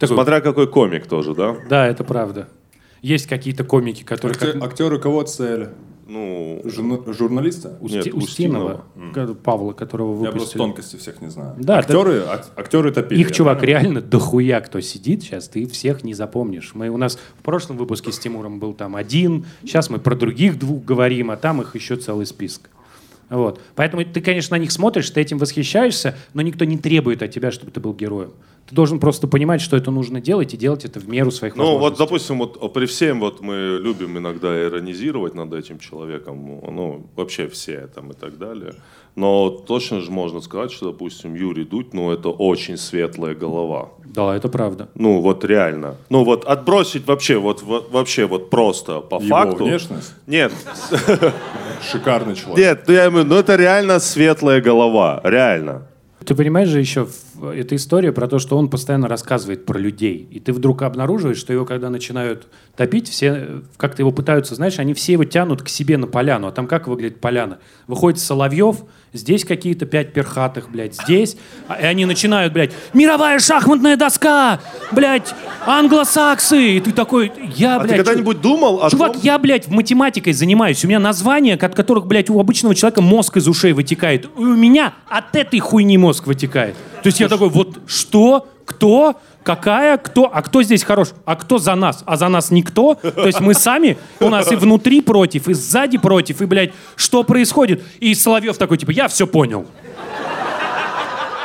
такой- 0.00 0.16
Смотря 0.16 0.40
какой 0.40 0.66
комик 0.66 1.06
тоже, 1.06 1.34
да? 1.36 1.54
Да, 1.70 1.86
это 1.86 2.02
правда. 2.02 2.48
Есть 3.02 3.26
какие-то 3.26 3.64
комики, 3.64 4.02
которые... 4.02 4.36
как- 4.38 4.54
Актер- 4.56 4.64
актеры 4.64 4.98
кого 4.98 5.20
отстояли? 5.20 5.70
Ну, 6.10 6.62
Журна- 6.64 7.12
журналиста? 7.12 7.76
Усти- 7.82 7.96
Нет, 7.96 8.14
Устинова, 8.14 8.84
ка- 9.12 9.34
Павла, 9.34 9.74
которого 9.74 10.14
Я 10.24 10.30
просто 10.30 10.38
выпустили. 10.38 10.58
тонкости 10.62 10.96
всех 10.96 11.20
не 11.20 11.28
знаю. 11.28 11.54
Да, 11.58 11.78
актеры, 11.78 12.20
ак- 12.20 12.50
актеры 12.56 12.92
топили. 12.92 13.20
Их, 13.20 13.30
чувак, 13.30 13.58
правильно 13.58 13.82
реально 13.82 14.00
дохуя 14.00 14.60
кто 14.62 14.80
сидит 14.80 15.22
сейчас, 15.22 15.48
ты 15.48 15.66
всех 15.66 16.04
не 16.04 16.14
запомнишь. 16.14 16.70
Мы, 16.74 16.88
у 16.88 16.96
нас 16.96 17.18
в 17.38 17.42
прошлом 17.42 17.76
выпуске 17.76 18.10
с 18.10 18.18
Тимуром 18.18 18.58
был 18.58 18.72
там 18.72 18.96
один, 18.96 19.44
сейчас 19.62 19.90
мы 19.90 19.98
про 19.98 20.14
других 20.16 20.58
двух 20.58 20.82
говорим, 20.82 21.30
а 21.30 21.36
там 21.36 21.60
их 21.60 21.74
еще 21.74 21.96
целый 21.96 22.24
список. 22.24 22.70
Вот. 23.30 23.60
Поэтому 23.74 24.04
ты, 24.04 24.20
конечно, 24.20 24.56
на 24.56 24.60
них 24.60 24.72
смотришь, 24.72 25.10
ты 25.10 25.20
этим 25.20 25.38
восхищаешься, 25.38 26.16
но 26.34 26.42
никто 26.42 26.64
не 26.64 26.78
требует 26.78 27.22
от 27.22 27.30
тебя, 27.30 27.50
чтобы 27.52 27.70
ты 27.72 27.80
был 27.80 27.92
героем. 27.94 28.32
Ты 28.68 28.74
должен 28.74 29.00
просто 29.00 29.26
понимать, 29.26 29.62
что 29.62 29.76
это 29.76 29.90
нужно 29.90 30.20
делать, 30.20 30.52
и 30.52 30.56
делать 30.56 30.84
это 30.84 31.00
в 31.00 31.08
меру 31.08 31.30
своих 31.30 31.56
Ну, 31.56 31.64
вот, 31.64 31.72
возможностей. 31.98 32.04
допустим, 32.04 32.38
вот 32.38 32.72
при 32.74 32.84
всем 32.86 33.20
вот 33.20 33.40
мы 33.40 33.78
любим 33.82 34.18
иногда 34.18 34.62
иронизировать 34.62 35.34
над 35.34 35.54
этим 35.54 35.78
человеком, 35.78 36.60
ну, 36.70 37.06
вообще 37.16 37.48
все 37.48 37.86
там 37.94 38.10
и 38.10 38.14
так 38.14 38.36
далее. 38.38 38.74
Но 39.16 39.48
точно 39.50 40.00
же 40.00 40.10
можно 40.10 40.40
сказать, 40.40 40.70
что, 40.70 40.92
допустим, 40.92 41.34
Юрий 41.34 41.64
Дудь, 41.64 41.94
ну, 41.94 42.10
это 42.12 42.28
очень 42.28 42.76
светлая 42.76 43.34
голова. 43.34 43.90
Да, 44.18 44.34
это 44.34 44.48
правда. 44.48 44.88
Ну, 44.96 45.20
вот 45.20 45.44
реально. 45.44 45.94
Ну, 46.10 46.24
вот 46.24 46.44
отбросить 46.44 47.06
вообще, 47.06 47.36
вот, 47.38 47.62
вот 47.62 47.92
вообще 47.92 48.26
вот 48.26 48.50
просто 48.50 48.98
по 49.00 49.20
Его 49.22 49.28
факту. 49.28 49.64
внешность? 49.64 50.12
Нет, 50.26 50.52
Шикарный 51.90 52.34
человек. 52.34 52.58
нет, 52.58 52.84
ну, 52.88 52.94
я 52.94 53.08
имею 53.08 53.24
ну, 53.24 53.36
это 53.36 53.54
реально 53.56 54.00
светлая 54.00 54.60
голова, 54.60 55.20
реально. 55.22 55.82
Ты 56.24 56.34
понимаешь 56.34 56.68
же 56.68 56.80
еще, 56.80 57.06
в- 57.06 57.46
эта 57.54 57.76
история 57.76 58.12
про 58.12 58.26
то, 58.26 58.38
что 58.40 58.58
он 58.58 58.68
постоянно 58.68 59.06
рассказывает 59.08 59.64
про 59.64 59.78
людей. 59.78 60.28
И 60.32 60.40
ты 60.40 60.52
вдруг 60.52 60.82
обнаруживаешь, 60.82 61.38
что 61.38 61.52
его 61.52 61.64
когда 61.64 61.88
начинают 61.88 62.48
топить, 62.76 63.08
все 63.08 63.26
э, 63.28 63.60
как-то 63.76 64.02
его 64.02 64.10
пытаются, 64.10 64.54
знаешь, 64.56 64.78
они 64.80 64.92
все 64.94 65.12
его 65.12 65.24
тянут 65.24 65.62
к 65.62 65.68
себе 65.68 65.96
на 65.96 66.06
поляну. 66.08 66.48
А 66.48 66.50
там 66.52 66.66
как 66.66 66.88
выглядит 66.88 67.20
поляна? 67.20 67.58
Выходит 67.86 68.18
Соловьев, 68.20 68.78
здесь 69.12 69.44
какие-то 69.44 69.86
пять 69.86 70.12
перхатых, 70.12 70.70
блядь, 70.70 70.94
здесь. 70.94 71.36
А- 71.68 71.74
И 71.80 71.84
они 71.84 72.04
начинают, 72.04 72.52
блядь, 72.52 72.72
мировая 72.94 73.38
шахматная 73.38 73.96
доска, 73.96 74.60
блядь, 74.92 75.34
англосаксы. 75.66 76.76
И 76.76 76.80
ты 76.80 76.92
такой, 76.92 77.32
я, 77.56 77.76
А 77.76 77.80
блядь... 77.80 77.90
ты 77.90 77.96
чё- 77.98 78.04
когда-нибудь 78.04 78.40
думал 78.40 78.84
о 78.84 78.90
Чувак, 78.90 79.12
том... 79.14 79.22
я, 79.22 79.38
блядь, 79.38 79.66
в 79.66 79.70
математикой 79.70 80.32
занимаюсь. 80.32 80.84
У 80.84 80.88
меня 80.88 80.98
названия, 80.98 81.54
от 81.54 81.74
которых, 81.74 82.06
блядь, 82.06 82.30
у 82.30 82.38
обычного 82.40 82.74
человека 82.74 83.00
мозг 83.02 83.36
из 83.36 83.48
ушей 83.48 83.72
вытекает. 83.72 84.24
И 84.24 84.28
у 84.40 84.54
меня 84.56 84.94
от 85.08 85.34
этой 85.36 85.58
хуйни 85.60 85.98
мозг 85.98 86.26
вытекает. 86.26 86.74
То 87.02 87.06
есть 87.08 87.20
я 87.20 87.28
такой, 87.28 87.48
вот 87.48 87.78
что, 87.86 88.48
кто, 88.64 89.16
какая, 89.48 89.96
кто, 89.96 90.30
а 90.30 90.42
кто 90.42 90.62
здесь 90.62 90.82
хорош, 90.84 91.08
а 91.24 91.34
кто 91.34 91.56
за 91.56 91.74
нас, 91.74 92.02
а 92.04 92.18
за 92.18 92.28
нас 92.28 92.50
никто. 92.50 92.96
То 92.96 93.24
есть 93.26 93.40
мы 93.40 93.54
сами, 93.54 93.96
у 94.20 94.28
нас 94.28 94.52
и 94.52 94.56
внутри 94.56 95.00
против, 95.00 95.48
и 95.48 95.54
сзади 95.54 95.96
против, 95.96 96.42
и, 96.42 96.44
блядь, 96.44 96.72
что 96.96 97.22
происходит? 97.22 97.82
И 97.98 98.14
Соловьев 98.14 98.58
такой, 98.58 98.76
типа, 98.76 98.90
я 98.90 99.08
все 99.08 99.26
понял. 99.26 99.64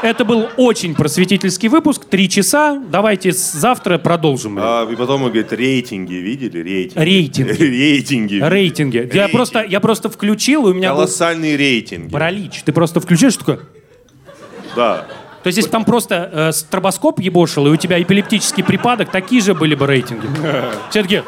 Это 0.01 0.26
был 0.26 0.49
очень 0.58 0.95
просветительский 0.95 1.70
выпуск, 1.70 2.04
три 2.04 2.28
часа. 2.28 2.78
Давайте 2.91 3.32
завтра 3.32 3.97
продолжим. 3.97 4.58
А, 4.60 4.86
и 4.91 4.97
потом 4.97 5.24
он 5.24 5.30
говорит, 5.30 5.54
рейтинги, 5.54 6.16
видели? 6.16 6.60
Рейтинги. 6.60 6.99
Рейтинги. 6.99 7.51
Рейтинги. 7.62 8.39
Рейтинги. 8.43 8.97
Я 8.97 9.04
Рейтинги. 9.04 9.32
просто, 9.32 9.64
я 9.64 9.80
просто 9.80 10.10
включил, 10.10 10.68
и 10.68 10.72
у 10.72 10.74
меня 10.74 10.89
был 10.89 10.97
Колоссальные 10.97 11.56
рейтинги. 11.56 12.12
паралич. 12.12 12.64
Ты 12.66 12.74
просто 12.74 12.99
включаешь, 12.99 13.32
что 13.36 13.45
такое... 13.45 13.60
Да. 14.76 15.08
То 15.44 15.48
есть, 15.48 15.58
если 15.58 15.70
бы 15.70 15.72
там 15.74 15.86
просто 15.86 16.30
э, 16.32 16.52
стробоскоп 16.54 17.20
ебошил, 17.20 17.68
и 17.68 17.70
у 17.70 17.76
тебя 17.76 18.02
эпилептический 18.02 18.64
припадок, 18.64 19.12
такие 19.12 19.41
же 19.41 19.54
были 19.54 19.76
бы 19.76 19.86
рейтинги. 19.86 20.26
Все 20.89 21.04
таки 21.04 21.22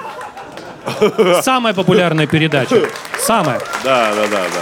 самая 1.41 1.73
популярная 1.73 2.27
передача. 2.27 2.89
Самая. 3.19 3.59
Да, 3.83 4.13
да, 4.15 4.27
да, 4.31 4.43
да. 4.53 4.61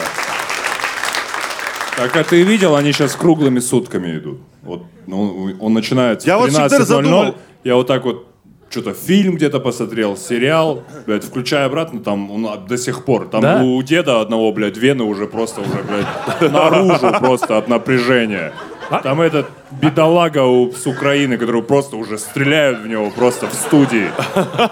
Так, 1.95 2.15
а 2.15 2.23
ты 2.23 2.41
видел, 2.41 2.75
они 2.75 2.91
сейчас 2.91 3.15
круглыми 3.15 3.59
сутками 3.59 4.17
идут. 4.17 4.39
Вот, 4.63 4.83
ну, 5.05 5.51
он 5.59 5.73
начинает 5.73 6.25
Я 6.25 6.37
в 6.37 6.41
вот 6.41 6.49
всегда 6.49 6.67
13:00, 6.67 6.83
задумал. 6.85 7.35
Я 7.63 7.75
вот 7.75 7.85
так 7.87 8.03
вот 8.05 8.27
что-то 8.69 8.93
фильм 8.95 9.35
где-то 9.35 9.59
посмотрел, 9.59 10.17
сериал, 10.17 10.81
блядь, 11.05 11.23
включая 11.23 11.67
обратно, 11.67 11.99
там 11.99 12.31
он 12.31 12.65
до 12.67 12.77
сих 12.77 13.05
пор. 13.05 13.27
Там 13.27 13.41
Да. 13.41 13.61
у 13.61 13.79
деда 13.83 14.19
одного, 14.19 14.51
блядь, 14.51 14.77
вены 14.77 15.03
уже 15.03 15.27
просто 15.27 15.61
уже, 15.61 15.83
блядь, 15.83 16.51
наружу 16.51 17.11
просто 17.19 17.59
от 17.59 17.67
напряжения. 17.67 18.51
А? 18.93 19.01
Там 19.01 19.21
этот 19.21 19.45
бедолага 19.71 20.43
у- 20.43 20.71
с 20.71 20.85
Украины, 20.87 21.37
который 21.37 21.61
просто 21.63 21.95
уже 21.97 22.17
стреляют 22.17 22.79
в 22.79 22.87
него 22.87 23.09
просто 23.09 23.47
в 23.47 23.53
студии. 23.53 24.09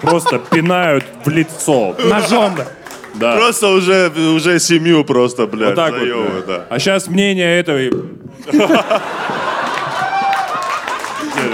Просто 0.01 0.37
пинают 0.39 1.03
в 1.25 1.29
лицо. 1.29 1.95
Ножом. 2.09 2.55
да. 2.55 2.65
Да. 3.13 3.35
Просто 3.35 3.67
уже, 3.67 4.09
уже 4.35 4.59
семью 4.59 5.03
просто, 5.03 5.45
блядь, 5.47 5.69
Вот 5.69 5.75
так 5.75 5.91
вот. 5.91 5.99
заёбывают, 6.01 6.45
блядь. 6.45 6.59
да. 6.59 6.65
А 6.69 6.79
сейчас 6.79 7.07
мнение 7.07 7.59
этого 7.59 7.79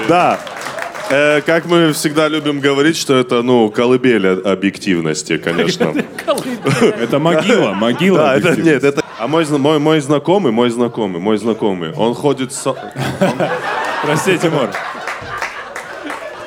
Да. 0.08 0.40
Э, 1.10 1.42
как 1.42 1.66
мы 1.66 1.94
всегда 1.94 2.28
любим 2.28 2.60
говорить, 2.60 2.98
что 2.98 3.16
это, 3.16 3.42
ну, 3.42 3.70
колыбель 3.70 4.28
объективности, 4.28 5.38
конечно. 5.38 5.94
Это 7.00 7.20
могила, 7.20 7.72
могила. 7.72 8.18
Да, 8.20 8.36
это 8.38 8.62
нет, 8.62 8.84
это... 8.84 9.02
А 9.18 9.28
мой, 9.28 9.46
мой, 9.46 9.80
мой 9.80 10.00
знакомый, 10.02 10.52
мой 10.52 10.70
знакомый, 10.70 11.20
мой 11.22 11.38
знакомый, 11.38 11.94
он 11.94 12.14
ходит 12.14 12.52
с... 12.52 12.76
Прости, 14.04 14.38
Тимур. 14.38 14.70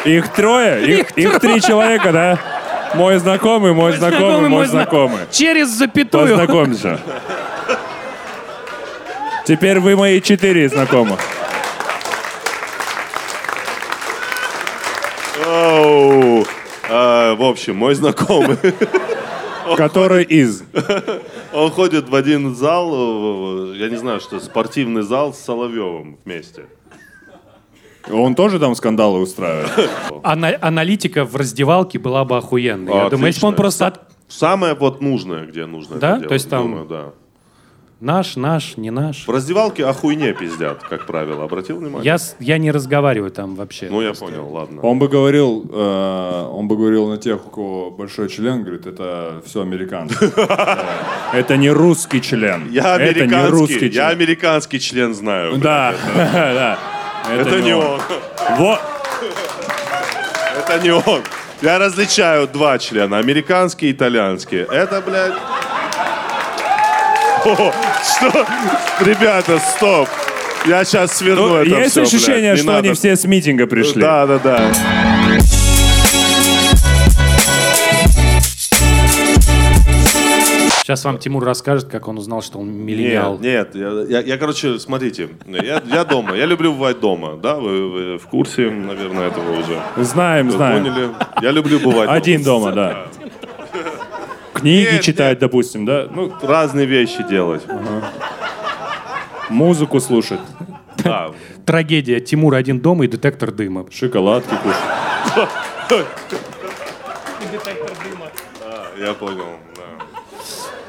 Их 0.04 0.28
трое? 0.28 1.00
Их, 1.00 1.10
их 1.12 1.40
три 1.40 1.60
человека, 1.60 2.12
да? 2.12 2.38
Мой 2.94 3.18
знакомый, 3.18 3.72
мой 3.72 3.92
знакомый, 3.96 4.48
мой 4.48 4.66
зна- 4.66 4.82
знакомый. 4.82 5.20
Через 5.30 5.68
запятую. 5.68 6.28
Познакомься. 6.36 7.00
Теперь 9.46 9.80
вы 9.80 9.96
мои 9.96 10.20
четыре 10.20 10.68
знакомых. 10.68 11.18
Оу. 15.60 16.44
А, 16.88 17.34
в 17.34 17.42
общем, 17.42 17.76
мой 17.76 17.94
знакомый. 17.94 18.56
Который 19.76 20.24
из. 20.24 20.64
Он 21.52 21.70
ходит 21.70 22.08
в 22.08 22.14
один 22.14 22.54
зал, 22.56 23.72
я 23.74 23.88
не 23.88 23.96
знаю, 23.96 24.20
что 24.20 24.40
спортивный 24.40 25.02
зал 25.02 25.32
с 25.32 25.38
Соловьевым 25.38 26.18
вместе. 26.24 26.64
Он 28.10 28.34
тоже 28.34 28.58
там 28.58 28.74
скандалы 28.74 29.20
устраивает. 29.20 29.70
Ана- 30.24 30.58
аналитика 30.60 31.24
в 31.24 31.36
раздевалке 31.36 31.98
была 31.98 32.24
бы 32.24 32.36
охуенной. 32.36 32.92
Я 32.92 33.10
думаю, 33.10 33.26
если 33.28 33.42
бы 33.42 33.48
он 33.48 33.54
просто 33.54 34.00
Самое 34.28 34.74
вот 34.74 35.00
нужное, 35.00 35.44
где 35.46 35.66
нужно 35.66 35.96
Да? 35.98 36.16
это 36.18 36.28
То 36.28 36.34
есть 36.34 36.48
там- 36.48 36.62
думаю, 36.62 36.86
да. 36.86 37.12
Наш, 38.00 38.36
наш, 38.36 38.76
не 38.76 38.90
наш. 38.90 39.26
В 39.26 39.30
раздевалке 39.30 39.84
о 39.86 39.92
хуйне 39.92 40.32
пиздят, 40.32 40.82
как 40.82 41.06
правило. 41.06 41.44
Обратил 41.44 41.76
внимание? 41.78 42.04
Я, 42.04 42.18
с- 42.18 42.36
я 42.40 42.58
не 42.58 42.70
разговариваю 42.70 43.30
там 43.30 43.54
вообще. 43.56 43.88
Ну, 43.90 44.00
я 44.02 44.12
понял, 44.14 44.48
ладно. 44.52 44.80
Он 44.82 44.98
бы 44.98 45.08
говорил, 45.08 45.64
э, 45.72 46.46
он 46.52 46.68
бы 46.68 46.76
говорил 46.76 47.08
на 47.08 47.18
тех, 47.18 47.46
у 47.46 47.50
кого 47.50 47.90
большой 47.90 48.28
член, 48.28 48.62
говорит, 48.62 48.86
это 48.86 49.42
все 49.44 49.62
американцы. 49.62 50.32
Это 51.32 51.56
не 51.56 51.70
русский 51.70 52.20
член. 52.20 52.68
Я 52.70 52.96
Это 52.96 53.04
не 53.04 53.20
американский, 53.20 53.50
русский 53.50 53.86
я 53.86 53.90
член. 53.92 54.08
американский 54.08 54.80
член 54.80 55.14
знаю. 55.14 55.50
блядь. 55.52 55.62
Да, 55.62 55.94
да. 56.14 56.78
Это 57.32 57.60
не 57.60 57.72
он. 57.74 58.00
Вот. 58.58 58.80
Это 60.58 60.82
не 60.82 60.90
он. 60.92 61.22
Я 61.62 61.78
различаю 61.78 62.48
два 62.48 62.78
члена, 62.78 63.18
американский 63.18 63.90
и 63.90 63.92
итальянский. 63.92 64.58
Это, 64.60 65.00
блядь... 65.02 65.34
О, 67.44 67.72
что? 68.16 68.46
Ребята, 69.04 69.58
стоп. 69.58 70.08
Я 70.66 70.84
сейчас 70.84 71.12
сверну 71.16 71.48
Ну, 71.48 71.56
это 71.56 71.70
Есть 71.78 71.92
всё, 71.92 72.02
ощущение, 72.02 72.52
блядь. 72.52 72.56
Не 72.58 72.62
что 72.62 72.78
они 72.78 72.88
надо. 72.88 72.98
все 72.98 73.16
с 73.16 73.24
митинга 73.24 73.66
пришли. 73.66 74.00
Да, 74.02 74.26
да, 74.26 74.38
да. 74.38 74.70
Сейчас 80.82 81.04
вам 81.04 81.18
Тимур 81.18 81.44
расскажет, 81.44 81.88
как 81.88 82.08
он 82.08 82.18
узнал, 82.18 82.42
что 82.42 82.58
он 82.58 82.70
миллениал. 82.72 83.38
Нет, 83.38 83.74
нет, 83.74 84.06
я, 84.10 84.18
я- 84.18 84.26
я, 84.26 84.38
короче, 84.38 84.78
смотрите, 84.80 85.28
я, 85.46 85.80
я 85.86 86.04
дома, 86.04 86.34
я 86.34 86.46
люблю 86.46 86.72
бывать 86.72 86.98
дома, 86.98 87.36
да, 87.40 87.54
вы, 87.56 87.88
вы 87.88 88.18
в 88.18 88.26
курсе, 88.26 88.70
наверное, 88.70 89.28
этого 89.28 89.52
уже. 89.60 89.78
Знаем, 89.96 90.46
Вы 90.46 90.52
знаем. 90.52 90.82
поняли? 90.84 91.08
Я 91.42 91.50
люблю 91.52 91.78
бывать 91.78 92.06
дома. 92.06 92.12
Один 92.14 92.42
дома, 92.42 92.72
да. 92.72 93.04
Книги 94.60 94.92
Нет, 94.92 95.02
читать, 95.02 95.38
допустим, 95.38 95.84
да? 95.86 96.06
Ну, 96.14 96.32
Разные 96.42 96.86
вещи 96.86 97.22
делать. 97.28 97.62
музыку 99.48 100.00
слушать, 100.00 100.40
Да. 100.98 101.30
Трагедия. 101.66 102.20
Тимур 102.20 102.54
один 102.54 102.80
дома 102.80 103.04
и 103.04 103.08
детектор 103.08 103.50
дыма. 103.52 103.86
шоколадки 103.90 104.54
кушать. 104.62 105.48
Я 108.98 109.14
понял, 109.14 109.46
да. 109.76 109.82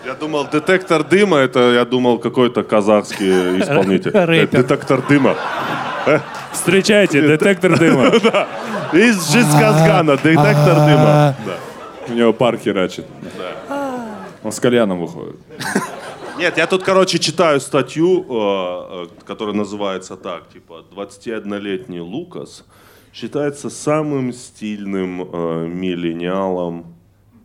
Я 0.06 0.14
думал, 0.16 0.48
детектор 0.52 1.04
дыма, 1.04 1.38
это, 1.38 1.72
я 1.74 1.86
думал, 1.86 2.20
какой-то 2.20 2.64
казахский 2.64 3.62
исполнитель. 3.62 4.12
Рэпер. 4.12 4.64
Детектор 4.64 5.02
дыма. 5.08 5.36
Встречайте, 6.52 7.22
детектор 7.22 7.78
дыма. 7.78 8.08
Из 8.94 9.32
Жицказгана, 9.32 10.18
детектор 10.18 10.76
дыма. 10.76 11.36
У 12.12 12.14
него 12.14 12.34
пар 12.34 12.58
херачит. 12.58 13.06
Он 14.44 14.52
с 14.52 14.60
кальяном 14.60 15.00
выходит. 15.00 15.38
Нет, 16.38 16.58
я 16.58 16.68
тут, 16.68 16.84
короче, 16.84 17.20
читаю 17.20 17.62
статью, 17.62 18.26
э, 18.28 19.06
э, 19.06 19.08
которая 19.26 19.56
называется 19.56 20.18
так, 20.18 20.50
типа, 20.50 20.84
21-летний 20.92 22.00
Лукас 22.02 22.66
считается 23.14 23.70
самым 23.70 24.34
стильным 24.34 25.22
э, 25.22 25.68
миллениалом. 25.68 26.96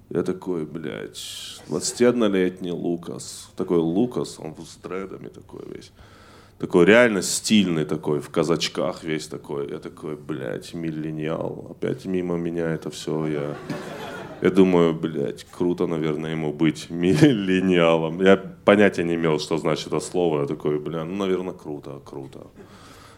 Я 0.09 0.23
такой, 0.23 0.65
блядь, 0.65 1.61
21-летний 1.69 2.73
Лукас. 2.73 3.51
Такой 3.57 3.79
Лукас, 3.79 4.39
он 4.39 4.55
с 4.65 4.77
дредами 4.77 5.29
такой 5.29 5.61
весь. 5.71 5.93
Такой 6.59 6.87
реально 6.87 7.21
стильный 7.21 7.85
такой, 7.85 8.21
в 8.21 8.31
казачках 8.31 9.05
весь 9.05 9.29
такой. 9.29 9.69
Я 9.69 9.79
такой, 9.79 10.17
блядь, 10.17 10.73
миллениал. 10.73 11.67
Опять 11.71 12.07
мимо 12.07 12.37
меня 12.37 12.71
это 12.71 12.91
все, 12.91 13.27
я... 13.27 13.57
Я 14.43 14.51
думаю, 14.51 14.95
блядь, 14.95 15.45
круто, 15.45 15.87
наверное, 15.87 16.33
ему 16.33 16.53
быть 16.53 16.91
миллениалом. 16.91 18.23
Я 18.23 18.37
понятия 18.37 19.05
не 19.05 19.15
имел, 19.15 19.39
что 19.41 19.57
значит 19.59 19.87
это 19.89 20.01
слово. 20.01 20.41
Я 20.43 20.47
такой, 20.47 20.79
бля, 20.79 21.05
ну, 21.05 21.17
наверное, 21.17 21.55
круто, 21.55 22.01
круто. 22.05 22.47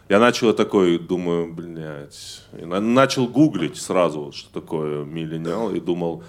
Я 0.08 0.20
начал 0.20 0.52
такой, 0.54 0.98
думаю, 0.98 1.52
блядь. 1.52 2.42
И 2.60 2.64
на- 2.64 2.80
начал 2.80 3.26
гуглить 3.26 3.76
сразу, 3.76 4.32
что 4.32 4.60
такое 4.60 5.04
миллениал, 5.04 5.70
и 5.74 5.80
думал, 5.80 6.22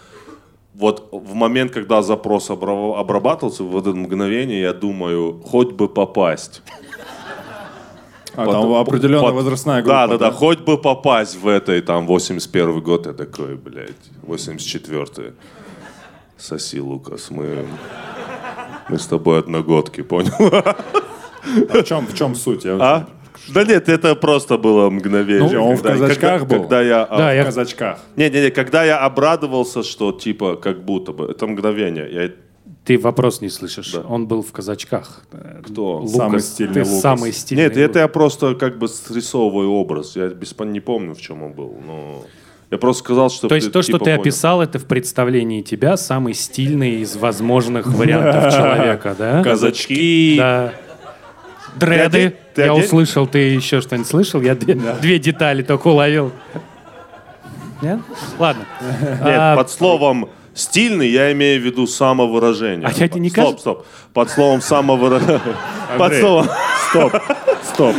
вот 0.74 1.10
в 1.12 1.34
момент, 1.34 1.72
когда 1.72 2.02
запрос 2.02 2.50
обра- 2.50 2.96
обрабатывался, 3.00 3.64
в 3.64 3.78
это 3.78 3.92
мгновение 3.94 4.62
я 4.62 4.74
думаю, 4.74 5.40
хоть 5.46 5.72
бы 5.74 5.88
попасть. 5.88 6.62
А 8.36 8.46
Потом- 8.46 8.62
там 8.64 8.74
определенная 8.74 9.30
пот- 9.32 9.34
возрастная 9.36 9.82
группа. 9.82 9.96
Да, 9.98 10.08
да, 10.08 10.18
да, 10.18 10.32
хоть 10.32 10.60
бы 10.60 10.78
попасть 10.78 11.36
в 11.36 11.48
этой, 11.48 11.82
там, 11.82 12.06
81 12.08 12.80
год, 12.82 13.06
я 13.08 13.14
такой, 13.14 13.56
блядь, 13.56 13.92
84 14.24 15.34
Соси, 16.38 16.80
Лукас, 16.80 17.32
мы, 17.32 17.66
мы 18.90 18.98
с 18.98 19.06
тобой 19.08 19.40
одногодки, 19.40 20.02
понял? 20.02 20.32
А 20.44 20.76
в 21.82 21.84
чем, 21.84 22.06
в 22.08 22.14
чем 22.16 22.36
суть? 22.36 22.66
Я- 22.66 22.78
А? 22.80 23.08
Да 23.54 23.64
нет, 23.64 23.90
это 23.90 24.16
просто 24.16 24.58
было 24.58 24.90
мгновение. 24.90 25.50
Ну, 25.60 25.70
он 25.70 25.76
в 25.76 25.82
казачках 25.82 26.42
когда- 26.42 26.46
был? 26.46 26.62
Когда 26.64 26.82
я... 26.82 27.04
а, 27.04 27.18
Да, 27.18 27.32
В 27.32 27.36
я- 27.36 27.44
казачках. 27.46 28.00
Не-не-не, 28.16 28.52
когда 28.52 28.84
я 28.84 29.00
обрадовался, 29.00 29.82
что 29.84 30.12
типа 30.12 30.56
как 30.56 30.84
будто 30.84 31.14
бы, 31.14 31.26
это 31.32 31.48
мгновение. 31.48 32.08
Я... 32.12 32.32
Ты 32.90 32.98
вопрос 32.98 33.40
не 33.42 33.50
слышишь. 33.50 33.92
Да. 33.92 34.00
Он 34.00 34.26
был 34.26 34.42
в 34.42 34.52
казачках. 34.52 35.22
Кто? 35.64 35.98
Лукас, 36.00 36.16
Самый 36.16 36.40
стильный 36.40 36.74
ты 36.74 36.80
Лукас. 36.90 37.02
самый 37.02 37.34
стильный. 37.34 37.64
Нет, 37.66 37.78
это 37.78 38.00
я 38.00 38.08
просто 38.08 38.56
как 38.56 38.80
бы 38.80 38.88
срисовываю 38.88 39.70
образ. 39.70 40.16
Я 40.16 40.30
без 40.30 40.56
не 40.60 40.80
помню, 40.80 41.14
в 41.14 41.22
чем 41.22 41.44
он 41.44 41.52
был. 41.54 41.78
Но 41.86 42.24
я 42.72 42.80
просто 42.80 43.04
сказал, 43.04 43.30
что 43.30 43.48
То 43.48 43.54
есть 43.54 43.72
то, 43.72 43.84
что 43.84 43.92
типа, 43.92 44.00
ты 44.00 44.06
понял. 44.06 44.22
описал, 44.22 44.64
это 44.64 44.80
в 44.80 44.86
представлении 44.86 45.62
тебя 45.62 45.98
самый 45.98 46.34
стильный 46.34 47.02
из 47.02 47.16
возможных 47.16 47.86
вариантов 47.86 48.56
человека, 48.56 49.16
да? 49.16 49.44
Казачки. 49.44 50.38
Да. 50.40 50.74
Дреды. 51.76 52.10
Ты 52.56 52.56
ты 52.56 52.62
Я 52.64 52.74
услышал, 52.74 53.28
ты 53.28 53.38
еще 53.38 53.82
что-нибудь 53.82 54.08
слышал? 54.08 54.42
Я 54.42 54.56
две, 54.56 54.74
две 54.74 55.20
детали 55.20 55.62
только 55.62 55.90
уловил. 55.90 56.32
Нет? 57.84 58.00
Ладно. 58.40 58.66
Нет, 58.82 59.20
А, 59.22 59.56
под 59.56 59.70
словом 59.70 60.30
стильный 60.60 61.08
я 61.10 61.32
имею 61.32 61.62
в 61.62 61.66
виду 61.66 61.88
самовыражение. 61.88 62.88
А 62.88 62.94
тебе 62.94 63.20
не 63.20 63.30
стоп, 63.30 63.44
кажется- 63.44 63.62
стоп. 63.62 63.86
Под 64.14 64.30
словом 64.30 64.62
самовыражение. 64.62 65.40
Под 65.98 66.14
словом. 66.16 66.48
Стоп, 66.90 67.14
стоп. 67.64 67.96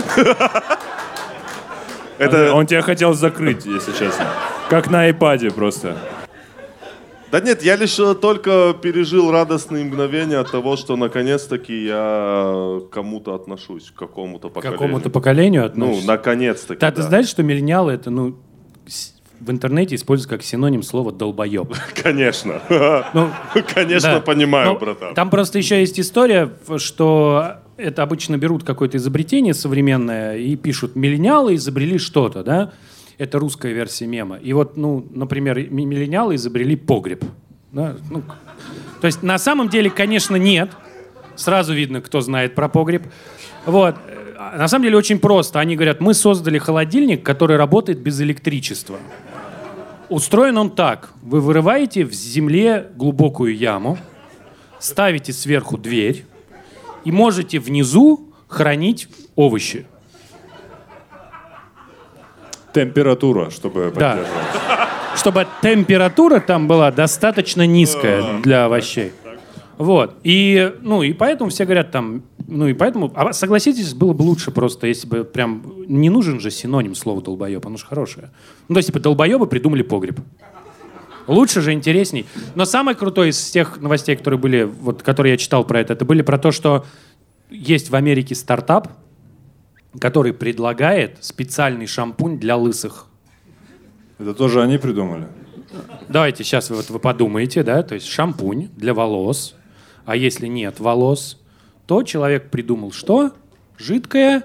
Это... 2.19 2.53
Он 2.55 2.67
тебя 2.67 2.83
хотел 2.83 3.15
закрыть, 3.15 3.65
если 3.65 3.93
честно. 3.93 4.27
Как 4.69 4.91
на 4.91 5.03
айпаде 5.03 5.51
просто. 5.51 5.97
Да 7.33 7.41
нет, 7.41 7.63
я 7.63 7.77
лишь 7.77 7.97
э, 8.01 8.15
только 8.17 8.75
пережил 8.83 9.31
радостные 9.31 9.85
мгновения 9.85 10.39
от 10.39 10.51
того, 10.51 10.77
что 10.77 10.97
наконец-таки 10.97 11.85
я 11.85 12.81
к 12.85 12.91
кому-то 12.93 13.35
отношусь, 13.37 13.93
к 13.95 13.99
какому-то 13.99 14.49
к 14.49 14.53
поколению. 14.55 14.79
какому-то 14.81 15.11
поколению 15.11 15.63
Ну, 15.63 15.67
относишься? 15.69 16.07
наконец-таки. 16.09 16.81
Да, 16.81 16.91
ты 16.91 17.03
да. 17.03 17.09
знаешь, 17.09 17.29
что 17.29 17.45
миллениалы 17.45 17.93
это, 17.93 18.11
ну, 18.11 18.37
в 19.41 19.51
интернете 19.51 19.95
используют 19.95 20.31
как 20.31 20.43
синоним 20.43 20.83
слова 20.83 21.13
долбоеб. 21.13 21.75
Конечно. 22.03 22.61
Ну, 23.15 23.31
Конечно, 23.75 24.15
да. 24.15 24.21
понимаю, 24.21 24.73
Ну, 24.73 24.79
братан. 24.79 25.15
Там 25.15 25.31
просто 25.31 25.59
еще 25.59 25.81
есть 25.81 25.99
история, 25.99 26.51
что 26.77 27.57
это 27.77 28.03
обычно 28.03 28.37
берут 28.39 28.65
какое-то 28.65 28.99
изобретение 28.99 29.55
современное 29.55 30.37
и 30.37 30.57
пишут 30.57 30.97
«миллениалы 30.97 31.55
изобрели 31.55 31.99
что-то», 31.99 32.43
да? 32.45 32.73
Это 33.19 33.39
русская 33.39 33.73
версия 33.73 34.07
мема. 34.07 34.37
И 34.37 34.53
вот, 34.53 34.77
ну, 34.77 35.07
например, 35.11 35.59
ми- 35.71 35.85
миллениалы 35.85 36.35
изобрели 36.37 36.77
погреб. 36.77 37.25
Да? 37.73 37.97
Ну, 38.11 38.23
то 39.01 39.07
есть 39.07 39.23
на 39.23 39.39
самом 39.39 39.69
деле, 39.69 39.91
конечно, 39.91 40.37
нет. 40.37 40.71
Сразу 41.37 41.73
видно, 41.75 42.01
кто 42.01 42.21
знает 42.21 42.55
про 42.55 42.69
погреб. 42.69 43.03
Вот. 43.67 43.95
А 44.39 44.57
На 44.59 44.69
самом 44.69 44.85
деле 44.85 44.97
очень 44.97 45.19
просто. 45.19 45.61
Они 45.61 45.77
говорят, 45.77 46.01
мы 46.01 46.15
создали 46.15 46.59
холодильник, 46.59 47.23
который 47.23 47.57
работает 47.57 47.99
без 48.01 48.21
электричества. 48.21 48.97
Устроен 50.11 50.59
он 50.59 50.71
так. 50.71 51.11
Вы 51.23 51.41
вырываете 51.41 52.05
в 52.05 52.13
земле 52.13 52.91
глубокую 52.97 53.57
яму, 53.57 53.97
ставите 54.81 55.33
сверху 55.33 55.79
дверь 55.79 56.25
и 57.05 57.13
можете 57.13 57.61
внизу 57.61 58.33
хранить 58.49 59.09
овощи. 59.37 59.87
Температура, 62.75 63.51
чтобы 63.51 63.93
Да. 63.97 64.11
поддерживать. 64.17 64.47
Чтобы 65.17 65.47
температура 65.63 66.41
там 66.41 66.67
была 66.67 66.91
достаточно 66.91 67.67
низкая 67.67 68.41
для 68.43 68.65
овощей. 68.65 69.13
Вот. 69.79 70.17
И, 70.25 70.73
ну, 70.81 71.03
и 71.03 71.13
поэтому 71.13 71.51
все 71.51 71.65
говорят 71.65 71.91
там, 71.91 72.23
ну 72.51 72.67
и 72.67 72.75
поэтому, 72.75 73.13
а 73.15 73.33
согласитесь, 73.33 73.95
было 73.95 74.13
бы 74.13 74.23
лучше 74.23 74.51
просто, 74.51 74.87
если 74.89 75.07
бы 75.07 75.25
прям, 75.25 75.63
не 75.87 76.11
нужен 76.11 76.41
же 76.41 76.51
синоним 76.51 76.95
слова 76.95 77.23
долбоеб, 77.23 77.65
оно 77.65 77.77
же 77.77 77.87
хорошее. 77.87 78.31
Ну, 78.69 78.75
то 78.75 78.79
есть, 78.79 78.89
типа, 78.89 78.99
долбоебы 79.01 79.47
придумали 79.47 79.83
погреб. 79.83 80.21
Лучше 81.27 81.61
же, 81.61 81.73
интересней. 81.73 82.27
Но 82.57 82.65
самое 82.65 82.97
крутое 82.97 83.31
из 83.31 83.51
тех 83.51 83.81
новостей, 83.81 84.17
которые 84.17 84.41
были, 84.41 84.65
вот, 84.65 85.03
которые 85.03 85.33
я 85.33 85.37
читал 85.39 85.65
про 85.65 85.81
это, 85.81 85.93
это 85.93 86.05
были 86.05 86.23
про 86.23 86.39
то, 86.39 86.51
что 86.51 86.85
есть 87.51 87.91
в 87.91 87.95
Америке 87.95 88.35
стартап, 88.35 88.89
который 90.01 90.33
предлагает 90.33 91.19
специальный 91.21 91.87
шампунь 91.87 92.39
для 92.39 92.57
лысых. 92.57 93.07
Это 94.19 94.35
тоже 94.35 94.61
они 94.61 94.77
придумали? 94.77 95.29
Давайте 96.09 96.43
сейчас 96.43 96.69
вот 96.71 96.91
вы 96.91 96.99
подумаете, 96.99 97.63
да, 97.63 97.83
то 97.83 97.95
есть 97.95 98.07
шампунь 98.07 98.69
для 98.77 98.93
волос, 98.93 99.55
а 100.05 100.17
если 100.17 100.47
нет 100.47 100.81
волос, 100.81 101.40
то 101.91 102.05
человек 102.05 102.51
придумал 102.51 102.93
что? 102.93 103.33
Жидкое. 103.77 104.45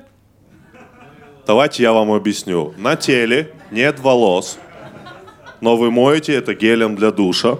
Давайте 1.45 1.83
я 1.83 1.93
вам 1.93 2.11
объясню. 2.11 2.73
На 2.75 2.95
теле 2.95 3.53
нет 3.69 3.99
волос, 3.99 4.57
но 5.61 5.77
вы 5.77 5.91
моете 5.91 6.33
это 6.33 6.55
гелем 6.55 6.95
для 6.95 7.11
душа. 7.11 7.59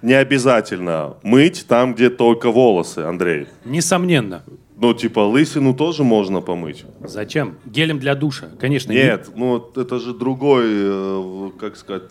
Не 0.00 0.14
обязательно 0.14 1.16
мыть 1.22 1.66
там, 1.68 1.94
где 1.94 2.08
только 2.08 2.50
волосы, 2.50 3.00
Андрей. 3.00 3.48
Несомненно. 3.66 4.42
Ну, 4.78 4.94
типа, 4.94 5.20
лысину 5.20 5.74
тоже 5.74 6.02
можно 6.02 6.40
помыть. 6.40 6.86
Зачем? 7.02 7.58
Гелем 7.66 7.98
для 7.98 8.14
душа, 8.14 8.46
конечно. 8.58 8.92
не- 8.92 8.96
Нет, 8.96 9.28
ну 9.34 9.58
это 9.76 9.98
же 9.98 10.14
другой, 10.14 10.64
э, 10.66 11.50
как 11.60 11.76
сказать... 11.76 12.04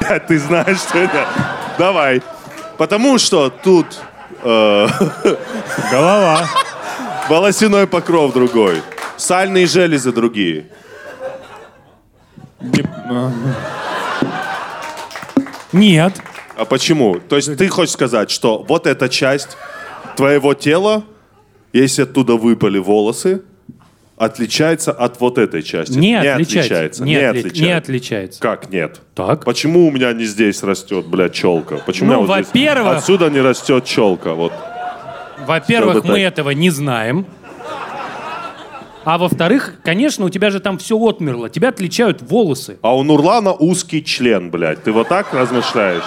Ты 0.26 0.36
знаешь, 0.40 0.78
что 0.80 0.98
это? 0.98 1.28
Давай. 1.78 2.22
Потому 2.76 3.18
что 3.18 3.50
тут 3.50 3.86
э, 4.42 4.88
Голова. 5.90 6.48
волосяной 7.28 7.86
покров 7.86 8.32
другой, 8.32 8.82
сальные 9.16 9.66
железы 9.66 10.12
другие. 10.12 10.66
Не- 12.60 12.84
Нет. 15.72 16.20
А 16.56 16.64
почему? 16.64 17.18
То 17.20 17.36
есть 17.36 17.56
ты 17.56 17.68
хочешь 17.68 17.92
сказать, 17.94 18.30
что 18.30 18.64
вот 18.68 18.86
эта 18.86 19.08
часть 19.08 19.56
твоего 20.16 20.52
тела, 20.54 21.04
если 21.72 22.02
оттуда 22.02 22.34
выпали 22.34 22.78
волосы, 22.78 23.42
отличается 24.20 24.92
от 24.92 25.18
вот 25.18 25.38
этой 25.38 25.62
части? 25.62 25.98
Не, 25.98 26.16
отличается. 26.20 27.02
Не, 27.02 27.14
Не, 27.14 27.18
отли- 27.20 27.28
отличается. 27.40 27.62
не 27.64 27.72
отличается. 27.72 28.40
Как 28.40 28.68
нет? 28.70 29.00
Так. 29.14 29.44
Почему 29.44 29.88
у 29.88 29.90
меня 29.90 30.12
не 30.12 30.24
здесь 30.24 30.62
растет, 30.62 31.06
блядь, 31.06 31.32
челка? 31.32 31.76
Почему 31.86 32.12
Ну, 32.12 32.20
у 32.20 32.22
меня 32.24 32.26
вот 32.26 32.34
здесь- 32.46 32.48
во-первых- 32.48 32.98
отсюда 32.98 33.30
не 33.30 33.40
растет 33.40 33.84
челка? 33.86 34.34
Вот. 34.34 34.52
Во-первых, 35.46 36.04
мы 36.04 36.16
так. 36.16 36.32
этого 36.32 36.50
не 36.50 36.68
знаем. 36.68 37.24
А 39.04 39.16
во-вторых, 39.16 39.76
конечно, 39.82 40.26
у 40.26 40.28
тебя 40.28 40.50
же 40.50 40.60
там 40.60 40.76
все 40.76 40.98
отмерло. 40.98 41.48
Тебя 41.48 41.70
отличают 41.70 42.20
волосы. 42.20 42.76
А 42.82 42.94
у 42.94 43.02
Нурлана 43.02 43.54
узкий 43.54 44.04
член, 44.04 44.50
блядь. 44.50 44.82
Ты 44.82 44.92
вот 44.92 45.08
так 45.08 45.32
размышляешь? 45.32 46.04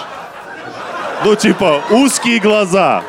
Ну, 1.24 1.34
типа, 1.34 1.80
узкие 1.90 2.38
глаза. 2.38 3.02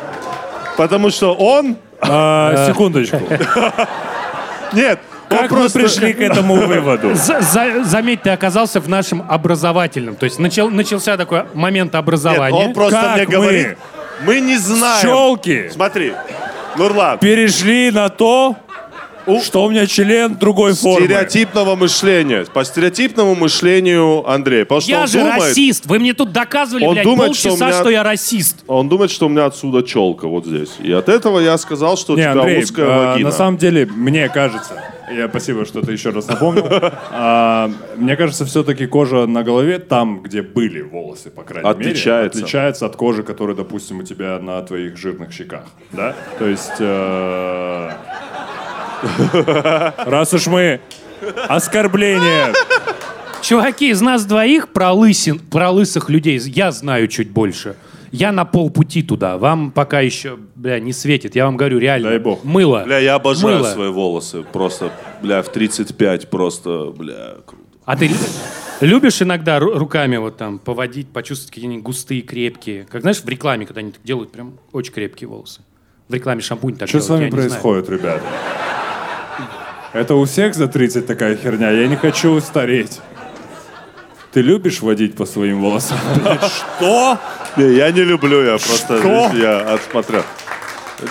Потому 0.77 1.11
что 1.11 1.33
он... 1.35 1.75
а, 2.01 2.65
Секундочку. 2.67 3.19
Нет, 4.75 4.99
Как 5.29 5.41
мы 5.43 5.47
просто... 5.57 5.79
пришли 5.79 6.13
к 6.13 6.21
этому 6.21 6.55
выводу? 6.67 7.15
За- 7.15 7.41
за- 7.41 7.83
заметь, 7.83 8.21
ты 8.23 8.29
оказался 8.29 8.79
в 8.79 8.87
нашем 8.89 9.25
образовательном. 9.27 10.15
То 10.15 10.25
есть 10.25 10.39
начал- 10.39 10.69
начался 10.69 11.17
такой 11.17 11.43
момент 11.53 11.93
Нет, 11.93 11.99
образования. 11.99 12.57
он 12.67 12.73
просто 12.73 12.99
Как 13.01 13.15
мне 13.15 13.25
мы? 13.25 13.31
говорит... 13.43 13.77
Мы 14.25 14.39
не 14.39 14.57
знаем. 14.57 15.01
Челки 15.01 15.69
Смотри, 15.73 16.13
Нурлан, 16.77 17.19
перешли 17.19 17.91
на 17.91 18.07
то, 18.09 18.55
что 19.43 19.63
у 19.65 19.69
меня 19.69 19.85
член 19.87 20.35
другой 20.35 20.73
формы. 20.73 21.05
стереотипного 21.05 21.75
мышления. 21.75 22.45
По 22.53 22.63
стереотипному 22.63 23.35
мышлению 23.35 24.27
Андрей. 24.29 24.63
Потому 24.63 24.81
что 24.81 24.91
Я 24.91 25.01
он 25.01 25.07
же 25.07 25.19
думает, 25.19 25.41
расист. 25.41 25.85
Вы 25.85 25.99
мне 25.99 26.13
тут 26.13 26.31
доказывали, 26.31 26.85
Он 26.85 26.93
блядь, 26.93 27.03
думает, 27.03 27.35
что 27.35 27.49
полчаса, 27.49 27.65
у 27.65 27.69
меня- 27.69 27.79
что 27.81 27.89
я 27.89 28.03
расист. 28.03 28.63
Он 28.67 28.89
думает, 28.89 29.11
что 29.11 29.25
у 29.25 29.29
меня 29.29 29.45
отсюда 29.45 29.83
челка 29.83 30.27
вот 30.27 30.45
здесь. 30.45 30.71
И 30.79 30.91
от 30.91 31.09
этого 31.09 31.39
я 31.39 31.57
сказал, 31.57 31.97
что 31.97 32.13
у 32.13 32.15
Не, 32.15 32.23
тебя 32.23 32.31
Андрей, 32.33 32.63
узкая 32.63 32.85
а, 32.87 33.11
вагина. 33.11 33.29
на 33.29 33.35
самом 33.35 33.57
деле, 33.57 33.85
мне 33.85 34.29
кажется, 34.29 34.81
я 35.11 35.27
спасибо, 35.29 35.65
что 35.65 35.81
ты 35.81 35.91
еще 35.91 36.09
раз 36.09 36.27
напомнил. 36.27 36.65
А, 37.11 37.69
мне 37.95 38.15
кажется, 38.15 38.45
все-таки 38.45 38.85
кожа 38.87 39.25
на 39.27 39.43
голове, 39.43 39.79
там, 39.79 40.21
где 40.21 40.41
были 40.41 40.81
волосы, 40.81 41.29
по 41.29 41.43
крайней 41.43 41.69
Отличается. 41.69 42.11
мере, 42.37 42.43
отличается 42.45 42.85
от 42.85 42.95
кожи, 42.95 43.23
которая, 43.23 43.55
допустим, 43.55 43.99
у 43.99 44.03
тебя 44.03 44.39
на 44.39 44.61
твоих 44.61 44.97
жирных 44.97 45.31
щеках. 45.31 45.65
Да? 45.91 46.15
То 46.39 46.47
есть, 46.47 46.71
э, 46.79 47.91
раз 50.05 50.33
уж 50.33 50.47
мы 50.47 50.79
оскорбление 51.47 52.53
Чуваки, 53.41 53.89
из 53.91 54.01
нас 54.01 54.25
двоих 54.25 54.69
про, 54.69 54.91
лысин, 54.91 55.37
про 55.39 55.69
лысых 55.69 56.09
людей 56.09 56.39
я 56.39 56.71
знаю 56.71 57.07
чуть 57.07 57.29
больше. 57.29 57.75
Я 58.11 58.31
на 58.31 58.43
полпути 58.43 59.03
туда. 59.03 59.37
Вам 59.37 59.69
пока 59.71 59.99
еще, 59.99 60.39
бля, 60.55 60.79
не 60.79 60.93
светит. 60.93 61.35
Я 61.35 61.45
вам 61.45 61.55
говорю, 61.57 61.77
реально. 61.77 62.09
Дай 62.09 62.17
бог. 62.19 62.43
Мыло. 62.43 62.83
Бля, 62.85 62.97
я 62.97 63.15
обожаю 63.15 63.57
Мыло. 63.57 63.67
свои 63.67 63.89
волосы. 63.89 64.41
Просто, 64.51 64.91
бля, 65.21 65.43
в 65.43 65.49
35 65.49 66.29
просто, 66.29 66.91
бля, 66.97 67.35
круто. 67.45 67.63
А 67.85 67.95
ты 67.95 68.07
лю- 68.07 68.15
любишь 68.81 69.21
иногда 69.21 69.59
ру- 69.59 69.77
руками 69.77 70.17
вот 70.17 70.37
там 70.37 70.57
поводить, 70.57 71.09
почувствовать 71.09 71.53
какие-нибудь 71.53 71.83
густые, 71.83 72.21
крепкие? 72.21 72.87
Как 72.89 73.01
знаешь, 73.01 73.21
в 73.21 73.29
рекламе, 73.29 73.67
когда 73.67 73.81
они 73.81 73.91
так 73.91 74.01
делают, 74.03 74.31
прям 74.31 74.53
очень 74.71 74.93
крепкие 74.93 75.27
волосы. 75.27 75.61
В 76.07 76.13
рекламе 76.13 76.41
шампунь 76.41 76.77
так 76.77 76.87
Что 76.87 76.99
с 76.99 77.05
делают, 77.07 77.31
вами 77.31 77.39
я 77.41 77.43
не 77.43 77.49
знаю. 77.49 77.61
происходит, 77.61 77.89
ребята? 77.89 78.23
Это 79.95 80.15
у 80.15 80.25
всех 80.25 80.53
за 80.55 80.67
30 80.67 81.07
такая 81.07 81.35
херня? 81.37 81.71
Я 81.71 81.87
не 81.87 81.95
хочу 81.95 82.39
стареть. 82.41 82.99
Ты 84.33 84.41
любишь 84.41 84.81
водить 84.81 85.15
по 85.15 85.25
своим 85.25 85.61
волосам? 85.61 85.97
Что? 86.77 87.17
Не, 87.55 87.73
я 87.75 87.91
не 87.91 88.01
люблю, 88.03 88.43
я 88.43 88.57
просто 88.57 88.97
Что? 88.99 89.31
я 89.37 89.73
отсмотрел. 89.73 90.23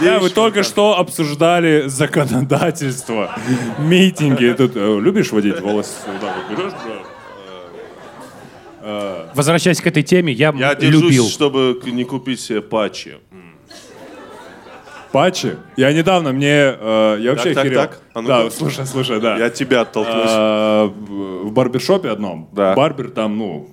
Да, 0.00 0.18
вы 0.18 0.30
только 0.30 0.62
что 0.62 0.98
обсуждали 0.98 1.84
законодательство, 1.88 3.36
митинги. 3.78 4.54
Тут 4.56 4.72
э, 4.76 4.98
любишь 5.00 5.30
водить 5.32 5.60
волосы? 5.60 5.92
Вот 6.06 6.20
так 6.20 6.34
вот 6.36 6.58
берешь, 6.58 6.72
да? 8.82 9.30
Возвращаясь 9.34 9.80
к 9.80 9.86
этой 9.86 10.02
теме, 10.02 10.32
я, 10.32 10.52
Я 10.56 10.74
держусь, 10.74 11.02
любил. 11.02 11.28
чтобы 11.28 11.80
к- 11.82 11.86
не 11.86 12.04
купить 12.04 12.40
себе 12.40 12.60
патчи. 12.62 13.16
Патчи? 15.14 15.56
Я 15.76 15.92
недавно 15.92 16.32
мне... 16.32 16.74
э, 16.76 17.18
я 17.20 17.30
вообще 17.30 17.54
Так, 17.54 17.64
так, 17.68 17.74
так. 17.74 18.00
А 18.14 18.20
ну-ка. 18.20 18.42
Да, 18.44 18.50
слушай, 18.50 18.84
слушай, 18.84 19.20
да. 19.20 19.38
Я 19.38 19.48
тебя 19.48 19.82
оттолкнусь. 19.82 20.26
А, 20.28 20.86
в 20.88 21.52
барбершопе 21.52 22.08
одном. 22.08 22.48
Да. 22.50 22.74
Барбер 22.74 23.10
там, 23.10 23.38
ну, 23.38 23.68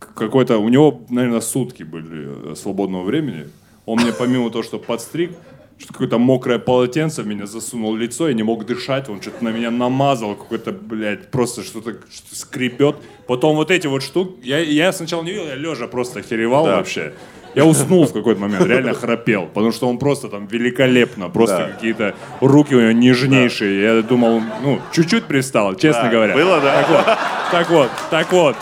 какой-то... 0.00 0.58
У 0.58 0.68
него, 0.68 1.02
наверное, 1.10 1.42
сутки 1.42 1.84
были 1.84 2.52
э, 2.52 2.54
свободного 2.56 3.04
времени. 3.04 3.46
Он 3.86 4.00
мне 4.00 4.12
помимо 4.12 4.50
того, 4.50 4.64
что 4.64 4.80
подстриг, 4.80 5.30
что 5.78 5.92
какое-то 5.92 6.18
мокрое 6.18 6.58
полотенце 6.58 7.22
меня 7.22 7.46
засунул 7.46 7.92
в 7.92 7.96
лицо, 7.96 8.26
я 8.26 8.34
не 8.34 8.42
мог 8.42 8.66
дышать, 8.66 9.08
он 9.08 9.22
что-то 9.22 9.44
на 9.44 9.50
меня 9.50 9.70
намазал, 9.70 10.34
какой-то, 10.34 10.72
блядь, 10.72 11.30
просто 11.30 11.62
что-то 11.62 11.92
что 12.10 12.34
скребет. 12.34 12.96
Потом 13.28 13.54
вот 13.54 13.70
эти 13.70 13.86
вот 13.86 14.02
штуки, 14.02 14.34
я, 14.42 14.58
я 14.58 14.92
сначала 14.92 15.22
не 15.22 15.30
видел, 15.30 15.46
я 15.46 15.54
лежа 15.54 15.86
просто 15.86 16.18
охеревал 16.18 16.64
Да. 16.64 16.76
вообще. 16.78 17.12
Я 17.54 17.64
уснул 17.64 18.06
в 18.06 18.12
какой-то 18.12 18.40
момент, 18.40 18.64
реально 18.66 18.94
храпел, 18.94 19.46
потому 19.46 19.72
что 19.72 19.88
он 19.88 19.98
просто 19.98 20.28
там 20.28 20.46
великолепно, 20.46 21.28
просто 21.28 21.56
Да. 21.58 21.64
какие-то 21.74 22.14
руки 22.40 22.74
у 22.74 22.80
него 22.80 22.92
нежнейшие. 22.92 23.82
Я 23.82 24.02
думал, 24.02 24.42
ну, 24.62 24.80
чуть-чуть 24.92 25.24
пристал, 25.24 25.74
честно 25.74 26.04
Да, 26.04 26.08
говоря. 26.10 26.34
было, 26.34 26.60
да? 26.60 26.82
Так 26.82 26.88
вот, 26.90 27.06
так 27.50 27.70
вот, 27.70 27.90
так 28.10 28.32
вот. 28.32 28.56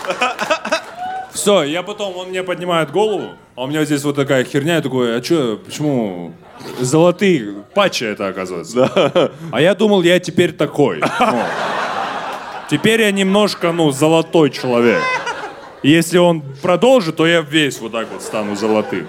Все, 1.33 1.63
я 1.63 1.83
потом, 1.83 2.15
он 2.17 2.29
мне 2.29 2.41
поднимает 2.43 2.91
голову, 2.91 3.29
а 3.55 3.63
у 3.63 3.67
меня 3.67 3.85
здесь 3.85 4.03
вот 4.03 4.15
такая 4.15 4.43
херня, 4.43 4.75
я 4.75 4.81
такой, 4.81 5.17
а 5.17 5.23
что, 5.23 5.59
почему 5.63 6.33
золотые 6.79 7.53
патчи 7.75 8.05
это 8.05 8.27
оказывается? 8.27 9.31
А 9.51 9.61
я 9.61 9.75
думал, 9.75 10.01
я 10.01 10.19
теперь 10.19 10.53
такой. 10.53 10.99
Ну, 11.19 11.43
теперь 12.71 13.01
я 13.01 13.11
немножко, 13.11 13.71
ну, 13.71 13.91
золотой 13.91 14.49
человек. 14.49 15.01
Если 15.87 16.17
он 16.17 16.43
продолжит, 16.61 17.15
то 17.15 17.25
я 17.25 17.39
весь 17.39 17.79
вот 17.79 17.93
так 17.93 18.09
вот 18.11 18.21
стану 18.21 18.57
золотым. 18.57 19.07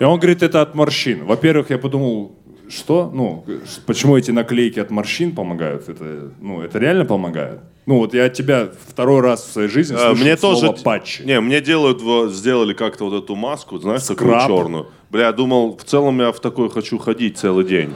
И 0.00 0.04
он 0.04 0.18
говорит, 0.18 0.42
это 0.42 0.60
от 0.60 0.74
морщин. 0.74 1.24
Во-первых, 1.24 1.70
я 1.70 1.78
подумал, 1.78 2.36
что? 2.68 3.08
Ну, 3.14 3.44
почему 3.86 4.16
эти 4.16 4.32
наклейки 4.32 4.80
от 4.80 4.90
морщин 4.90 5.36
помогают? 5.36 5.88
Это, 5.88 6.32
ну, 6.40 6.62
это 6.62 6.80
реально 6.80 7.04
помогает? 7.04 7.60
Ну, 7.86 7.98
вот 7.98 8.12
я 8.12 8.24
от 8.24 8.34
тебя 8.34 8.68
второй 8.88 9.20
раз 9.20 9.44
в 9.44 9.52
своей 9.52 9.68
жизни 9.68 9.94
А, 9.94 10.08
слышу 10.08 10.22
мне 10.24 10.36
слово 10.36 10.60
тоже... 10.68 10.82
патчи. 10.82 11.22
Не, 11.22 11.40
мне 11.40 11.60
делают, 11.60 12.02
сделали 12.32 12.74
как-то 12.74 13.08
вот 13.08 13.22
эту 13.22 13.36
маску, 13.36 13.78
знаешь, 13.78 14.02
такую 14.02 14.30
Скраб. 14.30 14.48
черную. 14.48 14.88
Бля, 15.10 15.26
я 15.26 15.32
думал, 15.32 15.78
в 15.78 15.84
целом 15.84 16.20
я 16.20 16.32
в 16.32 16.40
такой 16.40 16.70
хочу 16.70 16.98
ходить 16.98 17.38
целый 17.38 17.64
день. 17.64 17.94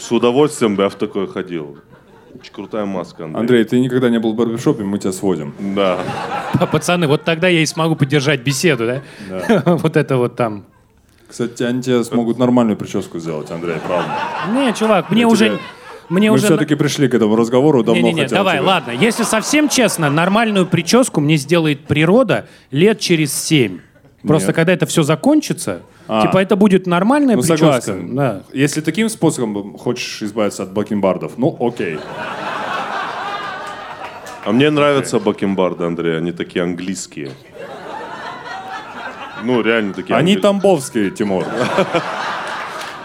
С 0.00 0.10
удовольствием 0.10 0.74
бы 0.74 0.84
я 0.84 0.88
в 0.88 0.94
такой 0.94 1.26
ходил. 1.28 1.76
Очень 2.42 2.54
крутая 2.54 2.86
маска, 2.86 3.24
Андрей. 3.24 3.40
Андрей, 3.40 3.64
ты 3.64 3.78
никогда 3.78 4.10
не 4.10 4.18
был 4.18 4.32
в 4.32 4.36
барбершопе, 4.36 4.82
мы 4.82 4.98
тебя 4.98 5.12
сводим. 5.12 5.54
Да. 5.76 6.00
Пацаны, 6.72 7.06
вот 7.06 7.22
тогда 7.22 7.46
я 7.46 7.60
и 7.60 7.66
смогу 7.66 7.94
поддержать 7.94 8.40
беседу, 8.42 8.84
да? 9.28 9.62
Вот 9.76 9.96
это 9.96 10.16
вот 10.16 10.34
там. 10.34 10.64
Кстати, 11.28 11.62
они 11.62 11.82
тебе 11.82 12.02
смогут 12.02 12.38
нормальную 12.38 12.76
прическу 12.76 13.20
сделать, 13.20 13.48
Андрей, 13.52 13.76
правда. 13.86 14.08
Не, 14.52 14.74
чувак, 14.74 15.10
мне 15.12 15.20
Я 15.20 15.28
уже... 15.28 15.60
мне 16.08 16.30
Мы 16.30 16.34
уже... 16.34 16.46
все-таки 16.46 16.74
пришли 16.74 17.06
к 17.08 17.14
этому 17.14 17.36
разговору, 17.36 17.84
давно 17.84 18.00
Не-не-не, 18.02 18.22
хотел 18.24 18.38
давай, 18.38 18.58
тебя. 18.58 18.66
ладно. 18.66 18.90
Если 18.90 19.22
совсем 19.22 19.68
честно, 19.68 20.10
нормальную 20.10 20.66
прическу 20.66 21.20
мне 21.20 21.36
сделает 21.36 21.86
природа 21.86 22.46
лет 22.72 22.98
через 22.98 23.32
семь. 23.32 23.78
Просто 24.26 24.48
Нет. 24.48 24.56
когда 24.56 24.72
это 24.72 24.86
все 24.86 25.02
закончится, 25.02 25.82
А. 26.08 26.22
типа 26.22 26.38
это 26.38 26.54
будет 26.56 26.86
нормальная 26.86 27.34
Ну, 27.36 27.42
прическа. 27.42 27.80
согласен. 27.80 28.14
Да. 28.16 28.42
Если 28.52 28.80
таким 28.80 29.08
способом 29.08 29.76
хочешь 29.76 30.22
избавиться 30.22 30.62
от 30.62 30.72
бакенбардов, 30.72 31.32
ну 31.38 31.56
окей. 31.60 31.98
А 34.44 34.50
мне 34.52 34.70
нравятся 34.70 35.18
бакенбарды, 35.20 35.84
Андрей, 35.84 36.18
они 36.18 36.32
такие 36.32 36.62
английские. 36.64 37.30
Ну, 39.44 39.60
реально 39.62 39.92
такие 39.92 40.16
Они 40.16 40.34
англи- 40.34 40.40
тамбовские, 40.40 41.10
Тимур. 41.10 41.44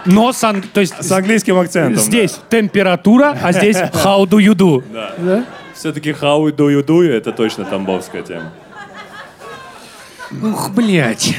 Но 0.06 0.32
с 0.32 0.42
ан- 0.44 0.62
то 0.62 0.80
есть 0.80 0.94
С 1.02 1.10
английским 1.12 1.58
акцентом. 1.58 2.00
здесь 2.00 2.38
температура, 2.48 3.36
а 3.42 3.52
здесь 3.52 3.76
how 4.04 4.24
do 4.24 4.38
you 4.38 4.54
do. 4.54 4.82
Да? 4.92 5.44
Все-таки 5.74 6.10
how 6.10 6.44
do 6.54 6.68
you 6.72 6.84
do 6.84 7.02
это 7.02 7.32
точно 7.32 7.64
тамбовская 7.64 8.22
тема. 8.22 8.52
Ух, 10.42 10.70
блядь. 10.74 11.34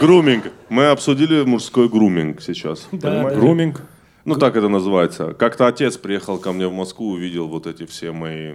Груминг. 0.00 0.44
Мы 0.68 0.86
обсудили 0.86 1.44
мужской 1.44 1.88
груминг 1.88 2.40
сейчас. 2.42 2.88
понимаете? 2.90 3.40
Груминг. 3.40 3.82
Ну, 4.24 4.34
так 4.36 4.56
это 4.56 4.68
называется. 4.68 5.34
Как-то 5.34 5.66
отец 5.66 5.96
приехал 5.96 6.38
ко 6.38 6.52
мне 6.52 6.66
в 6.68 6.72
Москву, 6.72 7.10
увидел 7.12 7.48
вот 7.48 7.66
эти 7.66 7.86
все 7.86 8.12
мои... 8.12 8.54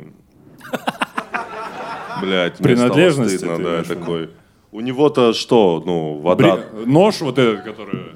Блять, 2.21 2.57
Принадлежности, 2.57 3.37
стыдно, 3.37 3.57
ты 3.57 3.63
да, 3.63 3.83
такой. 3.83 4.29
У 4.71 4.79
него-то 4.79 5.33
что, 5.33 5.83
ну, 5.85 6.19
вода... 6.19 6.57
Бри- 6.57 6.85
Нож 6.85 7.21
вот 7.21 7.37
этот, 7.37 7.63
который... 7.63 8.13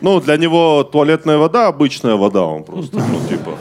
Ну, 0.00 0.20
для 0.20 0.36
него 0.36 0.84
туалетная 0.84 1.38
вода 1.38 1.68
обычная 1.68 2.16
вода, 2.16 2.44
он 2.44 2.64
просто, 2.64 2.98
ну, 2.98 3.26
типа... 3.28 3.56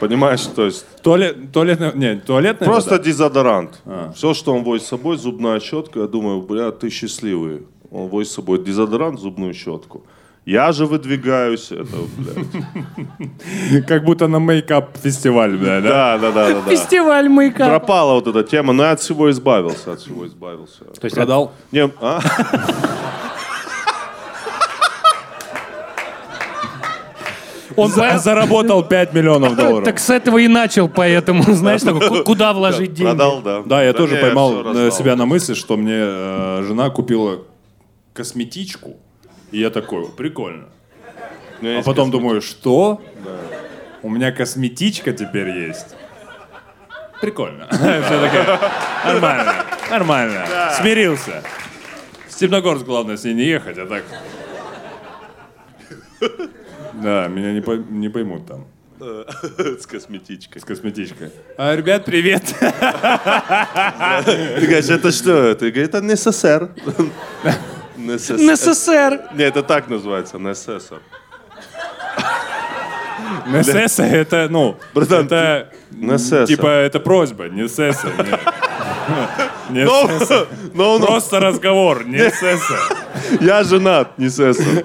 Понимаешь, 0.00 0.42
то 0.54 0.64
есть 0.66 0.84
Туалет, 1.02 1.52
туалетная... 1.52 1.92
Не, 1.92 2.16
туалетная 2.16 2.68
просто 2.68 2.92
вода? 2.92 3.04
дезодорант. 3.04 3.80
А. 3.86 4.12
Все, 4.14 4.34
что 4.34 4.54
он 4.54 4.62
возит 4.64 4.86
с 4.86 4.90
собой, 4.90 5.16
зубная 5.16 5.60
щетка, 5.60 6.00
я 6.00 6.06
думаю, 6.06 6.42
бля, 6.42 6.70
ты 6.70 6.90
счастливый. 6.90 7.66
Он 7.90 8.08
возит 8.08 8.32
с 8.32 8.34
собой 8.34 8.62
дезодорант, 8.62 9.20
зубную 9.20 9.54
щетку. 9.54 10.04
Я 10.44 10.70
же 10.70 10.86
выдвигаюсь, 10.86 11.72
это, 11.72 11.96
блядь. 12.16 13.86
Как 13.86 14.04
будто 14.04 14.28
на 14.28 14.38
мейкап-фестиваль, 14.38 15.56
бля, 15.56 15.80
да? 15.80 15.88
Да, 15.88 16.18
да, 16.18 16.30
да, 16.32 16.48
да, 16.54 16.60
да. 16.60 16.70
Фестиваль 16.70 17.28
мейкапа. 17.28 17.70
Пропала 17.78 18.14
вот 18.14 18.28
эта 18.28 18.44
тема, 18.44 18.72
но 18.72 18.84
я 18.84 18.90
от 18.92 19.00
всего 19.00 19.28
избавился, 19.30 19.92
от 19.92 20.00
всего 20.00 20.24
избавился. 20.24 20.84
То 20.84 21.04
есть 21.04 21.16
Продал? 21.16 21.52
Не, 21.72 21.90
а? 22.00 22.20
Он 27.76 27.90
За- 27.90 28.18
заработал 28.18 28.82
5 28.84 29.12
миллионов 29.14 29.56
долларов. 29.56 29.84
так 29.84 29.98
с 29.98 30.10
этого 30.10 30.38
и 30.38 30.48
начал, 30.48 30.88
поэтому, 30.88 31.42
знаешь, 31.54 31.82
такой, 31.82 32.24
куда 32.24 32.52
вложить 32.52 32.94
деньги. 32.94 33.10
Продал, 33.10 33.40
да. 33.42 33.62
Да, 33.64 33.82
я 33.82 33.92
тоже 33.92 34.16
поймал 34.16 34.74
э, 34.76 34.90
себя 34.90 35.16
на 35.16 35.26
мысли, 35.26 35.54
что 35.54 35.76
мне 35.76 35.94
э, 35.96 36.64
жена 36.66 36.90
купила 36.90 37.42
косметичку, 38.12 38.96
и 39.52 39.60
я 39.60 39.70
такой, 39.70 40.08
прикольно. 40.08 40.64
У 41.60 41.64
меня 41.64 41.78
А 41.78 41.82
потом 41.82 42.10
думаю, 42.10 42.40
что? 42.42 43.00
У 44.02 44.10
меня 44.10 44.30
косметичка 44.32 45.12
теперь 45.12 45.48
есть. 45.48 45.94
Прикольно. 47.20 47.66
Все-таки 47.70 48.36
нормально, 49.06 49.54
нормально. 49.90 50.46
Смирился. 50.78 51.42
В 52.28 52.32
Степногорск 52.32 52.84
главное 52.84 53.16
с 53.16 53.24
ней 53.24 53.32
не 53.34 53.44
ехать, 53.44 53.78
а 53.78 53.86
так... 53.86 54.04
Да, 57.02 57.28
меня 57.28 57.52
не, 57.52 57.60
пой- 57.60 57.84
не 57.90 58.08
поймут 58.08 58.46
там 58.46 58.66
С 58.98 59.86
косметичкой. 59.86 60.60
с 60.60 60.64
косметичкой. 60.64 61.30
А, 61.58 61.74
ребят, 61.76 62.04
привет. 62.04 62.42
Ты 62.58 62.66
говоришь, 64.66 64.88
это 64.88 65.12
что? 65.12 65.54
Ты 65.54 65.70
говоришь, 65.70 65.88
это 65.88 66.00
НССР. 66.02 66.70
НССР. 67.96 68.36
НССР. 68.38 69.20
Не, 69.34 69.44
это 69.44 69.62
так 69.62 69.88
называется, 69.88 70.38
НССР. 70.38 71.00
НСС 73.46 73.98
это, 74.00 74.48
ну, 74.50 74.76
Братан, 74.94 75.26
это, 75.26 75.70
НССР. 75.92 76.46
типа, 76.46 76.66
это 76.66 76.98
просьба, 77.00 77.48
не 77.48 77.68
сесса. 77.68 78.08
Не, 79.70 79.80
не 79.80 79.84
ну, 80.74 81.00
Просто 81.00 81.40
разговор, 81.40 82.04
не 82.08 82.18
сесса. 82.30 82.78
я 83.40 83.62
женат, 83.64 84.18
не 84.18 84.28
СССР. 84.28 84.84